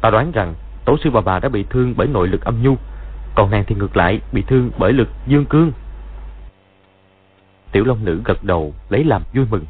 Ta 0.00 0.10
đoán 0.10 0.32
rằng 0.32 0.54
Tổ 0.84 0.96
sư 1.04 1.10
bà 1.10 1.20
bà 1.20 1.38
đã 1.38 1.48
bị 1.48 1.64
thương 1.70 1.94
bởi 1.96 2.06
nội 2.06 2.28
lực 2.28 2.44
âm 2.44 2.62
nhu 2.62 2.76
Còn 3.34 3.50
nàng 3.50 3.64
thì 3.66 3.74
ngược 3.74 3.96
lại 3.96 4.20
Bị 4.32 4.42
thương 4.42 4.70
bởi 4.78 4.92
lực 4.92 5.08
dương 5.26 5.44
cương. 5.44 5.72
Tiểu 7.72 7.84
Long 7.84 8.04
Nữ 8.04 8.20
gật 8.24 8.44
đầu 8.44 8.74
Lấy 8.88 9.04
làm 9.04 9.22
vui 9.34 9.46
mừng. 9.50 9.64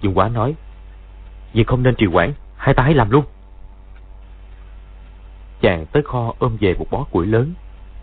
Dương 0.00 0.18
Quá 0.18 0.28
nói 0.28 0.54
Vì 1.52 1.64
không 1.64 1.82
nên 1.82 1.94
trì 1.94 2.06
quản 2.06 2.32
Hai 2.56 2.74
ta 2.74 2.82
hãy 2.82 2.94
làm 2.94 3.10
luôn 3.10 3.24
Chàng 5.62 5.86
tới 5.92 6.02
kho 6.02 6.34
ôm 6.38 6.56
về 6.60 6.74
một 6.78 6.86
bó 6.90 7.04
củi 7.04 7.26
lớn 7.26 7.52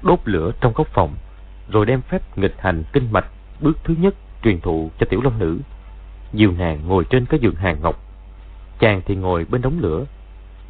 đốt 0.02 0.20
lửa 0.26 0.52
trong 0.62 0.74
góc 0.74 0.88
phòng, 0.88 1.16
rồi 1.70 1.86
đem 1.86 2.02
phép 2.02 2.38
nghịch 2.38 2.56
hành 2.58 2.84
kinh 2.94 3.08
mạch 3.12 3.26
bước 3.60 3.78
thứ 3.84 3.96
nhất 4.00 4.16
truyền 4.44 4.62
thụ 4.62 4.92
cho 5.00 5.06
tiểu 5.10 5.22
long 5.22 5.40
nữ. 5.40 5.60
Diều 6.34 6.52
nàng 6.52 6.80
ngồi 6.88 7.06
trên 7.10 7.26
cái 7.26 7.40
giường 7.40 7.56
hàng 7.56 7.78
ngọc, 7.82 8.04
chàng 8.80 9.02
thì 9.06 9.16
ngồi 9.16 9.46
bên 9.50 9.62
đống 9.62 9.80
lửa, 9.80 10.06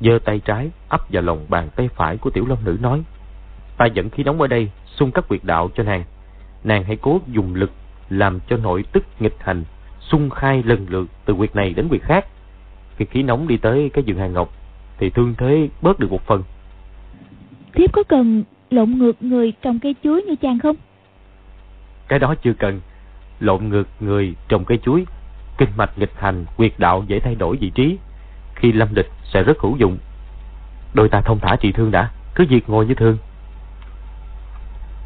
giơ 0.01 0.19
tay 0.25 0.39
trái 0.39 0.69
ấp 0.89 1.01
vào 1.09 1.23
lòng 1.23 1.45
bàn 1.49 1.69
tay 1.75 1.89
phải 1.95 2.17
của 2.17 2.29
tiểu 2.29 2.45
long 2.47 2.65
nữ 2.65 2.77
nói: 2.81 3.01
"Ta 3.77 3.85
dẫn 3.85 4.09
khí 4.09 4.23
nóng 4.23 4.41
ở 4.41 4.47
đây, 4.47 4.69
xung 4.85 5.11
các 5.11 5.27
quyệt 5.27 5.43
đạo 5.43 5.69
cho 5.75 5.83
nàng, 5.83 6.03
nàng 6.63 6.83
hãy 6.83 6.97
cố 7.01 7.19
dùng 7.27 7.55
lực 7.55 7.71
làm 8.09 8.39
cho 8.49 8.57
nội 8.57 8.83
tức 8.91 9.03
nghịch 9.19 9.35
hành 9.39 9.63
xung 9.99 10.29
khai 10.29 10.63
lần 10.65 10.85
lượt 10.89 11.07
từ 11.25 11.33
quyệt 11.33 11.55
này 11.55 11.73
đến 11.73 11.87
quyệt 11.89 12.01
khác. 12.01 12.25
Khi 12.97 13.05
khí 13.05 13.23
nóng 13.23 13.47
đi 13.47 13.57
tới 13.57 13.89
cái 13.93 14.03
giường 14.03 14.17
hàng 14.17 14.33
ngọc 14.33 14.53
thì 14.97 15.09
thương 15.09 15.35
thế 15.37 15.69
bớt 15.81 15.99
được 15.99 16.11
một 16.11 16.21
phần." 16.27 16.43
Thiếp 17.79 17.91
có 17.93 18.03
cần 18.03 18.43
lộn 18.69 18.91
ngược 18.91 19.23
người 19.23 19.53
trồng 19.61 19.79
cây 19.79 19.95
chuối 20.03 20.21
như 20.21 20.35
chàng 20.35 20.59
không? 20.59 20.75
Cái 22.07 22.19
đó 22.19 22.35
chưa 22.43 22.53
cần. 22.53 22.81
Lộn 23.39 23.69
ngược 23.69 23.87
người 23.99 24.35
trồng 24.47 24.65
cây 24.65 24.77
chuối, 24.77 25.05
kinh 25.57 25.69
mạch 25.77 25.97
nghịch 25.97 26.11
hành, 26.15 26.45
quyệt 26.57 26.73
đạo 26.77 27.03
dễ 27.07 27.19
thay 27.19 27.35
đổi 27.35 27.57
vị 27.57 27.69
trí. 27.75 27.97
Khi 28.55 28.71
lâm 28.71 28.93
địch 28.93 29.09
sẽ 29.33 29.43
rất 29.43 29.59
hữu 29.59 29.77
dụng. 29.77 29.97
Đôi 30.93 31.09
ta 31.09 31.21
thông 31.21 31.39
thả 31.39 31.55
trị 31.55 31.71
thương 31.71 31.91
đã, 31.91 32.11
cứ 32.35 32.45
việc 32.49 32.69
ngồi 32.69 32.85
như 32.85 32.93
thường. 32.93 33.17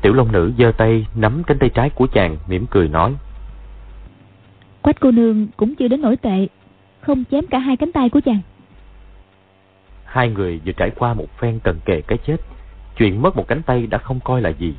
Tiểu 0.02 0.14
Long 0.14 0.32
Nữ 0.32 0.54
giơ 0.58 0.72
tay 0.78 1.08
nắm 1.16 1.44
cánh 1.44 1.60
tay 1.60 1.70
trái 1.70 1.90
của 1.90 2.08
chàng 2.08 2.38
mỉm 2.48 2.66
cười 2.72 2.88
nói. 2.88 3.16
Quách 4.82 5.00
cô 5.00 5.12
nương 5.12 5.48
cũng 5.58 5.76
chưa 5.76 5.88
đến 5.88 6.02
nổi 6.02 6.18
tệ, 6.18 6.48
không 7.02 7.24
chém 7.32 7.48
cả 7.48 7.60
hai 7.60 7.78
cánh 7.78 7.92
tay 7.92 8.10
của 8.10 8.22
chàng. 8.26 8.40
Hai 10.06 10.30
người 10.30 10.62
vừa 10.66 10.72
trải 10.72 10.90
qua 10.90 11.14
một 11.14 11.28
phen 11.40 11.60
cần 11.64 11.80
kề 11.86 12.02
cái 12.02 12.18
chết, 12.18 12.38
chuyện 12.98 13.22
mất 13.22 13.36
một 13.36 13.48
cánh 13.48 13.62
tay 13.62 13.88
đã 13.88 13.98
không 13.98 14.20
coi 14.20 14.41
là 14.41 14.50
gì. 14.50 14.76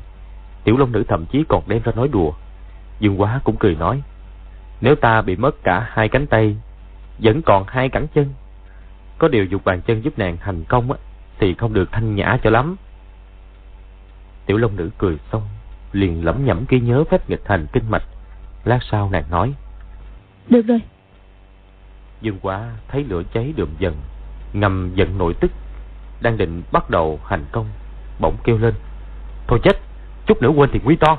Tiểu 0.63 0.77
Long 0.77 0.91
Nữ 0.91 1.03
thậm 1.07 1.25
chí 1.25 1.43
còn 1.49 1.63
đem 1.67 1.81
ra 1.83 1.91
nói 1.95 2.07
đùa. 2.07 2.33
Dương 2.99 3.21
Quá 3.21 3.41
cũng 3.43 3.55
cười 3.59 3.75
nói, 3.75 4.01
nếu 4.81 4.95
ta 4.95 5.21
bị 5.21 5.35
mất 5.35 5.63
cả 5.63 5.89
hai 5.91 6.09
cánh 6.09 6.27
tay, 6.27 6.55
vẫn 7.17 7.41
còn 7.41 7.65
hai 7.67 7.89
cẳng 7.89 8.07
chân, 8.15 8.33
có 9.17 9.27
điều 9.27 9.45
dục 9.45 9.65
bàn 9.65 9.81
chân 9.81 10.03
giúp 10.03 10.19
nàng 10.19 10.37
thành 10.37 10.63
công 10.63 10.91
á, 10.91 10.97
thì 11.39 11.53
không 11.53 11.73
được 11.73 11.91
thanh 11.91 12.15
nhã 12.15 12.37
cho 12.43 12.49
lắm. 12.49 12.75
Tiểu 14.45 14.57
Long 14.57 14.75
Nữ 14.75 14.89
cười 14.97 15.17
xong, 15.31 15.43
liền 15.91 16.25
lẩm 16.25 16.45
nhẩm 16.45 16.65
ghi 16.69 16.79
nhớ 16.79 17.03
phép 17.03 17.29
nghịch 17.29 17.41
thành 17.45 17.67
kinh 17.73 17.83
mạch. 17.89 18.03
Lát 18.63 18.79
sau 18.91 19.09
nàng 19.09 19.23
nói, 19.29 19.53
Được 20.49 20.67
rồi. 20.67 20.79
Dương 22.21 22.39
Quá 22.41 22.71
thấy 22.87 23.03
lửa 23.03 23.23
cháy 23.33 23.53
đượm 23.55 23.69
dần, 23.79 23.95
ngầm 24.53 24.91
giận 24.95 25.17
nội 25.17 25.33
tức, 25.39 25.51
đang 26.21 26.37
định 26.37 26.63
bắt 26.71 26.89
đầu 26.89 27.19
hành 27.25 27.45
công, 27.51 27.65
bỗng 28.19 28.37
kêu 28.43 28.57
lên. 28.57 28.73
Thôi 29.47 29.59
chết, 29.63 29.79
chút 30.25 30.41
nữa 30.41 30.49
quên 30.49 30.69
thì 30.73 30.79
nguy 30.83 30.95
to. 30.95 31.17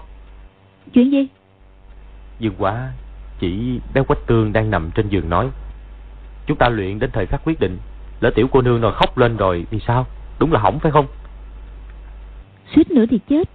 Chuyện 0.92 1.12
gì? 1.12 1.26
Dương 2.38 2.54
Quá 2.58 2.92
chỉ 3.38 3.80
bé 3.94 4.02
Quách 4.02 4.26
Tương 4.26 4.52
đang 4.52 4.70
nằm 4.70 4.90
trên 4.90 5.08
giường 5.08 5.30
nói. 5.30 5.48
Chúng 6.46 6.58
ta 6.58 6.68
luyện 6.68 6.98
đến 6.98 7.10
thời 7.12 7.26
khắc 7.26 7.40
quyết 7.44 7.60
định, 7.60 7.78
lỡ 8.20 8.30
tiểu 8.30 8.48
cô 8.52 8.62
nương 8.62 8.80
rồi 8.80 8.92
khóc 8.92 9.18
lên 9.18 9.36
rồi 9.36 9.66
thì 9.70 9.80
sao? 9.86 10.06
Đúng 10.38 10.52
là 10.52 10.60
hỏng 10.60 10.78
phải 10.78 10.92
không? 10.92 11.06
Suýt 12.74 12.90
nữa 12.90 13.04
thì 13.10 13.20
chết. 13.28 13.48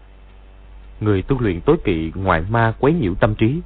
Người 1.00 1.22
tu 1.22 1.39
luyện 1.39 1.62
tối 1.62 1.78
kỵ 1.84 2.12
ngoại 2.16 2.44
ma 2.50 2.74
quấy 2.80 2.94
nhiễu 2.94 3.14
tâm 3.16 3.36
trí. 3.36 3.62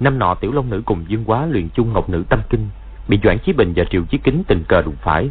Năm 0.00 0.18
nọ 0.18 0.34
tiểu 0.34 0.52
long 0.52 0.70
nữ 0.70 0.82
cùng 0.84 1.04
Dương 1.08 1.24
Quá 1.24 1.46
luyện 1.46 1.68
chung 1.74 1.92
ngọc 1.92 2.08
nữ 2.08 2.24
tâm 2.28 2.40
kinh, 2.50 2.68
bị 3.08 3.18
Doãn 3.24 3.38
Chí 3.38 3.52
Bình 3.52 3.72
và 3.76 3.84
Triệu 3.90 4.04
Chí 4.04 4.18
Kính 4.18 4.42
tình 4.48 4.64
cờ 4.68 4.82
đụng 4.82 4.96
phải. 5.00 5.30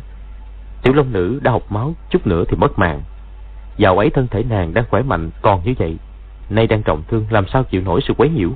Tiểu 0.84 0.94
long 0.94 1.14
nữ 1.14 1.40
đã 1.44 1.52
học 1.52 1.72
máu, 1.72 1.94
chút 2.10 2.28
nữa 2.28 2.44
thì 2.50 2.58
mất 2.58 2.80
mạng. 2.80 3.02
Dạo 3.78 3.98
ấy 3.98 4.10
thân 4.10 4.28
thể 4.28 4.44
nàng 4.44 4.74
đang 4.74 4.86
khỏe 4.90 5.02
mạnh 5.02 5.30
còn 5.42 5.62
như 5.64 5.74
vậy, 5.78 5.98
nay 6.50 6.68
đang 6.68 6.84
trọng 6.84 7.04
thương 7.08 7.26
làm 7.30 7.48
sao 7.48 7.64
chịu 7.64 7.82
nổi 7.82 8.02
sự 8.08 8.14
quấy 8.18 8.30
nhiễu. 8.30 8.50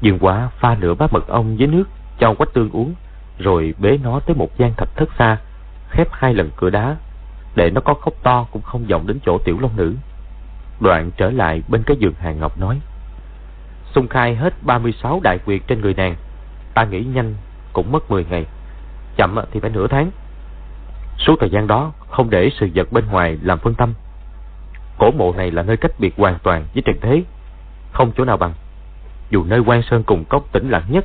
Dương 0.00 0.18
Quá 0.18 0.50
pha 0.58 0.74
nửa 0.74 0.94
bát 0.94 1.12
mật 1.12 1.28
ong 1.28 1.56
với 1.56 1.66
nước 1.66 1.84
cho 2.18 2.34
Quách 2.34 2.52
Tương 2.52 2.70
uống, 2.70 2.94
rồi 3.38 3.74
bế 3.78 3.98
nó 4.02 4.20
tới 4.20 4.36
một 4.36 4.58
gian 4.58 4.74
thạch 4.76 4.96
thất 4.96 5.08
xa, 5.18 5.36
khép 5.90 6.08
hai 6.12 6.34
lần 6.34 6.50
cửa 6.56 6.70
đá, 6.70 6.96
để 7.54 7.70
nó 7.70 7.80
có 7.80 7.94
khóc 7.94 8.14
to 8.22 8.46
cũng 8.52 8.62
không 8.62 8.86
vọng 8.86 9.06
đến 9.06 9.18
chỗ 9.26 9.38
tiểu 9.38 9.58
long 9.60 9.76
nữ. 9.76 9.94
Đoạn 10.80 11.10
trở 11.16 11.30
lại 11.30 11.62
bên 11.68 11.82
cái 11.82 11.96
giường 12.00 12.14
hàng 12.18 12.40
ngọc 12.40 12.58
nói, 12.58 12.80
xung 13.94 14.08
khai 14.08 14.34
hết 14.34 14.54
36 14.62 15.20
đại 15.22 15.38
quyệt 15.38 15.60
trên 15.66 15.80
người 15.80 15.94
nàng, 15.94 16.16
ta 16.74 16.84
nghĩ 16.84 17.04
nhanh 17.04 17.34
cũng 17.72 17.92
mất 17.92 18.10
10 18.10 18.24
ngày, 18.24 18.44
chậm 19.16 19.36
thì 19.52 19.60
phải 19.60 19.70
nửa 19.70 19.86
tháng. 19.86 20.10
Suốt 21.26 21.36
thời 21.40 21.50
gian 21.50 21.66
đó 21.66 21.92
không 22.08 22.30
để 22.30 22.50
sự 22.60 22.68
vật 22.74 22.92
bên 22.92 23.04
ngoài 23.10 23.38
làm 23.42 23.58
phân 23.58 23.74
tâm. 23.74 23.94
Cổ 24.98 25.10
mộ 25.10 25.32
này 25.32 25.50
là 25.50 25.62
nơi 25.62 25.76
cách 25.76 26.00
biệt 26.00 26.14
hoàn 26.16 26.38
toàn 26.42 26.64
với 26.74 26.82
trần 26.82 26.96
thế, 27.00 27.22
không 27.92 28.12
chỗ 28.16 28.24
nào 28.24 28.36
bằng. 28.36 28.52
Dù 29.30 29.44
nơi 29.44 29.60
quan 29.60 29.82
sơn 29.82 30.02
cùng 30.06 30.24
cốc 30.24 30.52
tĩnh 30.52 30.70
lặng 30.70 30.84
nhất, 30.88 31.04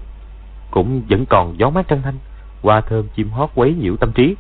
cũng 0.72 1.02
vẫn 1.10 1.26
còn 1.26 1.56
gió 1.60 1.70
mát 1.70 1.88
trăng 1.88 2.02
thanh, 2.02 2.16
hoa 2.62 2.82
thơm 2.82 3.08
chim 3.16 3.30
hót 3.30 3.50
quấy 3.56 3.74
nhiễu 3.74 3.98
tâm 3.98 4.12
trí. 4.12 4.36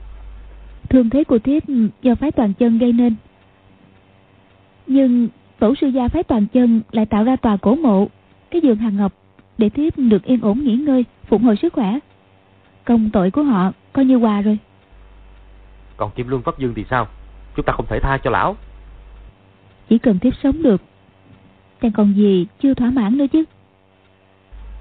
Thương 0.90 1.10
thế 1.10 1.24
của 1.24 1.40
thiếp 1.40 1.64
do 2.02 2.16
phái 2.16 2.32
toàn 2.32 2.54
chân 2.54 2.78
gây 2.78 2.94
nên. 2.94 3.16
Nhưng 4.88 5.28
tổ 5.60 5.76
sư 5.76 5.88
gia 5.88 6.08
phái 6.08 6.24
toàn 6.24 6.48
chân 6.48 6.82
lại 6.92 7.06
tạo 7.06 7.24
ra 7.24 7.36
tòa 7.36 7.58
cổ 7.58 7.76
mộ, 7.76 8.08
cái 8.52 8.62
giường 8.62 8.78
hàng 8.78 8.98
ngọc, 8.98 9.14
để 9.58 9.70
thiếp 9.70 9.98
được 9.98 10.24
yên 10.24 10.42
ổn 10.42 10.64
nghỉ 10.64 10.76
ngơi, 10.76 11.06
phụng 11.28 11.44
hồi 11.44 11.56
sức 11.62 11.74
khỏe. 11.74 12.00
Công 12.86 13.10
tội 13.10 13.32
của 13.32 13.44
họ 13.44 13.72
coi 13.94 14.06
như 14.06 14.18
hòa 14.18 14.42
rồi. 14.42 14.58
Còn 15.98 16.12
Kim 16.12 16.28
Luân 16.28 16.42
Pháp 16.42 16.60
Dương 16.60 16.74
thì 16.74 16.86
sao? 16.90 17.08
Chúng 17.56 17.66
ta 17.66 17.74
không 17.74 17.86
thể 17.90 18.00
tha 18.00 18.18
cho 18.18 18.32
lão. 18.32 18.56
Chỉ 19.90 19.98
cần 19.98 20.20
thiếp 20.20 20.34
sống 20.44 20.64
được, 20.64 20.82
chẳng 21.82 21.92
còn 21.92 22.14
gì 22.14 22.48
chưa 22.62 22.74
thỏa 22.74 22.90
mãn 22.90 23.18
nữa 23.18 23.26
chứ. 23.34 23.44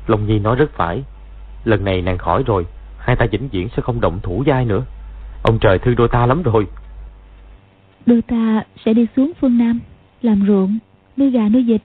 Long 0.07 0.27
Nhi 0.27 0.39
nói 0.39 0.57
rất 0.57 0.71
phải. 0.71 1.05
Lần 1.65 1.85
này 1.85 2.03
nàng 2.03 2.19
khỏi 2.19 2.43
rồi, 2.47 2.67
hai 2.99 3.17
ta 3.17 3.27
vĩnh 3.31 3.49
viễn 3.49 3.69
sẽ 3.77 3.83
không 3.83 4.01
động 4.01 4.21
thủ 4.23 4.45
dai 4.47 4.65
nữa. 4.65 4.83
Ông 5.43 5.59
trời 5.61 5.79
thương 5.79 5.97
đôi 5.97 6.09
ta 6.09 6.27
lắm 6.27 6.43
rồi. 6.43 6.67
Đôi 8.07 8.23
ta 8.23 8.62
sẽ 8.85 8.95
đi 8.95 9.07
xuống 9.17 9.33
phương 9.41 9.59
Nam, 9.59 9.81
làm 10.23 10.47
ruộng, 10.47 10.79
nuôi 11.17 11.31
gà 11.31 11.49
nuôi 11.49 11.62
vịt. 11.62 11.81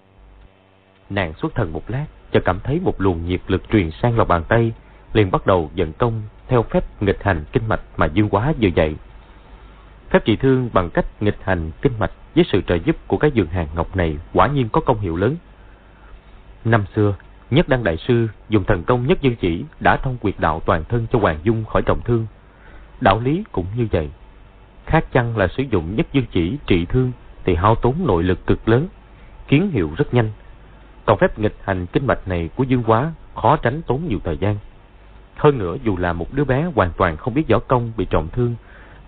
Nàng 1.10 1.34
xuất 1.34 1.56
thần 1.56 1.74
một 1.74 1.84
lát, 1.88 2.06
cho 2.32 2.40
cảm 2.46 2.60
thấy 2.64 2.80
một 2.80 3.02
luồng 3.02 3.26
nhiệt 3.26 3.42
lực 3.48 3.70
truyền 3.72 3.92
sang 4.02 4.18
lòng 4.18 4.28
bàn 4.28 4.44
tay, 4.50 4.72
liền 5.14 5.32
bắt 5.32 5.46
đầu 5.48 5.72
dẫn 5.76 5.94
công 5.94 6.22
theo 6.48 6.64
phép 6.64 7.02
nghịch 7.02 7.24
hành 7.24 7.44
kinh 7.52 7.68
mạch 7.68 7.82
mà 7.98 8.06
Dương 8.06 8.30
Quá 8.30 8.54
vừa 8.62 8.70
dạy. 8.76 8.96
Phép 10.10 10.26
trị 10.26 10.36
thương 10.36 10.70
bằng 10.74 10.90
cách 10.90 11.06
nghịch 11.22 11.38
hành 11.42 11.72
kinh 11.82 11.94
mạch 12.00 12.12
với 12.36 12.46
sự 12.52 12.62
trợ 12.62 12.76
giúp 12.76 12.96
của 13.08 13.18
cái 13.18 13.32
giường 13.32 13.48
hàng 13.48 13.68
ngọc 13.76 13.96
này 13.96 14.18
quả 14.34 14.48
nhiên 14.48 14.70
có 14.70 14.82
công 14.82 15.00
hiệu 15.00 15.16
lớn. 15.16 15.36
Năm 16.66 16.86
xưa, 16.96 17.16
Nhất 17.52 17.70
Đăng 17.70 17.84
Đại 17.84 17.98
Sư 17.98 18.28
dùng 18.50 18.64
thần 18.64 18.84
công 18.84 19.08
nhất 19.08 19.22
dương 19.22 19.36
chỉ 19.36 19.66
đã 19.80 19.98
thông 19.98 20.18
quyệt 20.18 20.36
đạo 20.38 20.62
toàn 20.66 20.84
thân 20.90 21.08
cho 21.12 21.20
Hoàng 21.20 21.40
Dung 21.44 21.66
khỏi 21.66 21.82
trọng 21.82 22.02
thương. 22.02 22.28
Đạo 23.02 23.20
lý 23.20 23.44
cũng 23.52 23.66
như 23.76 23.88
vậy. 23.92 24.10
Khác 24.86 25.06
chăng 25.12 25.38
là 25.38 25.48
sử 25.48 25.64
dụng 25.64 25.96
nhất 25.96 26.08
dương 26.12 26.26
chỉ 26.32 26.58
trị 26.66 26.86
thương 26.86 27.12
thì 27.44 27.56
hao 27.56 27.76
tốn 27.76 27.96
nội 28.06 28.24
lực 28.24 28.48
cực 28.48 28.70
lớn, 28.70 28.88
kiến 29.48 29.72
hiệu 29.72 29.92
rất 29.98 30.14
nhanh. 30.14 30.32
Còn 31.06 31.18
phép 31.18 31.40
nghịch 31.40 31.56
hành 31.64 31.86
kinh 31.86 32.08
mạch 32.08 32.28
này 32.28 32.50
của 32.56 32.64
Dương 32.64 32.84
Quá 32.84 33.12
khó 33.36 33.58
tránh 33.58 33.82
tốn 33.82 34.02
nhiều 34.08 34.20
thời 34.24 34.38
gian. 34.38 34.58
Hơn 35.36 35.58
nữa 35.58 35.76
dù 35.84 35.98
là 35.98 36.14
một 36.14 36.34
đứa 36.34 36.44
bé 36.44 36.64
hoàn 36.76 36.92
toàn 36.98 37.18
không 37.18 37.34
biết 37.34 37.48
võ 37.50 37.60
công 37.60 37.92
bị 37.98 38.06
trọng 38.06 38.28
thương, 38.28 38.56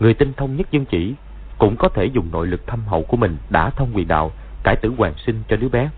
người 0.02 0.14
tinh 0.14 0.34
thông 0.38 0.56
nhất 0.56 0.68
dương 0.72 0.86
chỉ 0.86 1.14
cũng 1.58 1.76
có 1.78 1.90
thể 1.90 2.06
dùng 2.06 2.28
nội 2.32 2.48
lực 2.48 2.68
thâm 2.68 2.80
hậu 2.88 3.04
của 3.04 3.18
mình 3.18 3.38
đã 3.50 3.70
thông 3.70 3.90
quyền 3.94 4.08
đạo 4.08 4.32
cải 4.64 4.76
tử 4.76 4.94
hoàn 4.98 5.14
sinh 5.26 5.44
cho 5.48 5.56
đứa 5.56 5.70
bé. 5.70 5.90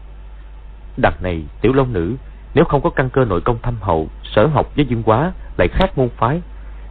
Đằng 0.98 1.14
này 1.22 1.44
tiểu 1.62 1.74
long 1.74 1.94
nữ 1.94 2.16
nếu 2.54 2.66
không 2.66 2.82
có 2.82 2.90
căn 2.90 3.10
cơ 3.10 3.26
nội 3.26 3.42
công 3.42 3.58
thâm 3.62 3.76
hậu 3.82 4.08
sở 4.24 4.48
học 4.48 4.76
với 4.76 4.86
dương 4.86 5.04
quá 5.04 5.32
lại 5.58 5.68
khác 5.72 5.98
môn 5.98 6.10
phái 6.18 6.42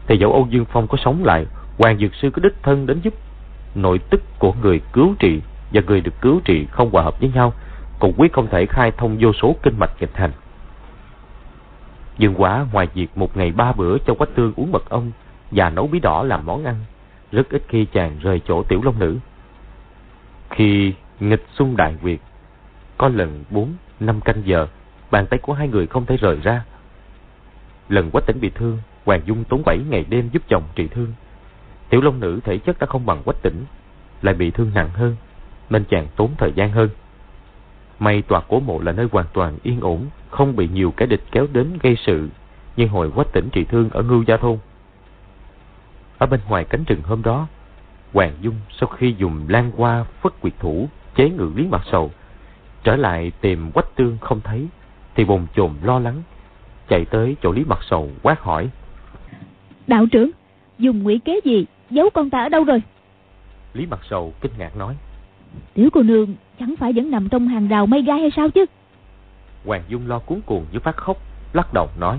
thì 0.07 0.17
dẫu 0.17 0.33
Âu 0.33 0.47
Dương 0.51 0.65
Phong 0.65 0.89
có 0.89 0.99
sống 1.05 1.25
lại 1.25 1.47
Hoàng 1.79 1.99
Dược 1.99 2.15
Sư 2.15 2.31
có 2.31 2.41
đích 2.43 2.63
thân 2.63 2.87
đến 2.87 3.01
giúp 3.03 3.15
nội 3.75 3.99
tức 4.11 4.23
của 4.39 4.53
người 4.63 4.81
cứu 4.93 5.15
trị 5.19 5.41
và 5.73 5.83
người 5.87 6.01
được 6.01 6.21
cứu 6.21 6.41
trị 6.45 6.67
không 6.71 6.91
hòa 6.91 7.03
hợp 7.03 7.21
với 7.21 7.31
nhau 7.35 7.53
cũng 7.99 8.15
quyết 8.17 8.33
không 8.33 8.47
thể 8.47 8.67
khai 8.67 8.93
thông 8.97 9.17
vô 9.21 9.33
số 9.33 9.57
kinh 9.63 9.79
mạch 9.79 10.01
nghịch 10.01 10.17
hành. 10.17 10.33
Dương 12.19 12.35
Quá 12.35 12.67
ngoài 12.73 12.89
việc 12.95 13.09
một 13.15 13.37
ngày 13.37 13.53
ba 13.53 13.73
bữa 13.73 13.99
cho 13.99 14.15
Quách 14.15 14.35
Tương 14.35 14.53
uống 14.57 14.73
mật 14.73 14.89
ong 14.89 15.13
và 15.51 15.71
nấu 15.71 15.87
bí 15.87 16.01
đỏ 16.01 16.23
làm 16.23 16.47
món 16.47 16.65
ăn, 16.65 16.77
rất 17.33 17.51
ít 17.51 17.63
khi 17.69 17.85
chàng 17.85 18.19
rời 18.23 18.41
chỗ 18.49 18.63
tiểu 18.63 18.81
long 18.85 18.99
nữ. 18.99 19.19
Khi 20.51 20.95
nghịch 21.21 21.47
xung 21.55 21.77
đại 21.77 21.95
Việt, 22.03 22.21
có 22.99 23.09
lần 23.09 23.45
bốn 23.51 23.73
năm 24.01 24.21
canh 24.21 24.43
giờ, 24.45 24.67
bàn 25.11 25.27
tay 25.27 25.39
của 25.39 25.53
hai 25.53 25.69
người 25.69 25.87
không 25.87 26.07
thể 26.07 26.17
rời 26.17 26.37
ra. 26.43 26.65
Lần 27.89 28.11
Quách 28.11 28.27
Tĩnh 28.27 28.41
bị 28.41 28.51
thương, 28.55 28.79
Hoàng 29.05 29.21
Dung 29.27 29.45
tốn 29.45 29.63
bảy 29.67 29.79
ngày 29.91 30.05
đêm 30.09 30.29
giúp 30.33 30.43
chồng 30.49 30.63
trị 30.75 30.89
thương. 30.89 31.13
Tiểu 31.89 32.01
Long 32.01 32.21
Nữ 32.21 32.41
thể 32.45 32.59
chất 32.59 32.79
đã 32.79 32.87
không 32.87 33.07
bằng 33.07 33.23
Quách 33.23 33.43
Tĩnh, 33.43 33.65
lại 34.23 34.35
bị 34.35 34.51
thương 34.51 34.71
nặng 34.75 34.91
hơn, 34.95 35.17
nên 35.71 35.85
chàng 35.85 36.07
tốn 36.17 36.31
thời 36.39 36.53
gian 36.53 36.73
hơn. 36.73 36.89
May 37.99 38.23
tòa 38.23 38.41
cổ 38.41 38.61
mộ 38.61 38.81
là 38.81 38.93
nơi 38.93 39.09
hoàn 39.13 39.27
toàn 39.33 39.59
yên 39.63 39.81
ổn, 39.81 40.07
không 40.31 40.57
bị 40.57 40.69
nhiều 40.69 40.95
kẻ 40.97 41.07
địch 41.07 41.23
kéo 41.33 41.47
đến 41.53 41.79
gây 41.83 41.97
sự, 42.07 42.29
nhưng 42.77 42.89
hồi 42.89 43.11
Quách 43.11 43.33
Tĩnh 43.33 43.49
trị 43.53 43.65
thương 43.65 43.91
ở 43.91 44.03
Ngưu 44.03 44.23
Gia 44.23 44.37
Thôn. 44.37 44.59
Ở 46.23 46.27
bên 46.27 46.41
ngoài 46.49 46.65
cánh 46.65 46.85
rừng 46.85 47.03
hôm 47.03 47.23
đó, 47.23 47.47
Hoàng 48.13 48.33
Dung 48.41 48.55
sau 48.81 48.89
khi 48.89 49.15
dùng 49.19 49.47
lan 49.49 49.71
hoa 49.77 50.05
phất 50.05 50.41
quyệt 50.41 50.55
thủ 50.59 50.89
chế 51.15 51.31
ngự 51.31 51.51
Lý 51.57 51.67
Mặt 51.67 51.83
Sầu. 51.93 52.11
Trở 52.85 52.97
lại 52.97 53.33
tìm 53.41 53.71
quách 53.71 53.97
tương 53.97 54.19
không 54.21 54.41
thấy, 54.41 54.67
thì 55.15 55.25
bồn 55.25 55.47
chồn 55.55 55.71
lo 55.83 55.99
lắng, 55.99 56.23
chạy 56.89 57.05
tới 57.05 57.37
chỗ 57.43 57.53
Lý 57.53 57.65
Mặt 57.65 57.79
Sầu 57.91 58.11
quát 58.23 58.41
hỏi. 58.41 58.69
Đạo 59.87 60.07
trưởng, 60.07 60.31
dùng 60.79 61.07
quỷ 61.07 61.21
kế 61.25 61.41
gì, 61.45 61.67
giấu 61.91 62.11
con 62.11 62.31
ta 62.31 62.43
ở 62.43 62.49
đâu 62.49 62.65
rồi? 62.65 62.83
Lý 63.75 63.87
Mặt 63.87 64.01
Sầu 64.11 64.33
kinh 64.41 64.53
ngạc 64.59 64.77
nói. 64.77 64.97
Tiểu 65.75 65.89
cô 65.93 66.03
nương 66.03 66.35
chẳng 66.61 66.75
phải 66.79 66.93
vẫn 66.93 67.11
nằm 67.11 67.29
trong 67.29 67.49
hàng 67.49 67.69
rào 67.69 67.87
mây 67.87 68.03
gai 68.03 68.21
hay 68.21 68.31
sao 68.37 68.51
chứ? 68.51 68.65
Hoàng 69.65 69.83
Dung 69.89 70.07
lo 70.07 70.19
cuốn 70.19 70.41
cuồng 70.47 70.65
như 70.73 70.79
phát 70.79 70.97
khóc, 70.97 71.17
lắc 71.53 71.75
đầu 71.75 71.89
nói. 72.01 72.19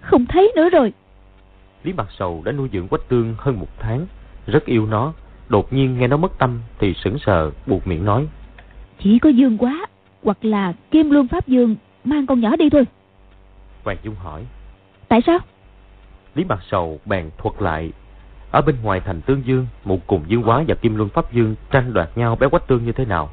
Không 0.00 0.26
thấy 0.26 0.52
nữa 0.56 0.68
rồi. 0.70 0.92
Lý 1.84 1.92
Mặt 1.92 2.08
Sầu 2.18 2.42
đã 2.44 2.52
nuôi 2.52 2.68
dưỡng 2.72 2.88
Quách 2.88 3.08
Tương 3.08 3.34
hơn 3.38 3.60
một 3.60 3.68
tháng, 3.78 4.06
rất 4.46 4.64
yêu 4.64 4.86
nó. 4.86 5.12
Đột 5.48 5.72
nhiên 5.72 5.98
nghe 5.98 6.08
nó 6.08 6.16
mất 6.16 6.38
tâm 6.38 6.60
thì 6.78 6.94
sững 6.94 7.18
sờ, 7.18 7.50
buộc 7.66 7.86
miệng 7.86 8.04
nói. 8.04 8.26
Chỉ 8.98 9.18
có 9.18 9.28
Dương 9.28 9.58
quá, 9.58 9.86
hoặc 10.22 10.44
là 10.44 10.72
Kim 10.90 11.10
Luân 11.10 11.28
Pháp 11.28 11.48
Dương 11.48 11.76
mang 12.04 12.26
con 12.26 12.40
nhỏ 12.40 12.56
đi 12.56 12.70
thôi. 12.70 12.84
Hoàng 13.84 13.96
Dung 14.02 14.14
hỏi. 14.14 14.44
Tại 15.08 15.20
sao? 15.26 15.38
Lý 16.34 16.44
Mặt 16.44 16.60
Sầu 16.70 17.00
bèn 17.04 17.30
thuật 17.38 17.62
lại. 17.62 17.92
Ở 18.50 18.60
bên 18.60 18.76
ngoài 18.82 19.00
thành 19.00 19.20
Tương 19.20 19.46
Dương, 19.46 19.66
một 19.84 20.06
cùng 20.06 20.24
Dương 20.26 20.42
Quá 20.42 20.64
và 20.68 20.74
Kim 20.74 20.96
Luân 20.96 21.08
Pháp 21.08 21.32
Dương 21.32 21.54
tranh 21.70 21.92
đoạt 21.92 22.18
nhau 22.18 22.36
bé 22.36 22.48
Quách 22.48 22.66
Tương 22.66 22.84
như 22.84 22.92
thế 22.92 23.04
nào. 23.04 23.30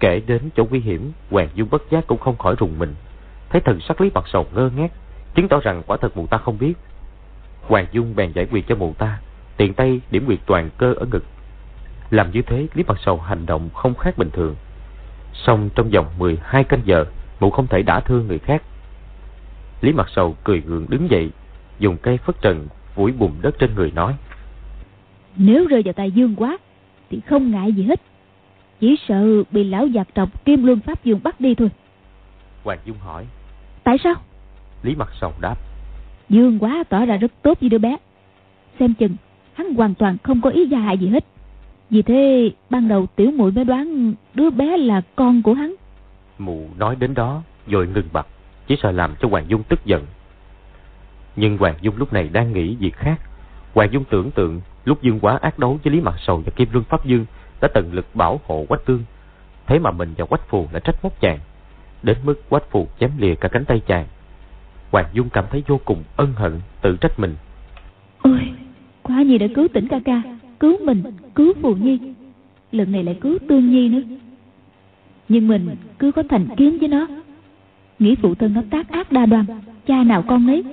Kể 0.00 0.22
đến 0.26 0.42
chỗ 0.56 0.66
nguy 0.70 0.80
hiểm, 0.80 1.12
Hoàng 1.30 1.48
Dung 1.54 1.68
bất 1.70 1.82
giác 1.90 2.06
cũng 2.06 2.18
không 2.18 2.36
khỏi 2.36 2.54
rùng 2.58 2.78
mình. 2.78 2.94
Thấy 3.48 3.60
thần 3.60 3.80
sắc 3.80 4.00
Lý 4.00 4.10
Mặt 4.14 4.24
Sầu 4.32 4.46
ngơ 4.54 4.70
ngác, 4.76 4.92
chứng 5.34 5.48
tỏ 5.48 5.60
rằng 5.60 5.82
quả 5.86 5.96
thật 5.96 6.16
mụ 6.16 6.26
ta 6.26 6.38
không 6.38 6.58
biết. 6.58 6.74
Hoàng 7.62 7.86
Dung 7.92 8.16
bèn 8.16 8.32
giải 8.32 8.46
quyết 8.50 8.64
cho 8.68 8.74
mụ 8.74 8.94
ta, 8.98 9.18
tiện 9.56 9.74
tay 9.74 10.00
điểm 10.10 10.26
quyệt 10.26 10.38
toàn 10.46 10.70
cơ 10.78 10.94
ở 10.94 11.06
ngực. 11.06 11.24
Làm 12.10 12.30
như 12.30 12.42
thế, 12.42 12.66
Lý 12.74 12.84
Mặt 12.86 12.98
Sầu 13.04 13.18
hành 13.18 13.46
động 13.46 13.70
không 13.74 13.94
khác 13.94 14.18
bình 14.18 14.30
thường. 14.32 14.56
Xong 15.34 15.70
trong 15.74 15.90
vòng 15.90 16.06
12 16.18 16.64
canh 16.64 16.80
giờ, 16.84 17.04
mụ 17.40 17.50
không 17.50 17.66
thể 17.66 17.82
đả 17.82 18.00
thương 18.00 18.26
người 18.26 18.38
khác. 18.38 18.62
Lý 19.80 19.92
Mặt 19.92 20.08
Sầu 20.16 20.36
cười 20.44 20.60
gượng 20.60 20.86
đứng 20.88 21.10
dậy, 21.10 21.30
dùng 21.78 21.96
cây 21.96 22.18
phất 22.18 22.42
trần 22.42 22.68
vũi 22.94 23.12
bùn 23.12 23.32
đất 23.42 23.58
trên 23.58 23.74
người 23.74 23.90
nói. 23.90 24.16
Nếu 25.36 25.66
rơi 25.66 25.82
vào 25.84 25.92
tay 25.92 26.10
Dương 26.10 26.34
quá, 26.36 26.58
thì 27.10 27.20
không 27.20 27.50
ngại 27.50 27.72
gì 27.72 27.82
hết. 27.82 28.00
Chỉ 28.80 28.96
sợ 29.08 29.42
bị 29.50 29.64
lão 29.64 29.88
giặc 29.94 30.08
trọc 30.14 30.44
Kim 30.44 30.64
Luân 30.64 30.80
Pháp 30.80 31.04
Dương 31.04 31.20
bắt 31.22 31.40
đi 31.40 31.54
thôi. 31.54 31.70
Hoàng 32.64 32.78
Dung 32.84 32.98
hỏi. 32.98 33.26
Tại 33.84 33.96
sao? 34.04 34.14
Lý 34.82 34.94
Mặt 34.94 35.08
Sầu 35.20 35.32
đáp. 35.40 35.56
Dương 36.32 36.58
quá 36.58 36.84
tỏ 36.88 37.04
ra 37.04 37.16
rất 37.16 37.32
tốt 37.42 37.60
với 37.60 37.68
đứa 37.68 37.78
bé. 37.78 37.96
Xem 38.78 38.94
chừng, 38.94 39.16
hắn 39.54 39.74
hoàn 39.74 39.94
toàn 39.94 40.16
không 40.22 40.40
có 40.40 40.50
ý 40.50 40.66
gia 40.66 40.78
hại 40.78 40.98
gì 40.98 41.08
hết. 41.08 41.24
Vì 41.90 42.02
thế, 42.02 42.50
ban 42.70 42.88
đầu 42.88 43.06
tiểu 43.16 43.30
muội 43.30 43.52
mới 43.52 43.64
đoán 43.64 44.14
đứa 44.34 44.50
bé 44.50 44.76
là 44.76 45.02
con 45.16 45.42
của 45.42 45.54
hắn. 45.54 45.74
Mụ 46.38 46.66
nói 46.78 46.96
đến 46.96 47.14
đó, 47.14 47.42
rồi 47.66 47.86
ngừng 47.86 48.08
bặt, 48.12 48.26
chỉ 48.66 48.76
sợ 48.82 48.92
làm 48.92 49.14
cho 49.20 49.28
Hoàng 49.28 49.44
Dung 49.48 49.62
tức 49.62 49.84
giận. 49.84 50.06
Nhưng 51.36 51.58
Hoàng 51.58 51.74
Dung 51.80 51.96
lúc 51.96 52.12
này 52.12 52.28
đang 52.32 52.52
nghĩ 52.52 52.76
việc 52.76 52.96
khác. 52.96 53.20
Hoàng 53.74 53.92
Dung 53.92 54.04
tưởng 54.04 54.30
tượng 54.30 54.60
lúc 54.84 55.02
Dương 55.02 55.20
quá 55.20 55.38
ác 55.42 55.58
đấu 55.58 55.78
với 55.84 55.92
Lý 55.92 56.00
Mặt 56.00 56.14
Sầu 56.18 56.42
và 56.46 56.52
Kim 56.56 56.68
Luân 56.72 56.84
Pháp 56.84 57.06
Dương 57.06 57.26
đã 57.60 57.68
tận 57.74 57.92
lực 57.92 58.06
bảo 58.14 58.40
hộ 58.46 58.64
Quách 58.68 58.84
Tương. 58.84 59.04
Thế 59.66 59.78
mà 59.78 59.90
mình 59.90 60.14
và 60.16 60.24
Quách 60.24 60.48
Phù 60.48 60.68
lại 60.72 60.80
trách 60.84 60.96
móc 61.02 61.20
chàng. 61.20 61.38
Đến 62.02 62.16
mức 62.24 62.48
Quách 62.48 62.70
Phù 62.70 62.88
chém 63.00 63.10
lìa 63.18 63.34
cả 63.34 63.48
cánh 63.48 63.64
tay 63.64 63.80
chàng. 63.86 64.06
Hoàng 64.92 65.06
Dung 65.12 65.28
cảm 65.30 65.44
thấy 65.50 65.62
vô 65.66 65.80
cùng 65.84 66.02
ân 66.16 66.32
hận, 66.36 66.52
tự 66.82 66.96
trách 67.00 67.18
mình. 67.18 67.34
Ôi, 68.22 68.40
quá 69.02 69.22
nhi 69.22 69.38
đã 69.38 69.46
cứu 69.54 69.68
tỉnh 69.68 69.88
ca 69.88 70.00
ca, 70.04 70.22
cứu 70.60 70.76
mình, 70.84 71.02
cứu 71.34 71.52
Phù 71.62 71.74
Nhi. 71.74 71.98
Lần 72.72 72.92
này 72.92 73.04
lại 73.04 73.18
cứu 73.20 73.38
Tương 73.48 73.70
Nhi 73.70 73.88
nữa. 73.88 74.02
Nhưng 75.28 75.48
mình 75.48 75.68
cứ 75.98 76.12
có 76.12 76.22
thành 76.28 76.46
kiến 76.56 76.78
với 76.78 76.88
nó. 76.88 77.06
Nghĩ 77.98 78.14
phụ 78.22 78.34
thân 78.34 78.54
nó 78.54 78.62
tác 78.70 78.88
ác 78.88 79.12
đa 79.12 79.26
đoan, 79.26 79.44
cha 79.86 80.04
nào 80.04 80.22
con 80.22 80.46
nấy. 80.46 80.64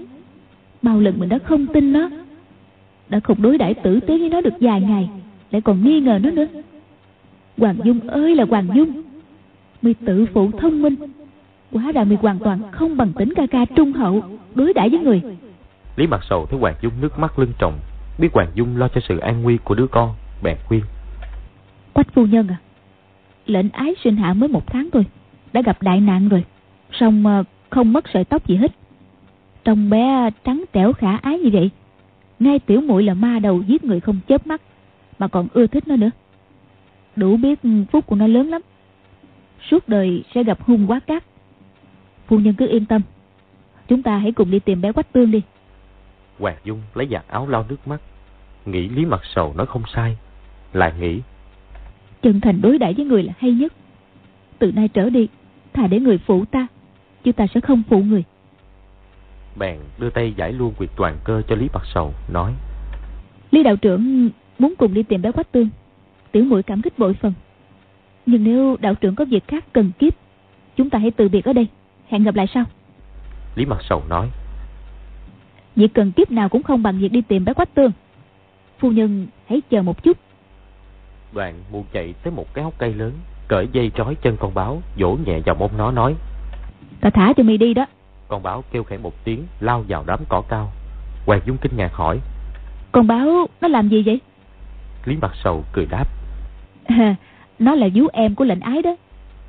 Bao 0.82 1.00
lần 1.00 1.20
mình 1.20 1.30
đã 1.30 1.40
không 1.40 1.68
tin 1.68 1.94
nó. 1.94 2.10
Đã 3.10 3.20
không 3.20 3.42
đối 3.42 3.58
đãi 3.58 3.74
tử 3.74 4.00
tế 4.00 4.18
với 4.18 4.30
nó 4.30 4.42
được 4.42 4.54
vài 4.60 4.82
ngày, 4.82 5.10
lại 5.52 5.62
còn 5.62 5.84
nghi 5.84 6.00
ngờ 6.00 6.20
nó 6.24 6.30
nữa. 6.30 6.48
Hoàng 7.58 7.78
Dung 7.84 8.00
ơi 8.08 8.36
là 8.36 8.46
Hoàng 8.50 8.68
Dung, 8.76 9.02
mi 9.82 9.94
tự 9.94 10.26
phụ 10.34 10.52
thông 10.52 10.82
minh, 10.82 10.96
quá 11.72 11.92
ra 11.92 12.04
mi 12.04 12.16
hoàn 12.22 12.40
toàn 12.40 12.60
không 12.72 12.98
bằng 12.98 13.14
tính 13.14 13.34
ca 13.36 13.48
ca 13.52 13.66
trung 13.76 13.94
hậu 13.94 14.24
đối 14.56 14.74
đãi 14.74 14.90
với 14.90 15.00
người. 15.00 15.22
Lý 15.96 16.08
mặt 16.08 16.22
sầu 16.30 16.46
thấy 16.46 16.60
hoàng 16.60 16.76
dung 16.82 16.94
nước 17.02 17.20
mắt 17.20 17.40
lưng 17.40 17.54
tròng 17.60 17.80
biết 18.20 18.34
hoàng 18.34 18.52
dung 18.56 18.78
lo 18.78 18.88
cho 18.88 19.02
sự 19.08 19.18
an 19.18 19.42
nguy 19.42 19.58
của 19.64 19.76
đứa 19.76 19.88
con 19.88 20.14
bèn 20.44 20.58
khuyên. 20.68 20.82
Quách 21.94 22.14
phu 22.14 22.26
nhân 22.26 22.48
à 22.48 22.58
lệnh 23.46 23.70
ái 23.70 23.96
sinh 24.04 24.16
hạ 24.16 24.34
mới 24.34 24.50
một 24.50 24.68
tháng 24.68 24.90
thôi 24.94 25.06
đã 25.54 25.62
gặp 25.62 25.82
đại 25.82 26.02
nạn 26.02 26.30
rồi 26.30 26.44
song 26.92 27.26
ờ, 27.26 27.44
không 27.70 27.94
mất 27.94 28.06
sợi 28.14 28.26
tóc 28.26 28.48
gì 28.48 28.56
hết. 28.56 28.72
Trong 29.64 29.90
bé 29.90 30.30
trắng 30.46 30.64
trẻo 30.74 30.94
khả 30.94 31.18
ái 31.18 31.40
như 31.40 31.50
vậy 31.54 31.70
ngay 32.40 32.60
tiểu 32.60 32.82
muội 32.82 33.04
là 33.04 33.14
ma 33.14 33.40
đầu 33.40 33.62
giết 33.62 33.84
người 33.84 34.00
không 34.00 34.20
chớp 34.28 34.48
mắt 34.48 34.62
mà 35.20 35.28
còn 35.28 35.48
ưa 35.54 35.68
thích 35.68 35.88
nó 35.88 35.96
nữa. 35.96 36.10
Đủ 37.16 37.38
biết 37.38 37.60
phúc 37.92 38.06
của 38.06 38.16
nó 38.16 38.28
lớn 38.28 38.50
lắm. 38.50 38.62
Suốt 39.70 39.90
đời 39.90 40.24
sẽ 40.36 40.44
gặp 40.44 40.62
hung 40.62 40.92
quá 40.92 41.00
cát 41.00 41.24
Phu 42.30 42.40
nhân 42.40 42.54
cứ 42.54 42.68
yên 42.68 42.86
tâm. 42.86 43.02
Chúng 43.88 44.04
ta 44.04 44.18
hãy 44.18 44.32
cùng 44.32 44.52
đi 44.52 44.60
tìm 44.60 44.82
bé 44.82 44.92
Quách 44.92 45.14
Tương 45.14 45.32
đi. 45.32 45.42
Hoàng 46.40 46.58
Dung 46.64 46.82
lấy 46.94 47.08
giặt 47.12 47.28
áo 47.28 47.48
lau 47.48 47.66
nước 47.70 47.88
mắt 47.88 48.02
Nghĩ 48.66 48.90
Lý 48.90 49.06
Mặt 49.06 49.22
Sầu 49.36 49.54
nói 49.54 49.66
không 49.66 49.84
sai 49.96 50.18
Lại 50.74 50.94
nghĩ. 51.00 51.22
Chân 52.22 52.42
thành 52.42 52.62
đối 52.62 52.78
đãi 52.78 52.94
với 52.94 53.06
người 53.06 53.24
là 53.24 53.34
hay 53.38 53.52
nhất. 53.52 53.74
Từ 54.60 54.72
nay 54.72 54.88
trở 54.88 55.10
đi 55.10 55.28
Thà 55.74 55.88
để 55.88 56.00
người 56.00 56.18
phụ 56.18 56.46
ta 56.46 56.68
Chứ 57.24 57.32
ta 57.32 57.48
sẽ 57.54 57.60
không 57.60 57.84
phụ 57.90 58.00
người. 58.00 58.24
Bèn 59.56 59.80
đưa 59.98 60.10
tay 60.10 60.34
giải 60.38 60.54
luôn 60.54 60.74
quyệt 60.74 60.90
toàn 60.96 61.18
cơ 61.24 61.42
cho 61.48 61.56
Lý 61.56 61.68
Mặt 61.74 61.84
Sầu 61.94 62.14
Nói. 62.34 62.54
Lý 63.52 63.64
đạo 63.64 63.76
trưởng 63.76 64.30
muốn 64.60 64.74
cùng 64.78 64.94
đi 64.94 65.04
tìm 65.04 65.22
bé 65.22 65.32
Quách 65.32 65.52
Tương. 65.52 65.70
Tiểu 66.32 66.44
muội 66.44 66.64
cảm 66.64 66.82
kích 66.82 67.00
bội 67.00 67.14
phần. 67.14 67.34
Nhưng 68.26 68.44
nếu 68.44 68.78
đạo 68.80 68.96
trưởng 68.96 69.16
có 69.16 69.26
việc 69.26 69.48
khác 69.48 69.66
cần 69.74 69.92
kiếp 70.00 70.14
Chúng 70.76 70.90
ta 70.90 71.00
hãy 71.00 71.12
từ 71.12 71.30
biệt 71.30 71.46
ở 71.46 71.54
đây 71.54 71.68
Hẹn 72.10 72.24
gặp 72.24 72.36
lại 72.36 72.48
sau. 72.54 72.64
Lý 73.56 73.66
Mặt 73.66 73.78
Sầu 73.90 74.04
nói. 74.10 74.30
Việc 75.76 75.94
cần 75.94 76.12
kiếp 76.12 76.32
nào 76.32 76.50
cũng 76.50 76.64
không 76.64 76.84
bằng 76.84 77.00
việc 77.00 77.12
đi 77.12 77.22
tìm 77.22 77.46
bé 77.46 77.54
Quách 77.54 77.74
Tương. 77.74 77.92
Phu 78.80 78.92
nhân 78.92 79.28
hãy 79.48 79.62
chờ 79.70 79.82
một 79.82 80.04
chút. 80.04 80.18
Đoàn 81.34 81.64
mu 81.72 81.86
chạy 81.92 82.14
tới 82.24 82.34
một 82.34 82.54
cái 82.54 82.64
hốc 82.64 82.74
cây 82.78 82.94
lớn 82.94 83.14
Cởi 83.48 83.68
dây 83.72 83.92
trói 83.96 84.16
chân 84.16 84.38
con 84.40 84.54
báo 84.54 84.82
Vỗ 84.98 85.18
nhẹ 85.26 85.40
vào 85.40 85.56
mông 85.56 85.72
nó 85.78 85.92
nói. 85.92 86.16
Ta 87.02 87.10
thả 87.10 87.34
cho 87.38 87.44
mi 87.44 87.58
đi 87.58 87.74
đó. 87.74 87.86
Con 88.28 88.44
báo 88.44 88.64
kêu 88.72 88.84
khẽ 88.84 88.98
một 88.98 89.14
tiếng 89.24 89.44
Lao 89.60 89.86
vào 89.88 90.04
đám 90.08 90.20
cỏ 90.30 90.42
cao. 90.50 90.72
Hoàng 91.26 91.42
Dung 91.46 91.58
kinh 91.58 91.78
ngạc 91.78 91.94
hỏi. 91.94 92.20
Con 92.92 93.08
báo 93.08 93.48
nó 93.62 93.68
làm 93.68 93.90
gì 93.90 94.04
vậy? 94.06 94.20
Lý 95.06 95.18
Mặt 95.22 95.32
Sầu 95.44 95.64
cười 95.74 95.86
đáp. 95.86 96.06
À, 96.86 97.16
Nó 97.60 97.76
là 97.76 97.88
vú 97.96 98.08
em 98.14 98.36
của 98.36 98.44
lệnh 98.46 98.60
ái 98.60 98.82
đó. 98.82 98.96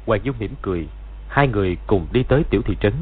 Hoàng 0.07 0.21
Dung 0.25 0.37
mỉm 0.39 0.51
cười 0.63 0.87
Hai 1.31 1.49
người 1.49 1.77
cùng 1.87 2.07
đi 2.13 2.23
tới 2.23 2.43
tiểu 2.51 2.63
thị 2.63 2.77
trấn. 2.81 2.93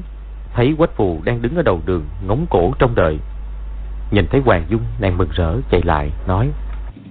Thấy 0.54 0.74
quách 0.78 0.96
phù 0.96 1.20
đang 1.24 1.42
đứng 1.42 1.56
ở 1.56 1.62
đầu 1.62 1.80
đường 1.86 2.04
Ngóng 2.26 2.46
cổ 2.50 2.72
trong 2.78 2.94
đời. 2.94 3.18
Nhìn 4.10 4.26
thấy 4.30 4.40
Hoàng 4.40 4.64
Dung 4.68 4.80
nàng 5.00 5.18
mừng 5.18 5.28
rỡ 5.32 5.56
chạy 5.70 5.82
lại 5.82 6.10
Nói 6.26 6.50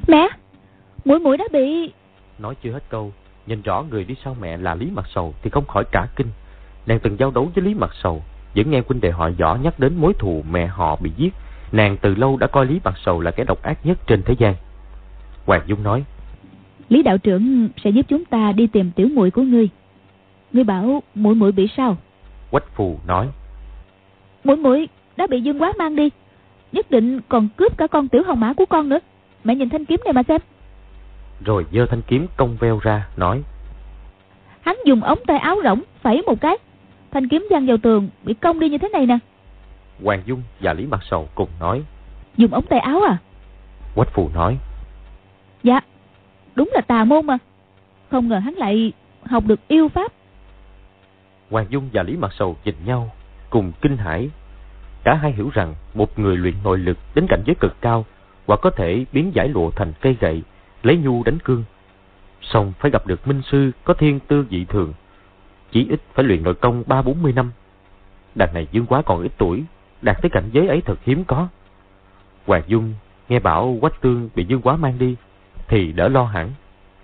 Mẹ 0.07 0.27
Mũi 1.05 1.19
mũi 1.19 1.37
đã 1.37 1.45
bị 1.51 1.91
Nói 2.39 2.55
chưa 2.63 2.71
hết 2.71 2.83
câu 2.89 3.11
Nhìn 3.47 3.61
rõ 3.61 3.83
người 3.89 4.03
đi 4.03 4.15
sau 4.23 4.35
mẹ 4.41 4.57
là 4.57 4.75
Lý 4.75 4.89
Mặt 4.95 5.05
Sầu 5.15 5.33
Thì 5.41 5.49
không 5.49 5.65
khỏi 5.65 5.83
cả 5.91 6.07
kinh. 6.15 6.27
Nàng 6.85 6.99
từng 6.99 7.19
giao 7.19 7.31
đấu 7.31 7.51
với 7.55 7.63
Lý 7.63 7.73
Mặt 7.73 7.91
Sầu 8.03 8.23
Vẫn 8.55 8.71
nghe 8.71 8.81
huynh 8.87 9.01
đệ 9.01 9.11
họ 9.11 9.29
võ 9.39 9.55
nhắc 9.55 9.79
đến 9.79 9.95
mối 9.97 10.13
thù 10.19 10.43
mẹ 10.51 10.67
họ 10.67 10.95
bị 10.95 11.11
giết. 11.17 11.33
Nàng 11.71 11.97
từ 11.97 12.15
lâu 12.15 12.37
đã 12.37 12.47
coi 12.47 12.65
Lý 12.65 12.79
Mặt 12.83 12.95
Sầu 13.05 13.21
là 13.21 13.31
kẻ 13.31 13.43
độc 13.43 13.63
ác 13.63 13.85
nhất 13.85 13.97
trên 14.07 14.23
thế 14.23 14.35
gian. 14.37 14.55
Hoàng 15.45 15.61
Dung 15.67 15.83
nói 15.83 16.03
Lý 16.89 17.03
đạo 17.03 17.17
trưởng 17.17 17.69
sẽ 17.83 17.89
giúp 17.89 18.05
chúng 18.09 18.25
ta 18.25 18.51
đi 18.51 18.67
tìm 18.67 18.91
tiểu 18.91 19.07
muội 19.13 19.31
của 19.31 19.41
ngươi 19.41 19.69
Ngươi 20.51 20.63
bảo 20.63 21.03
mũi 21.15 21.35
mũi 21.35 21.51
bị 21.51 21.67
sao? 21.77 21.97
Quách 22.51 22.75
phù 22.75 22.99
nói. 23.07 23.29
Mũi 24.43 24.55
mũi 24.55 24.89
đã 25.17 25.27
bị 25.27 25.41
Dương 25.41 25.61
Quá 25.61 25.73
mang 25.77 25.95
đi. 25.95 26.09
Nhất 26.71 26.91
định 26.91 27.21
còn 27.29 27.47
cướp 27.57 27.77
cả 27.77 27.87
con 27.87 28.07
tiểu 28.07 28.23
hồng 28.23 28.39
mã 28.39 28.53
của 28.53 28.65
con 28.65 28.89
nữa. 28.89 28.99
Mẹ 29.43 29.55
nhìn 29.55 29.69
thanh 29.69 29.85
kiếm 29.85 29.99
này 30.05 30.13
mà 30.13 30.23
xem. 30.23 30.41
Rồi 31.45 31.65
giơ 31.71 31.85
thanh 31.85 32.01
kiếm 32.07 32.27
cong 32.37 32.57
veo 32.59 32.79
ra, 32.83 33.07
nói. 33.17 33.43
Hắn 34.61 34.77
dùng 34.85 35.03
ống 35.03 35.19
tay 35.27 35.37
áo 35.37 35.57
rỗng, 35.63 35.81
phẩy 36.01 36.21
một 36.21 36.41
cái. 36.41 36.57
Thanh 37.11 37.27
kiếm 37.27 37.47
văng 37.49 37.65
vào 37.65 37.77
tường, 37.77 38.09
bị 38.23 38.33
cong 38.33 38.59
đi 38.59 38.69
như 38.69 38.77
thế 38.77 38.89
này 38.89 39.05
nè. 39.05 39.17
Hoàng 40.03 40.21
Dung 40.25 40.41
và 40.59 40.73
Lý 40.73 40.85
Mặt 40.85 40.99
Sầu 41.09 41.29
cùng 41.35 41.49
nói. 41.59 41.83
Dùng 42.37 42.53
ống 42.53 42.65
tay 42.65 42.79
áo 42.79 43.01
à? 43.01 43.17
Quách 43.95 44.13
phù 44.13 44.29
nói. 44.33 44.57
Dạ, 45.63 45.79
đúng 46.55 46.69
là 46.73 46.81
tà 46.81 47.03
môn 47.03 47.25
mà. 47.25 47.37
Không 48.11 48.29
ngờ 48.29 48.37
hắn 48.37 48.53
lại 48.53 48.91
học 49.25 49.43
được 49.47 49.67
yêu 49.67 49.89
pháp 49.89 50.11
Hoàng 51.49 51.65
Dung 51.69 51.89
và 51.93 52.03
Lý 52.03 52.17
Mặt 52.17 52.33
Sầu 52.33 52.55
nhìn 52.65 52.75
nhau, 52.85 53.11
cùng 53.49 53.71
kinh 53.81 53.97
hãi. 53.97 54.29
Cả 55.03 55.13
hai 55.13 55.31
hiểu 55.31 55.49
rằng 55.53 55.75
một 55.93 56.19
người 56.19 56.37
luyện 56.37 56.53
nội 56.63 56.77
lực 56.77 56.97
đến 57.15 57.25
cảnh 57.29 57.43
giới 57.45 57.55
cực 57.55 57.81
cao, 57.81 58.05
hoặc 58.47 58.59
có 58.63 58.69
thể 58.69 59.05
biến 59.13 59.31
giải 59.33 59.47
lụa 59.47 59.71
thành 59.71 59.93
cây 60.01 60.17
gậy, 60.19 60.43
lấy 60.83 60.97
nhu 60.97 61.23
đánh 61.23 61.39
cương. 61.39 61.63
Xong 62.41 62.73
phải 62.79 62.91
gặp 62.91 63.07
được 63.07 63.27
minh 63.27 63.41
sư 63.51 63.71
có 63.83 63.93
thiên 63.93 64.19
tư 64.19 64.45
dị 64.51 64.65
thường. 64.65 64.93
Chỉ 65.71 65.87
ít 65.89 66.01
phải 66.13 66.25
luyện 66.25 66.43
nội 66.43 66.53
công 66.53 66.83
ba 66.87 67.01
bốn 67.01 67.21
mươi 67.23 67.33
năm. 67.33 67.51
Đàn 68.35 68.53
này 68.53 68.67
dương 68.71 68.85
quá 68.85 69.01
còn 69.01 69.21
ít 69.21 69.31
tuổi, 69.37 69.63
đạt 70.01 70.21
tới 70.21 70.29
cảnh 70.29 70.49
giới 70.51 70.67
ấy 70.67 70.81
thật 70.81 70.99
hiếm 71.05 71.23
có. 71.23 71.47
Hoàng 72.45 72.63
Dung 72.67 72.93
nghe 73.29 73.39
bảo 73.39 73.77
Quách 73.81 74.01
Tương 74.01 74.29
bị 74.35 74.45
dương 74.45 74.61
quá 74.61 74.75
mang 74.75 74.97
đi, 74.99 75.15
thì 75.67 75.91
đỡ 75.91 76.07
lo 76.07 76.23
hẳn. 76.23 76.51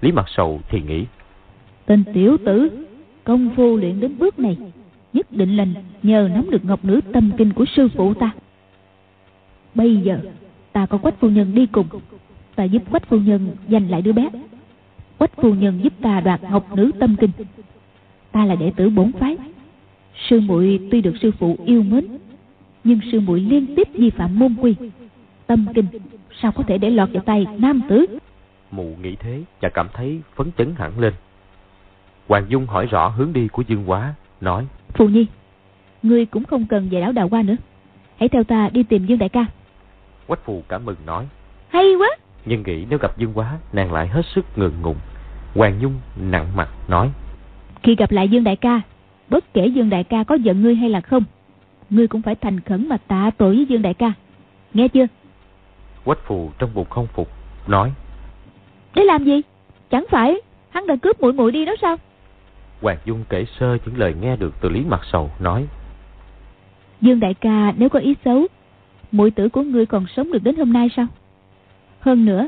Lý 0.02 0.12
Mặt 0.12 0.26
Sầu 0.28 0.62
thì 0.70 0.82
nghĩ. 0.82 1.06
Tên 1.86 2.04
tiểu 2.14 2.38
tử, 2.46 2.86
công 3.24 3.49
phu 3.55 3.78
luyện 3.78 3.99
đến 3.99 4.17
bước 4.17 4.39
này, 4.39 4.57
nhất 5.13 5.32
định 5.32 5.57
là 5.57 5.65
nhờ 6.03 6.30
nắm 6.34 6.49
được 6.49 6.65
ngọc 6.65 6.86
nữ 6.86 7.01
tâm 7.13 7.32
kinh 7.38 7.53
của 7.53 7.65
sư 7.76 7.88
phụ 7.95 8.13
ta. 8.13 8.32
Bây 9.76 9.97
giờ, 9.97 10.19
ta 10.71 10.86
có 10.86 10.97
Quách 10.97 11.19
Phu 11.19 11.30
Nhân 11.30 11.55
đi 11.55 11.65
cùng, 11.65 11.88
ta 12.55 12.63
giúp 12.63 12.84
Quách 12.91 13.07
Phu 13.07 13.17
Nhân 13.17 13.55
giành 13.69 13.89
lại 13.89 14.01
đứa 14.01 14.11
bé. 14.11 14.30
Quách 15.17 15.36
Phu 15.36 15.53
Nhân 15.53 15.80
giúp 15.84 15.93
ta 16.01 16.21
đoạt 16.21 16.43
ngọc 16.43 16.76
nữ 16.76 16.91
tâm 16.99 17.15
kinh. 17.19 17.32
Ta 18.32 18.45
là 18.45 18.55
đệ 18.55 18.71
tử 18.76 18.89
bổn 18.89 19.11
phái. 19.11 19.38
Sư 20.30 20.39
muội 20.39 20.80
tuy 20.91 21.01
được 21.01 21.13
sư 21.21 21.32
phụ 21.39 21.57
yêu 21.65 21.84
mến, 21.84 22.05
nhưng 22.84 22.99
sư 23.11 23.19
muội 23.19 23.39
liên 23.39 23.76
tiếp 23.76 23.88
vi 23.93 24.09
phạm 24.09 24.39
môn 24.39 24.55
quy. 24.61 24.76
Tâm 25.47 25.65
kinh 25.74 25.86
sao 26.41 26.51
có 26.51 26.63
thể 26.63 26.78
để 26.78 26.89
lọt 26.89 27.09
vào 27.13 27.24
tay 27.24 27.45
nam 27.57 27.82
tử? 27.89 28.05
Mụ 28.71 28.95
nghĩ 29.01 29.15
thế 29.19 29.41
và 29.61 29.69
cảm 29.74 29.88
thấy 29.93 30.19
phấn 30.36 30.51
chấn 30.57 30.76
hẳn 30.78 30.99
lên. 30.99 31.13
Hoàng 32.28 32.45
Dung 32.49 32.65
hỏi 32.65 32.86
rõ 32.86 33.07
hướng 33.07 33.34
đi 33.34 33.47
của 33.47 33.63
Dương 33.67 33.89
Quá, 33.89 34.13
nói. 34.41 34.67
Phù 34.93 35.07
Nhi, 35.07 35.26
ngươi 36.03 36.26
cũng 36.26 36.43
không 36.43 36.65
cần 36.65 36.89
về 36.89 37.01
đảo 37.01 37.11
Đào 37.11 37.28
Hoa 37.28 37.41
nữa. 37.41 37.55
Hãy 38.19 38.30
theo 38.30 38.43
ta 38.43 38.69
đi 38.74 38.84
tìm 38.84 39.05
Dương 39.05 39.19
Đại 39.19 39.30
ca. 39.30 39.45
Quách 40.28 40.45
Phù 40.45 40.63
cảm 40.67 40.86
mừng 40.86 40.95
nói. 41.05 41.28
Hay 41.69 41.95
quá! 41.99 42.07
Nhưng 42.45 42.63
nghĩ 42.63 42.86
nếu 42.89 42.99
gặp 42.99 43.17
Dương 43.17 43.32
Quá, 43.34 43.57
nàng 43.74 43.93
lại 43.93 44.07
hết 44.07 44.26
sức 44.36 44.45
ngượng 44.55 44.82
ngùng. 44.82 44.97
Hoàng 45.55 45.80
Dung 45.82 45.99
nặng 46.15 46.47
mặt 46.55 46.69
nói. 46.88 47.11
Khi 47.84 47.95
gặp 47.95 48.11
lại 48.11 48.30
Dương 48.30 48.43
Đại 48.43 48.55
ca, 48.55 48.82
bất 49.30 49.53
kể 49.53 49.67
Dương 49.67 49.89
Đại 49.89 50.03
ca 50.03 50.24
có 50.24 50.36
giận 50.36 50.61
ngươi 50.61 50.76
hay 50.76 50.89
là 50.89 51.01
không, 51.01 51.24
ngươi 51.89 52.07
cũng 52.07 52.21
phải 52.21 52.36
thành 52.36 52.59
khẩn 52.59 52.89
mà 52.89 52.97
tạ 52.97 53.32
tội 53.38 53.55
với 53.55 53.65
Dương 53.65 53.82
Đại 53.82 53.93
ca. 53.93 54.13
Nghe 54.74 54.88
chưa? 54.88 55.05
Quách 56.03 56.19
Phù 56.26 56.51
trong 56.59 56.74
bụng 56.74 56.89
không 56.89 57.07
phục, 57.07 57.30
nói. 57.67 57.91
Để 58.95 59.03
làm 59.03 59.24
gì? 59.24 59.41
Chẳng 59.89 60.05
phải 60.09 60.41
hắn 60.69 60.88
đã 60.88 60.95
cướp 60.95 61.21
muội 61.21 61.34
muội 61.34 61.51
đi 61.51 61.65
đó 61.65 61.76
sao? 61.82 61.97
Hoàng 62.84 62.97
Dung 63.05 63.23
kể 63.29 63.45
sơ 63.59 63.77
những 63.86 63.97
lời 63.97 64.13
nghe 64.21 64.36
được 64.36 64.53
từ 64.61 64.69
Lý 64.69 64.79
Mặt 64.79 65.01
Sầu 65.11 65.31
nói. 65.39 65.67
Dương 67.01 67.19
đại 67.19 67.34
ca 67.34 67.73
nếu 67.77 67.89
có 67.89 67.99
ý 67.99 68.15
xấu, 68.25 68.47
muội 69.11 69.31
tử 69.31 69.49
của 69.49 69.61
ngươi 69.61 69.86
còn 69.86 70.05
sống 70.15 70.31
được 70.31 70.43
đến 70.43 70.55
hôm 70.55 70.73
nay 70.73 70.89
sao? 70.95 71.07
Hơn 71.99 72.25
nữa, 72.25 72.47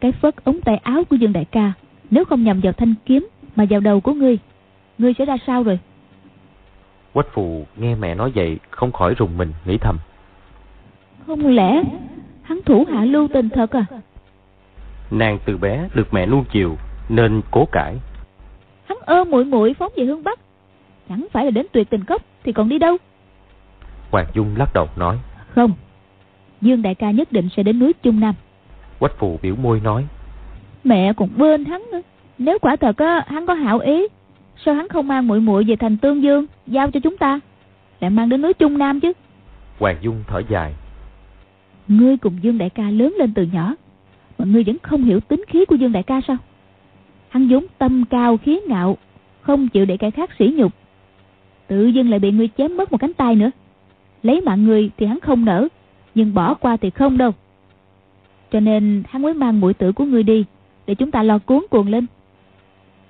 cái 0.00 0.12
phất 0.12 0.44
ống 0.44 0.60
tay 0.60 0.76
áo 0.76 1.04
của 1.10 1.16
Dương 1.16 1.32
đại 1.32 1.44
ca 1.44 1.72
nếu 2.10 2.24
không 2.24 2.44
nhằm 2.44 2.60
vào 2.60 2.72
thanh 2.72 2.94
kiếm 3.04 3.28
mà 3.56 3.64
vào 3.70 3.80
đầu 3.80 4.00
của 4.00 4.12
ngươi, 4.12 4.38
ngươi 4.98 5.14
sẽ 5.18 5.24
ra 5.24 5.36
sao 5.46 5.62
rồi? 5.62 5.78
Quách 7.12 7.32
phù 7.32 7.66
nghe 7.76 7.94
mẹ 7.94 8.14
nói 8.14 8.32
vậy 8.34 8.58
không 8.70 8.92
khỏi 8.92 9.14
rùng 9.14 9.38
mình 9.38 9.52
nghĩ 9.64 9.78
thầm. 9.78 9.98
Không 11.26 11.46
lẽ 11.46 11.82
hắn 12.42 12.60
thủ 12.64 12.84
hạ 12.92 13.04
lưu 13.04 13.28
tình 13.34 13.48
thật 13.48 13.70
à? 13.70 13.84
Nàng 15.10 15.38
từ 15.44 15.58
bé 15.58 15.88
được 15.94 16.14
mẹ 16.14 16.26
nuông 16.26 16.44
chiều 16.52 16.76
nên 17.08 17.42
cố 17.50 17.68
cãi. 17.72 17.96
Hắn 18.88 18.98
ôm 19.06 19.30
muội 19.30 19.44
muội 19.44 19.74
phóng 19.74 19.92
về 19.96 20.04
hướng 20.04 20.24
Bắc, 20.24 20.40
chẳng 21.08 21.26
phải 21.32 21.44
là 21.44 21.50
đến 21.50 21.66
tuyệt 21.72 21.90
tình 21.90 22.04
cốc 22.04 22.22
thì 22.44 22.52
còn 22.52 22.68
đi 22.68 22.78
đâu? 22.78 22.96
Hoàng 24.10 24.26
Dung 24.34 24.54
lắc 24.58 24.70
đầu 24.74 24.88
nói. 24.96 25.18
Không, 25.48 25.72
Dương 26.60 26.82
đại 26.82 26.94
ca 26.94 27.10
nhất 27.10 27.32
định 27.32 27.48
sẽ 27.56 27.62
đến 27.62 27.78
núi 27.78 27.92
Trung 28.02 28.20
Nam. 28.20 28.34
Quách 28.98 29.18
phù 29.18 29.38
biểu 29.42 29.56
môi 29.56 29.80
nói. 29.80 30.06
Mẹ 30.84 31.12
còn 31.16 31.28
bên 31.36 31.64
hắn 31.64 31.82
nữa. 31.92 32.00
Nếu 32.38 32.58
quả 32.58 32.76
thật 32.76 32.96
á, 32.96 33.24
hắn 33.26 33.46
có 33.46 33.54
hảo 33.54 33.78
ý, 33.78 34.06
sao 34.64 34.74
hắn 34.74 34.88
không 34.88 35.08
mang 35.08 35.26
muội 35.26 35.40
muội 35.40 35.64
về 35.64 35.76
thành 35.76 35.96
Tương 35.96 36.22
Dương, 36.22 36.46
giao 36.66 36.90
cho 36.90 37.00
chúng 37.00 37.16
ta, 37.16 37.40
lại 38.00 38.10
mang 38.10 38.28
đến 38.28 38.42
núi 38.42 38.54
Trung 38.54 38.78
Nam 38.78 39.00
chứ? 39.00 39.12
Hoàng 39.78 39.96
Dung 40.00 40.24
thở 40.26 40.42
dài. 40.48 40.74
Ngươi 41.88 42.16
cùng 42.16 42.38
Dương 42.42 42.58
đại 42.58 42.70
ca 42.70 42.90
lớn 42.90 43.14
lên 43.18 43.34
từ 43.34 43.42
nhỏ, 43.52 43.74
mà 44.38 44.44
ngươi 44.44 44.64
vẫn 44.64 44.76
không 44.82 45.04
hiểu 45.04 45.20
tính 45.20 45.44
khí 45.48 45.64
của 45.64 45.76
Dương 45.76 45.92
đại 45.92 46.02
ca 46.02 46.20
sao? 46.28 46.36
Hắn 47.36 47.48
vốn 47.48 47.64
tâm 47.78 48.04
cao 48.10 48.36
khí 48.36 48.60
ngạo, 48.68 48.96
không 49.40 49.68
chịu 49.68 49.84
để 49.84 49.96
kẻ 49.96 50.10
khác 50.10 50.30
sỉ 50.38 50.52
nhục. 50.56 50.72
Tự 51.66 51.86
dưng 51.86 52.10
lại 52.10 52.18
bị 52.18 52.30
ngươi 52.30 52.48
chém 52.58 52.76
mất 52.76 52.92
một 52.92 52.98
cánh 52.98 53.14
tay 53.14 53.36
nữa. 53.36 53.50
Lấy 54.22 54.40
mạng 54.40 54.64
người 54.64 54.90
thì 54.96 55.06
hắn 55.06 55.20
không 55.20 55.44
nỡ, 55.44 55.68
nhưng 56.14 56.34
bỏ 56.34 56.54
qua 56.54 56.76
thì 56.76 56.90
không 56.90 57.18
đâu. 57.18 57.30
Cho 58.52 58.60
nên 58.60 59.02
hắn 59.08 59.22
mới 59.22 59.34
mang 59.34 59.60
mũi 59.60 59.74
tử 59.74 59.92
của 59.92 60.04
ngươi 60.04 60.22
đi, 60.22 60.44
để 60.86 60.94
chúng 60.94 61.10
ta 61.10 61.22
lo 61.22 61.38
cuốn 61.38 61.60
cuồng 61.70 61.88
lên. 61.88 62.06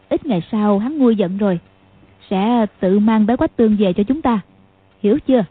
Ít 0.09 0.27
ngày 0.27 0.43
sau 0.53 0.79
hắn 0.79 0.99
nguôi 0.99 1.17
giận 1.17 1.39
rồi, 1.39 1.59
sẽ 2.31 2.67
tự 2.81 2.99
mang 2.99 3.27
bé 3.27 3.37
quách 3.37 3.57
tương 3.57 3.77
về 3.77 3.93
cho 3.93 4.03
chúng 4.03 4.23
ta. 4.23 4.41
Hiểu 5.03 5.19
chưa? 5.27 5.45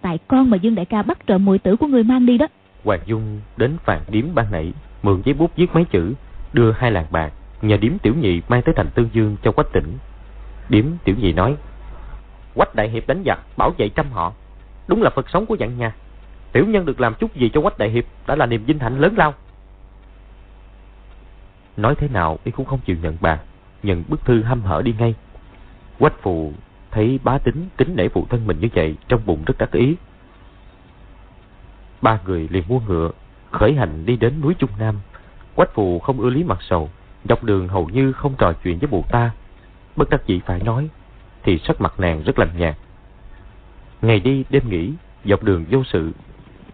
Tại 0.00 0.18
con 0.28 0.50
mà 0.50 0.56
Dương 0.56 0.74
Đại 0.74 0.84
ca 0.84 1.02
bắt 1.02 1.26
trộm 1.26 1.44
mũi 1.44 1.58
tử 1.58 1.76
của 1.76 1.86
người 1.86 2.02
mang 2.04 2.26
đi 2.26 2.38
đó. 2.38 2.46
Hoàng 2.84 3.00
Dung 3.06 3.40
đến 3.56 3.76
phàn 3.84 4.00
điếm 4.10 4.34
ban 4.34 4.46
nãy, 4.52 4.72
mượn 5.02 5.22
giấy 5.24 5.34
bút 5.34 5.56
viết 5.56 5.74
mấy 5.74 5.84
chữ, 5.84 6.14
đưa 6.52 6.72
hai 6.72 6.90
lạng 6.90 7.06
bạc, 7.10 7.32
nhờ 7.62 7.76
điếm 7.76 7.98
tiểu 7.98 8.14
nhị 8.14 8.42
mang 8.48 8.62
tới 8.62 8.74
thành 8.74 8.90
Tương 8.94 9.08
Dương 9.12 9.36
cho 9.42 9.52
quách 9.52 9.72
tỉnh. 9.72 9.98
Điếm 10.68 10.84
tiểu 11.04 11.16
nhị 11.18 11.32
nói, 11.32 11.56
Quách 12.54 12.74
Đại 12.74 12.88
Hiệp 12.88 13.06
đánh 13.06 13.22
giặc, 13.26 13.38
bảo 13.56 13.70
vệ 13.78 13.88
trăm 13.88 14.10
họ. 14.10 14.32
Đúng 14.88 15.02
là 15.02 15.10
Phật 15.10 15.30
sống 15.30 15.46
của 15.46 15.54
dặn 15.54 15.78
nhà. 15.78 15.94
Tiểu 16.52 16.66
nhân 16.66 16.84
được 16.86 17.00
làm 17.00 17.14
chút 17.14 17.34
gì 17.34 17.50
cho 17.54 17.60
Quách 17.60 17.78
Đại 17.78 17.90
Hiệp 17.90 18.04
đã 18.26 18.36
là 18.36 18.46
niềm 18.46 18.64
vinh 18.64 18.78
hạnh 18.78 18.98
lớn 18.98 19.14
lao. 19.16 19.34
Nói 21.76 21.94
thế 21.94 22.08
nào 22.08 22.38
y 22.44 22.50
cũng 22.50 22.66
không 22.66 22.80
chịu 22.86 22.96
nhận 23.02 23.16
bà 23.20 23.38
nhận 23.82 24.04
bức 24.08 24.24
thư 24.24 24.42
hăm 24.42 24.62
hở 24.62 24.82
đi 24.84 24.94
ngay. 24.98 25.14
Quách 25.98 26.22
Phù 26.22 26.52
thấy 26.90 27.20
bá 27.24 27.38
tính 27.38 27.68
kính 27.78 27.96
nể 27.96 28.08
phụ 28.08 28.26
thân 28.30 28.46
mình 28.46 28.60
như 28.60 28.68
vậy 28.74 28.96
trong 29.08 29.20
bụng 29.26 29.42
rất 29.46 29.58
đắc 29.58 29.72
ý. 29.72 29.96
Ba 32.02 32.18
người 32.26 32.48
liền 32.50 32.64
mua 32.68 32.80
ngựa, 32.80 33.10
khởi 33.50 33.74
hành 33.74 34.06
đi 34.06 34.16
đến 34.16 34.40
núi 34.40 34.54
Trung 34.58 34.70
Nam. 34.78 35.00
Quách 35.54 35.74
Phù 35.74 35.98
không 35.98 36.20
ưa 36.20 36.30
lý 36.30 36.44
mặt 36.44 36.58
sầu, 36.60 36.90
dọc 37.28 37.44
đường 37.44 37.68
hầu 37.68 37.88
như 37.88 38.12
không 38.12 38.34
trò 38.38 38.52
chuyện 38.64 38.78
với 38.78 38.88
mụ 38.90 39.04
ta. 39.10 39.30
Bất 39.96 40.10
đắc 40.10 40.26
dĩ 40.26 40.40
phải 40.46 40.60
nói, 40.60 40.88
thì 41.42 41.58
sắc 41.58 41.80
mặt 41.80 42.00
nàng 42.00 42.22
rất 42.22 42.38
lạnh 42.38 42.50
nhạt. 42.56 42.74
Ngày 44.02 44.20
đi 44.20 44.44
đêm 44.50 44.62
nghỉ, 44.68 44.92
dọc 45.24 45.42
đường 45.42 45.64
vô 45.70 45.84
sự. 45.84 46.12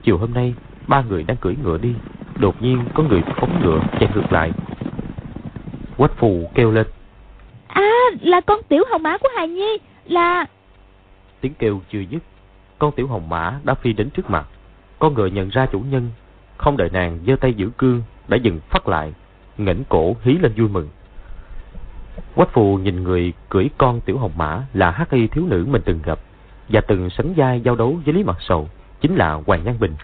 Chiều 0.03 0.19
hôm 0.19 0.35
nay, 0.35 0.55
ba 0.87 1.03
người 1.03 1.23
đang 1.23 1.37
cưỡi 1.37 1.57
ngựa 1.63 1.79
đi. 1.79 1.95
Đột 2.37 2.63
nhiên 2.63 2.85
có 2.95 3.03
người 3.03 3.23
phóng 3.37 3.63
ngựa 3.63 3.81
chạy 4.01 4.11
ngược 4.15 4.33
lại. 4.33 4.53
Quách 5.97 6.17
phù 6.17 6.51
kêu 6.55 6.71
lên. 6.71 6.87
À, 7.69 7.91
là 8.21 8.41
con 8.41 8.61
tiểu 8.69 8.85
hồng 8.91 9.03
mã 9.03 9.19
của 9.19 9.29
Hài 9.37 9.49
Nhi, 9.49 9.79
là... 10.05 10.47
Tiếng 11.41 11.55
kêu 11.55 11.81
chưa 11.93 12.01
dứt, 12.01 12.23
con 12.79 12.93
tiểu 12.93 13.07
hồng 13.07 13.29
mã 13.29 13.59
đã 13.65 13.75
phi 13.75 13.93
đến 13.93 14.11
trước 14.11 14.31
mặt. 14.31 14.47
Con 14.99 15.15
ngựa 15.15 15.27
nhận 15.27 15.49
ra 15.49 15.67
chủ 15.67 15.81
nhân, 15.81 16.11
không 16.57 16.77
đợi 16.77 16.91
nàng 16.93 17.19
giơ 17.27 17.37
tay 17.37 17.55
giữ 17.55 17.71
cương, 17.79 18.03
đã 18.29 18.37
dừng 18.37 18.61
phát 18.71 18.89
lại, 18.89 19.13
ngẩng 19.59 19.85
cổ 19.89 20.17
hí 20.23 20.39
lên 20.39 20.53
vui 20.57 20.69
mừng. 20.69 20.89
Quách 22.35 22.53
phù 22.53 22.79
nhìn 22.79 23.03
người 23.03 23.33
cưỡi 23.49 23.69
con 23.79 24.01
tiểu 24.01 24.19
hồng 24.19 24.33
mã 24.37 24.67
là 24.73 24.91
hắc 24.91 25.11
y 25.11 25.27
thiếu 25.27 25.47
nữ 25.47 25.67
mình 25.69 25.83
từng 25.85 26.01
gặp 26.05 26.19
và 26.69 26.81
từng 26.81 27.11
sánh 27.11 27.35
vai 27.37 27.61
giao 27.61 27.77
đấu 27.77 27.99
với 28.05 28.15
Lý 28.15 28.25
Mặt 28.25 28.37
Sầu, 28.41 28.69
chính 29.01 29.15
là 29.15 29.33
Hoàng 29.47 29.65
Nhan 29.65 29.79
Bình. 29.81 29.95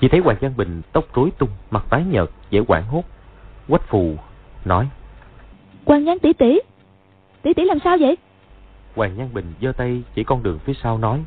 Chỉ 0.00 0.08
thấy 0.08 0.20
Hoàng 0.20 0.36
Nhan 0.40 0.56
Bình 0.56 0.82
tóc 0.92 1.04
rối 1.14 1.30
tung, 1.38 1.48
mặt 1.70 1.84
tái 1.90 2.04
nhợt, 2.04 2.30
dễ 2.50 2.60
quảng 2.60 2.84
hốt. 2.86 3.04
Quách 3.68 3.88
phù 3.88 4.16
nói: 4.64 4.88
"Hoàng 5.86 6.04
Nhan 6.04 6.18
tỷ 6.18 6.32
tỷ, 6.32 6.58
tỷ 7.42 7.54
tỷ 7.54 7.64
làm 7.64 7.78
sao 7.84 7.96
vậy?" 8.00 8.16
Hoàng 8.94 9.16
Nhan 9.16 9.34
Bình 9.34 9.52
giơ 9.60 9.72
tay 9.72 10.02
chỉ 10.14 10.24
con 10.24 10.42
đường 10.42 10.58
phía 10.58 10.74
sau 10.82 10.98
nói: 10.98 11.24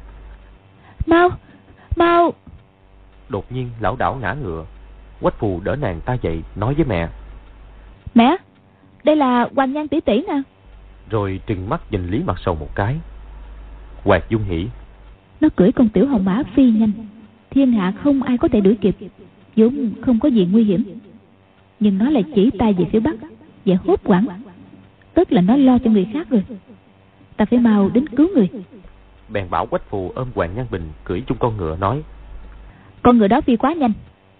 "Mau, 1.05 1.30
mau!" 1.95 2.34
Đột 3.30 3.51
nhiên 3.51 3.70
lão 3.80 3.95
đảo 3.95 4.15
ngã 4.15 4.34
ngựa, 4.34 4.65
Quách 5.22 5.39
phù 5.39 5.61
đỡ 5.63 5.76
nàng 5.76 6.01
ta 6.01 6.18
dậy 6.22 6.43
nói 6.55 6.74
với 6.74 6.86
mẹ: 6.86 7.09
"Mẹ, 8.15 8.38
đây 9.03 9.15
là 9.15 9.49
Hoàng 9.55 9.74
Nhan 9.74 9.88
tỷ 9.88 9.99
tỷ 9.99 10.22
nè. 10.28 10.41
Rồi 11.09 11.41
trừng 11.45 11.70
mắt 11.70 11.82
nhìn 11.91 12.07
Lý 12.07 12.24
Mặt 12.24 12.38
Sầu 12.45 12.55
một 12.55 12.76
cái. 12.76 12.95
Hoàng 14.03 14.22
Dung 14.30 14.43
hỉ. 14.43 14.68
Nó 15.41 15.49
cưỡi 15.55 15.72
con 15.72 15.89
tiểu 15.89 16.07
hồng 16.07 16.26
mã 16.26 16.43
phi 16.55 16.72
nhanh. 16.72 16.91
Thiên 17.49 17.72
hạ 17.72 17.93
không 18.03 18.24
ai 18.24 18.38
có 18.38 18.47
thể 18.47 18.61
đuổi 18.61 18.78
kịp. 18.82 18.95
vốn 19.55 19.91
không 20.01 20.20
có 20.20 20.30
gì 20.30 20.47
nguy 20.51 20.63
hiểm. 20.63 20.99
Nhưng 21.80 21.97
nó 21.97 22.09
lại 22.09 22.24
chỉ 22.36 22.49
tay 22.59 22.74
về 22.74 22.86
phía 22.91 22.99
bắc 22.99 23.15
và 23.65 23.76
hốt 23.86 23.99
quảng. 24.03 24.28
Tức 25.13 25.32
là 25.32 25.41
nó 25.41 25.55
lo 25.55 25.78
cho 25.78 25.91
người 25.91 26.07
khác 26.13 26.30
rồi. 26.30 26.43
Ta 27.38 27.45
phải 27.45 27.59
mau 27.59 27.89
đến 27.89 28.07
cứu 28.07 28.28
người. 28.36 28.49
Bèn 29.30 29.49
bảo 29.49 29.65
Quách 29.65 29.89
Phù 29.89 30.11
ôm 30.15 30.28
Hoàng 30.36 30.55
Nhan 30.55 30.65
Bình 30.72 30.89
cưỡi 31.03 31.22
chung 31.28 31.38
con 31.39 31.57
ngựa 31.57 31.78
nói. 31.78 32.03
Con 33.03 33.18
ngựa 33.18 33.28
đó 33.28 33.41
phi 33.41 33.55
quá 33.55 33.74
nhanh. 33.74 33.91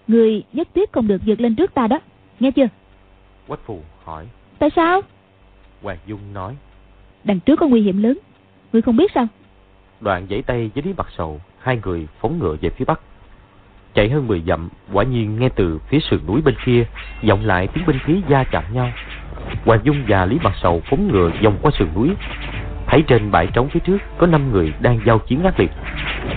Người 0.08 0.44
nhất 0.54 0.68
thiết 0.76 0.92
không 0.92 1.08
được 1.08 1.22
vượt 1.26 1.42
lên 1.42 1.56
trước 1.56 1.74
ta 1.74 1.88
đó. 1.88 2.00
Nghe 2.40 2.52
chưa? 2.52 2.68
Quách 3.48 3.60
Phù 3.66 3.82
hỏi. 4.04 4.28
Tại 4.60 4.70
sao? 4.76 5.02
Hoàng 5.84 5.98
Dung 6.06 6.20
nói. 6.34 6.56
Đằng 7.24 7.40
trước 7.40 7.60
có 7.60 7.68
nguy 7.68 7.82
hiểm 7.82 8.04
lớn. 8.04 8.18
Ngươi 8.74 8.82
không 8.82 8.98
biết 8.98 9.12
sao? 9.16 9.28
Đoạn 10.00 10.28
giãy 10.30 10.42
tay 10.42 10.72
với 10.76 10.84
Lý 10.84 10.94
Mặt 10.98 11.08
Sầu, 11.18 11.42
hai 11.60 11.80
người 11.84 12.08
phóng 12.20 12.40
ngựa 12.40 12.56
về 12.62 12.70
phía 12.70 12.86
bắc. 12.86 13.00
Chạy 13.94 14.10
hơn 14.10 14.28
10 14.28 14.42
dặm, 14.48 14.70
quả 14.94 15.04
nhiên 15.04 15.40
nghe 15.40 15.50
từ 15.50 15.80
phía 15.90 16.00
sườn 16.00 16.20
núi 16.28 16.42
bên 16.42 16.56
kia 16.66 16.86
vọng 17.28 17.46
lại 17.46 17.68
tiếng 17.68 17.86
binh 17.86 18.00
khí 18.06 18.22
va 18.30 18.44
chạm 18.44 18.64
nhau. 18.74 18.92
Hoàng 19.66 19.80
Dung 19.84 20.04
và 20.08 20.26
Lý 20.26 20.38
Mặt 20.44 20.54
Sầu 20.62 20.82
phóng 20.90 21.12
ngựa 21.12 21.32
vòng 21.44 21.58
qua 21.62 21.72
sườn 21.80 21.88
núi. 21.96 22.10
Thấy 22.88 23.04
trên 23.08 23.32
bãi 23.32 23.48
trống 23.48 23.70
phía 23.70 23.80
trước 23.80 23.98
có 24.18 24.28
5 24.28 24.52
người 24.52 24.74
đang 24.82 25.00
giao 25.06 25.20
chiến 25.20 25.44
ác 25.44 25.60
liệt. 25.60 25.72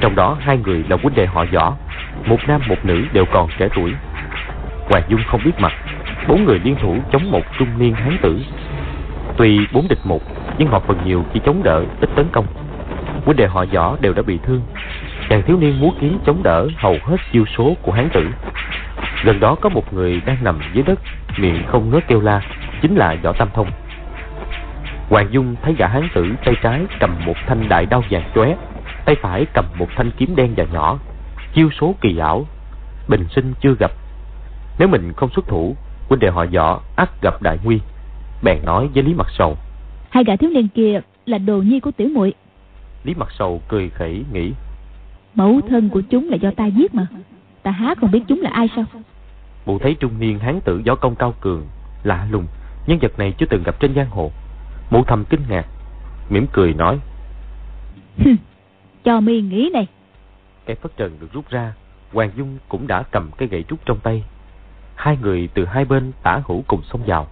Trong 0.01 0.15
đó 0.15 0.37
hai 0.41 0.59
người 0.59 0.85
là 0.89 0.97
huynh 1.03 1.15
đệ 1.15 1.27
họ 1.27 1.45
võ, 1.53 1.77
một 2.25 2.39
nam 2.47 2.61
một 2.69 2.85
nữ 2.85 3.05
đều 3.13 3.25
còn 3.25 3.49
trẻ 3.59 3.69
tuổi. 3.75 3.95
Hoàng 4.91 5.03
Dung 5.09 5.21
không 5.27 5.41
biết 5.45 5.61
mặt, 5.61 5.73
bốn 6.29 6.45
người 6.45 6.61
liên 6.65 6.77
thủ 6.83 6.97
chống 7.13 7.31
một 7.31 7.43
trung 7.59 7.69
niên 7.79 7.95
hán 7.95 8.19
tử. 8.23 8.41
Tuy 9.37 9.67
bốn 9.73 9.89
địch 9.89 9.99
một, 10.05 10.21
nhưng 10.59 10.69
họ 10.69 10.81
phần 10.81 10.99
nhiều 11.05 11.25
chỉ 11.35 11.41
chống 11.45 11.63
đỡ, 11.63 11.85
ít 12.01 12.11
tấn 12.17 12.27
công. 12.33 12.47
Huynh 13.25 13.37
đệ 13.37 13.47
họ 13.47 13.65
võ 13.73 13.97
đều 14.01 14.13
đã 14.13 14.23
bị 14.23 14.39
thương, 14.43 14.63
chàng 15.31 15.43
thiếu 15.43 15.59
niên 15.59 15.81
múa 15.81 15.91
kiếm 16.01 16.19
chống 16.27 16.43
đỡ 16.43 16.69
hầu 16.77 16.97
hết 17.03 17.17
chiêu 17.33 17.45
số 17.57 17.77
của 17.83 17.93
hán 17.93 18.09
tử 18.13 18.29
gần 19.25 19.41
đó 19.41 19.55
có 19.55 19.69
một 19.69 19.93
người 19.93 20.21
đang 20.27 20.37
nằm 20.45 20.59
dưới 20.73 20.85
đất 20.85 21.01
miệng 21.37 21.63
không 21.67 21.91
ngớt 21.91 22.09
kêu 22.09 22.21
la 22.21 22.43
chính 22.83 22.97
là 22.97 23.17
võ 23.23 23.33
tam 23.33 23.49
thông 23.55 23.71
hoàng 25.09 25.29
dung 25.31 25.57
thấy 25.63 25.75
gã 25.79 25.87
hán 25.87 26.09
tử 26.15 26.35
tay 26.45 26.55
trái 26.63 26.81
cầm 27.01 27.11
một 27.27 27.35
thanh 27.47 27.69
đại 27.69 27.87
đao 27.87 28.03
vàng 28.11 28.31
chóe 28.35 28.57
tay 29.05 29.17
phải 29.23 29.47
cầm 29.55 29.65
một 29.79 29.89
thanh 29.97 30.11
kiếm 30.11 30.37
đen 30.37 30.55
và 30.57 30.65
nhỏ 30.73 30.99
chiêu 31.55 31.71
số 31.81 31.95
kỳ 32.01 32.19
ảo 32.19 32.47
bình 33.09 33.27
sinh 33.35 33.53
chưa 33.61 33.75
gặp. 33.79 33.93
Nếu 34.79 34.89
mình 34.89 35.13
không 35.13 35.31
xuất 35.31 35.49
thủ 35.49 35.77
huynh 36.09 36.21
đệ 36.21 36.31
họ 36.31 36.47
võ 36.47 36.81
ắt 36.97 37.23
gặp 37.23 37.43
đại 37.43 37.59
nguy 37.65 37.81
bèn 38.43 38.59
nói 38.65 38.89
với 38.95 39.03
lý 39.03 39.15
mặt 39.15 39.27
sầu. 39.39 39.57
Hai 40.11 40.25
gã 40.25 40.37
thiếu 40.37 40.51
niên 40.51 40.69
kia 40.69 41.01
là 41.27 41.39
đồ 41.39 41.59
nhi 41.59 41.81
của 41.81 41.91
tiểu 41.91 42.09
muội. 42.09 42.35
Lý 43.05 43.15
mặt 43.15 43.29
sầu 43.39 43.63
cười 43.69 43.89
khẩy 43.89 44.25
nghĩ 44.33 44.53
Mẫu 45.35 45.61
thân 45.69 45.89
của 45.89 46.01
chúng 46.01 46.29
là 46.29 46.37
do 46.37 46.51
ta 46.57 46.67
giết 46.67 46.95
mà. 46.95 47.07
Ta 47.63 47.71
há 47.71 47.95
còn 48.01 48.11
biết 48.11 48.21
chúng 48.29 48.41
là 48.41 48.51
ai 48.51 48.69
sao? 48.77 48.85
Mụ 49.67 49.79
thấy 49.79 49.95
trung 49.95 50.13
niên 50.19 50.39
hán 50.39 50.61
tử 50.61 50.83
gió 50.85 50.95
công 50.95 51.15
cao 51.15 51.35
cường 51.41 51.67
Lạ 52.03 52.27
lùng 52.31 52.47
Nhân 52.87 52.99
vật 53.03 53.19
này 53.19 53.33
chưa 53.39 53.47
từng 53.47 53.63
gặp 53.63 53.81
trên 53.81 53.95
giang 53.95 54.11
hồ. 54.11 54.31
Mụ 54.91 55.05
thầm 55.05 55.25
kinh 55.31 55.41
ngạc 55.49 55.67
mỉm 56.31 56.47
cười 56.53 56.75
nói 56.75 56.99
Cho 59.05 59.21
mi 59.21 59.41
nghĩ 59.41 59.71
này 59.73 59.87
cây 60.67 60.77
phất 60.77 60.97
trần 60.97 61.17
được 61.21 61.33
rút 61.33 61.51
ra 61.51 61.75
Hoàng 62.13 62.31
Dung 62.37 62.59
cũng 62.69 62.87
đã 62.87 63.03
cầm 63.03 63.31
cây 63.39 63.49
gậy 63.49 63.63
trúc 63.63 63.87
trong 63.87 64.01
tay 64.01 64.25
Hai 64.95 65.19
người 65.23 65.49
từ 65.55 65.65
hai 65.65 65.85
bên 65.85 66.13
tả 66.23 66.43
hữu 66.47 66.65
cùng 66.67 66.83
xông 66.83 67.03
vào 67.07 67.27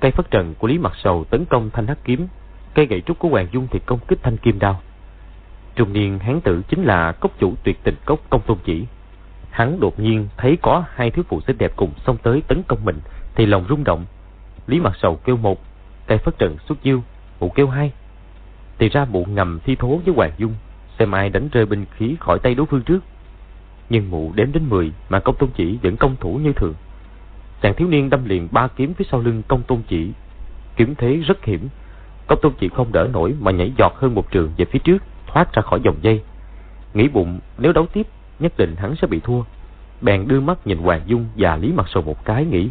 Cây 0.00 0.10
phất 0.10 0.30
trần 0.30 0.54
của 0.58 0.68
Lý 0.68 0.78
Mặt 0.78 0.92
Sầu 0.96 1.24
tấn 1.24 1.44
công 1.44 1.70
thanh 1.70 1.86
hắc 1.86 1.98
kiếm 2.04 2.28
Cây 2.74 2.86
gậy 2.86 3.00
trúc 3.00 3.18
của 3.18 3.28
Hoàng 3.28 3.48
Dung 3.52 3.66
thì 3.70 3.78
công 3.86 3.98
kích 4.08 4.18
thanh 4.22 4.36
kim 4.36 4.58
đao 4.58 4.80
Trung 5.76 5.92
niên 5.92 6.18
hán 6.18 6.40
tử 6.40 6.62
chính 6.68 6.84
là 6.84 7.12
cốc 7.12 7.32
chủ 7.38 7.54
tuyệt 7.62 7.78
tình 7.82 7.94
cốc 8.04 8.20
công 8.30 8.40
tôn 8.46 8.58
chỉ. 8.64 8.86
Hắn 9.50 9.80
đột 9.80 10.00
nhiên 10.00 10.28
thấy 10.36 10.58
có 10.62 10.84
hai 10.94 11.10
thiếu 11.10 11.24
phụ 11.28 11.40
xinh 11.46 11.58
đẹp 11.58 11.72
cùng 11.76 11.90
xông 12.06 12.16
tới 12.22 12.42
tấn 12.48 12.62
công 12.68 12.84
mình 12.84 13.00
thì 13.34 13.46
lòng 13.46 13.66
rung 13.68 13.84
động. 13.84 14.04
Lý 14.66 14.80
mặt 14.80 14.92
sầu 15.02 15.16
kêu 15.16 15.36
một, 15.36 15.60
cây 16.06 16.18
phất 16.18 16.38
trần 16.38 16.56
xuất 16.68 16.82
chiêu, 16.82 17.02
mụ 17.40 17.48
kêu 17.48 17.68
hai. 17.68 17.92
Thì 18.78 18.88
ra 18.88 19.04
mụ 19.04 19.24
ngầm 19.24 19.60
thi 19.64 19.76
thố 19.76 20.00
với 20.04 20.14
Hoàng 20.14 20.32
Dung, 20.38 20.54
xem 20.98 21.14
ai 21.14 21.30
đánh 21.30 21.48
rơi 21.52 21.66
binh 21.66 21.84
khí 21.96 22.16
khỏi 22.20 22.38
tay 22.38 22.54
đối 22.54 22.66
phương 22.66 22.82
trước. 22.82 23.00
Nhưng 23.88 24.10
mụ 24.10 24.32
đếm 24.34 24.52
đến 24.52 24.68
mười 24.68 24.92
mà 25.08 25.20
công 25.20 25.36
tôn 25.36 25.50
chỉ 25.56 25.78
vẫn 25.82 25.96
công 25.96 26.16
thủ 26.20 26.40
như 26.42 26.52
thường. 26.52 26.74
Chàng 27.62 27.74
thiếu 27.74 27.88
niên 27.88 28.10
đâm 28.10 28.24
liền 28.24 28.48
ba 28.52 28.68
kiếm 28.68 28.94
phía 28.94 29.04
sau 29.10 29.20
lưng 29.20 29.42
công 29.48 29.62
tôn 29.62 29.82
chỉ. 29.88 30.10
Kiếm 30.76 30.94
thế 30.94 31.16
rất 31.16 31.44
hiểm, 31.44 31.68
công 32.26 32.38
tôn 32.42 32.52
chỉ 32.58 32.68
không 32.68 32.92
đỡ 32.92 33.08
nổi 33.12 33.34
mà 33.40 33.50
nhảy 33.50 33.72
giọt 33.78 33.92
hơn 33.96 34.14
một 34.14 34.30
trường 34.30 34.52
về 34.56 34.64
phía 34.64 34.78
trước 34.78 35.02
thoát 35.26 35.52
ra 35.52 35.62
khỏi 35.62 35.80
dòng 35.84 35.96
dây. 36.02 36.22
Nghĩ 36.94 37.08
bụng 37.08 37.40
nếu 37.58 37.72
đấu 37.72 37.86
tiếp, 37.86 38.06
nhất 38.38 38.52
định 38.56 38.76
hắn 38.76 38.94
sẽ 38.96 39.06
bị 39.06 39.20
thua. 39.20 39.42
Bèn 40.00 40.28
đưa 40.28 40.40
mắt 40.40 40.66
nhìn 40.66 40.78
Hoàng 40.78 41.00
Dung 41.06 41.26
và 41.36 41.56
Lý 41.56 41.72
Mặt 41.72 41.86
Sầu 41.88 42.02
một 42.02 42.24
cái 42.24 42.44
nghĩ. 42.44 42.70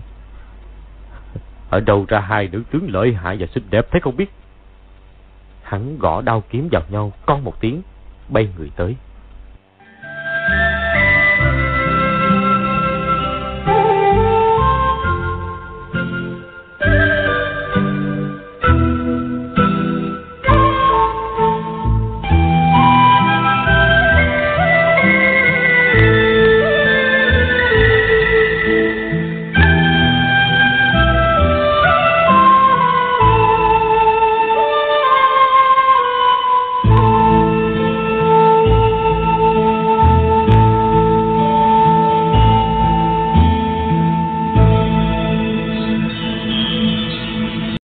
Ở 1.69 1.79
đâu 1.79 2.05
ra 2.07 2.19
hai 2.19 2.47
nữ 2.47 2.63
tướng 2.71 2.89
lợi 2.89 3.13
hại 3.13 3.37
và 3.39 3.47
xinh 3.55 3.63
đẹp 3.69 3.87
thế 3.91 3.99
không 3.99 4.17
biết. 4.17 4.31
Hắn 5.63 5.99
gõ 5.99 6.21
đao 6.21 6.43
kiếm 6.49 6.69
vào 6.71 6.81
nhau 6.89 7.11
con 7.25 7.43
một 7.43 7.61
tiếng, 7.61 7.81
bay 8.29 8.49
người 8.57 8.71
tới. 8.75 8.95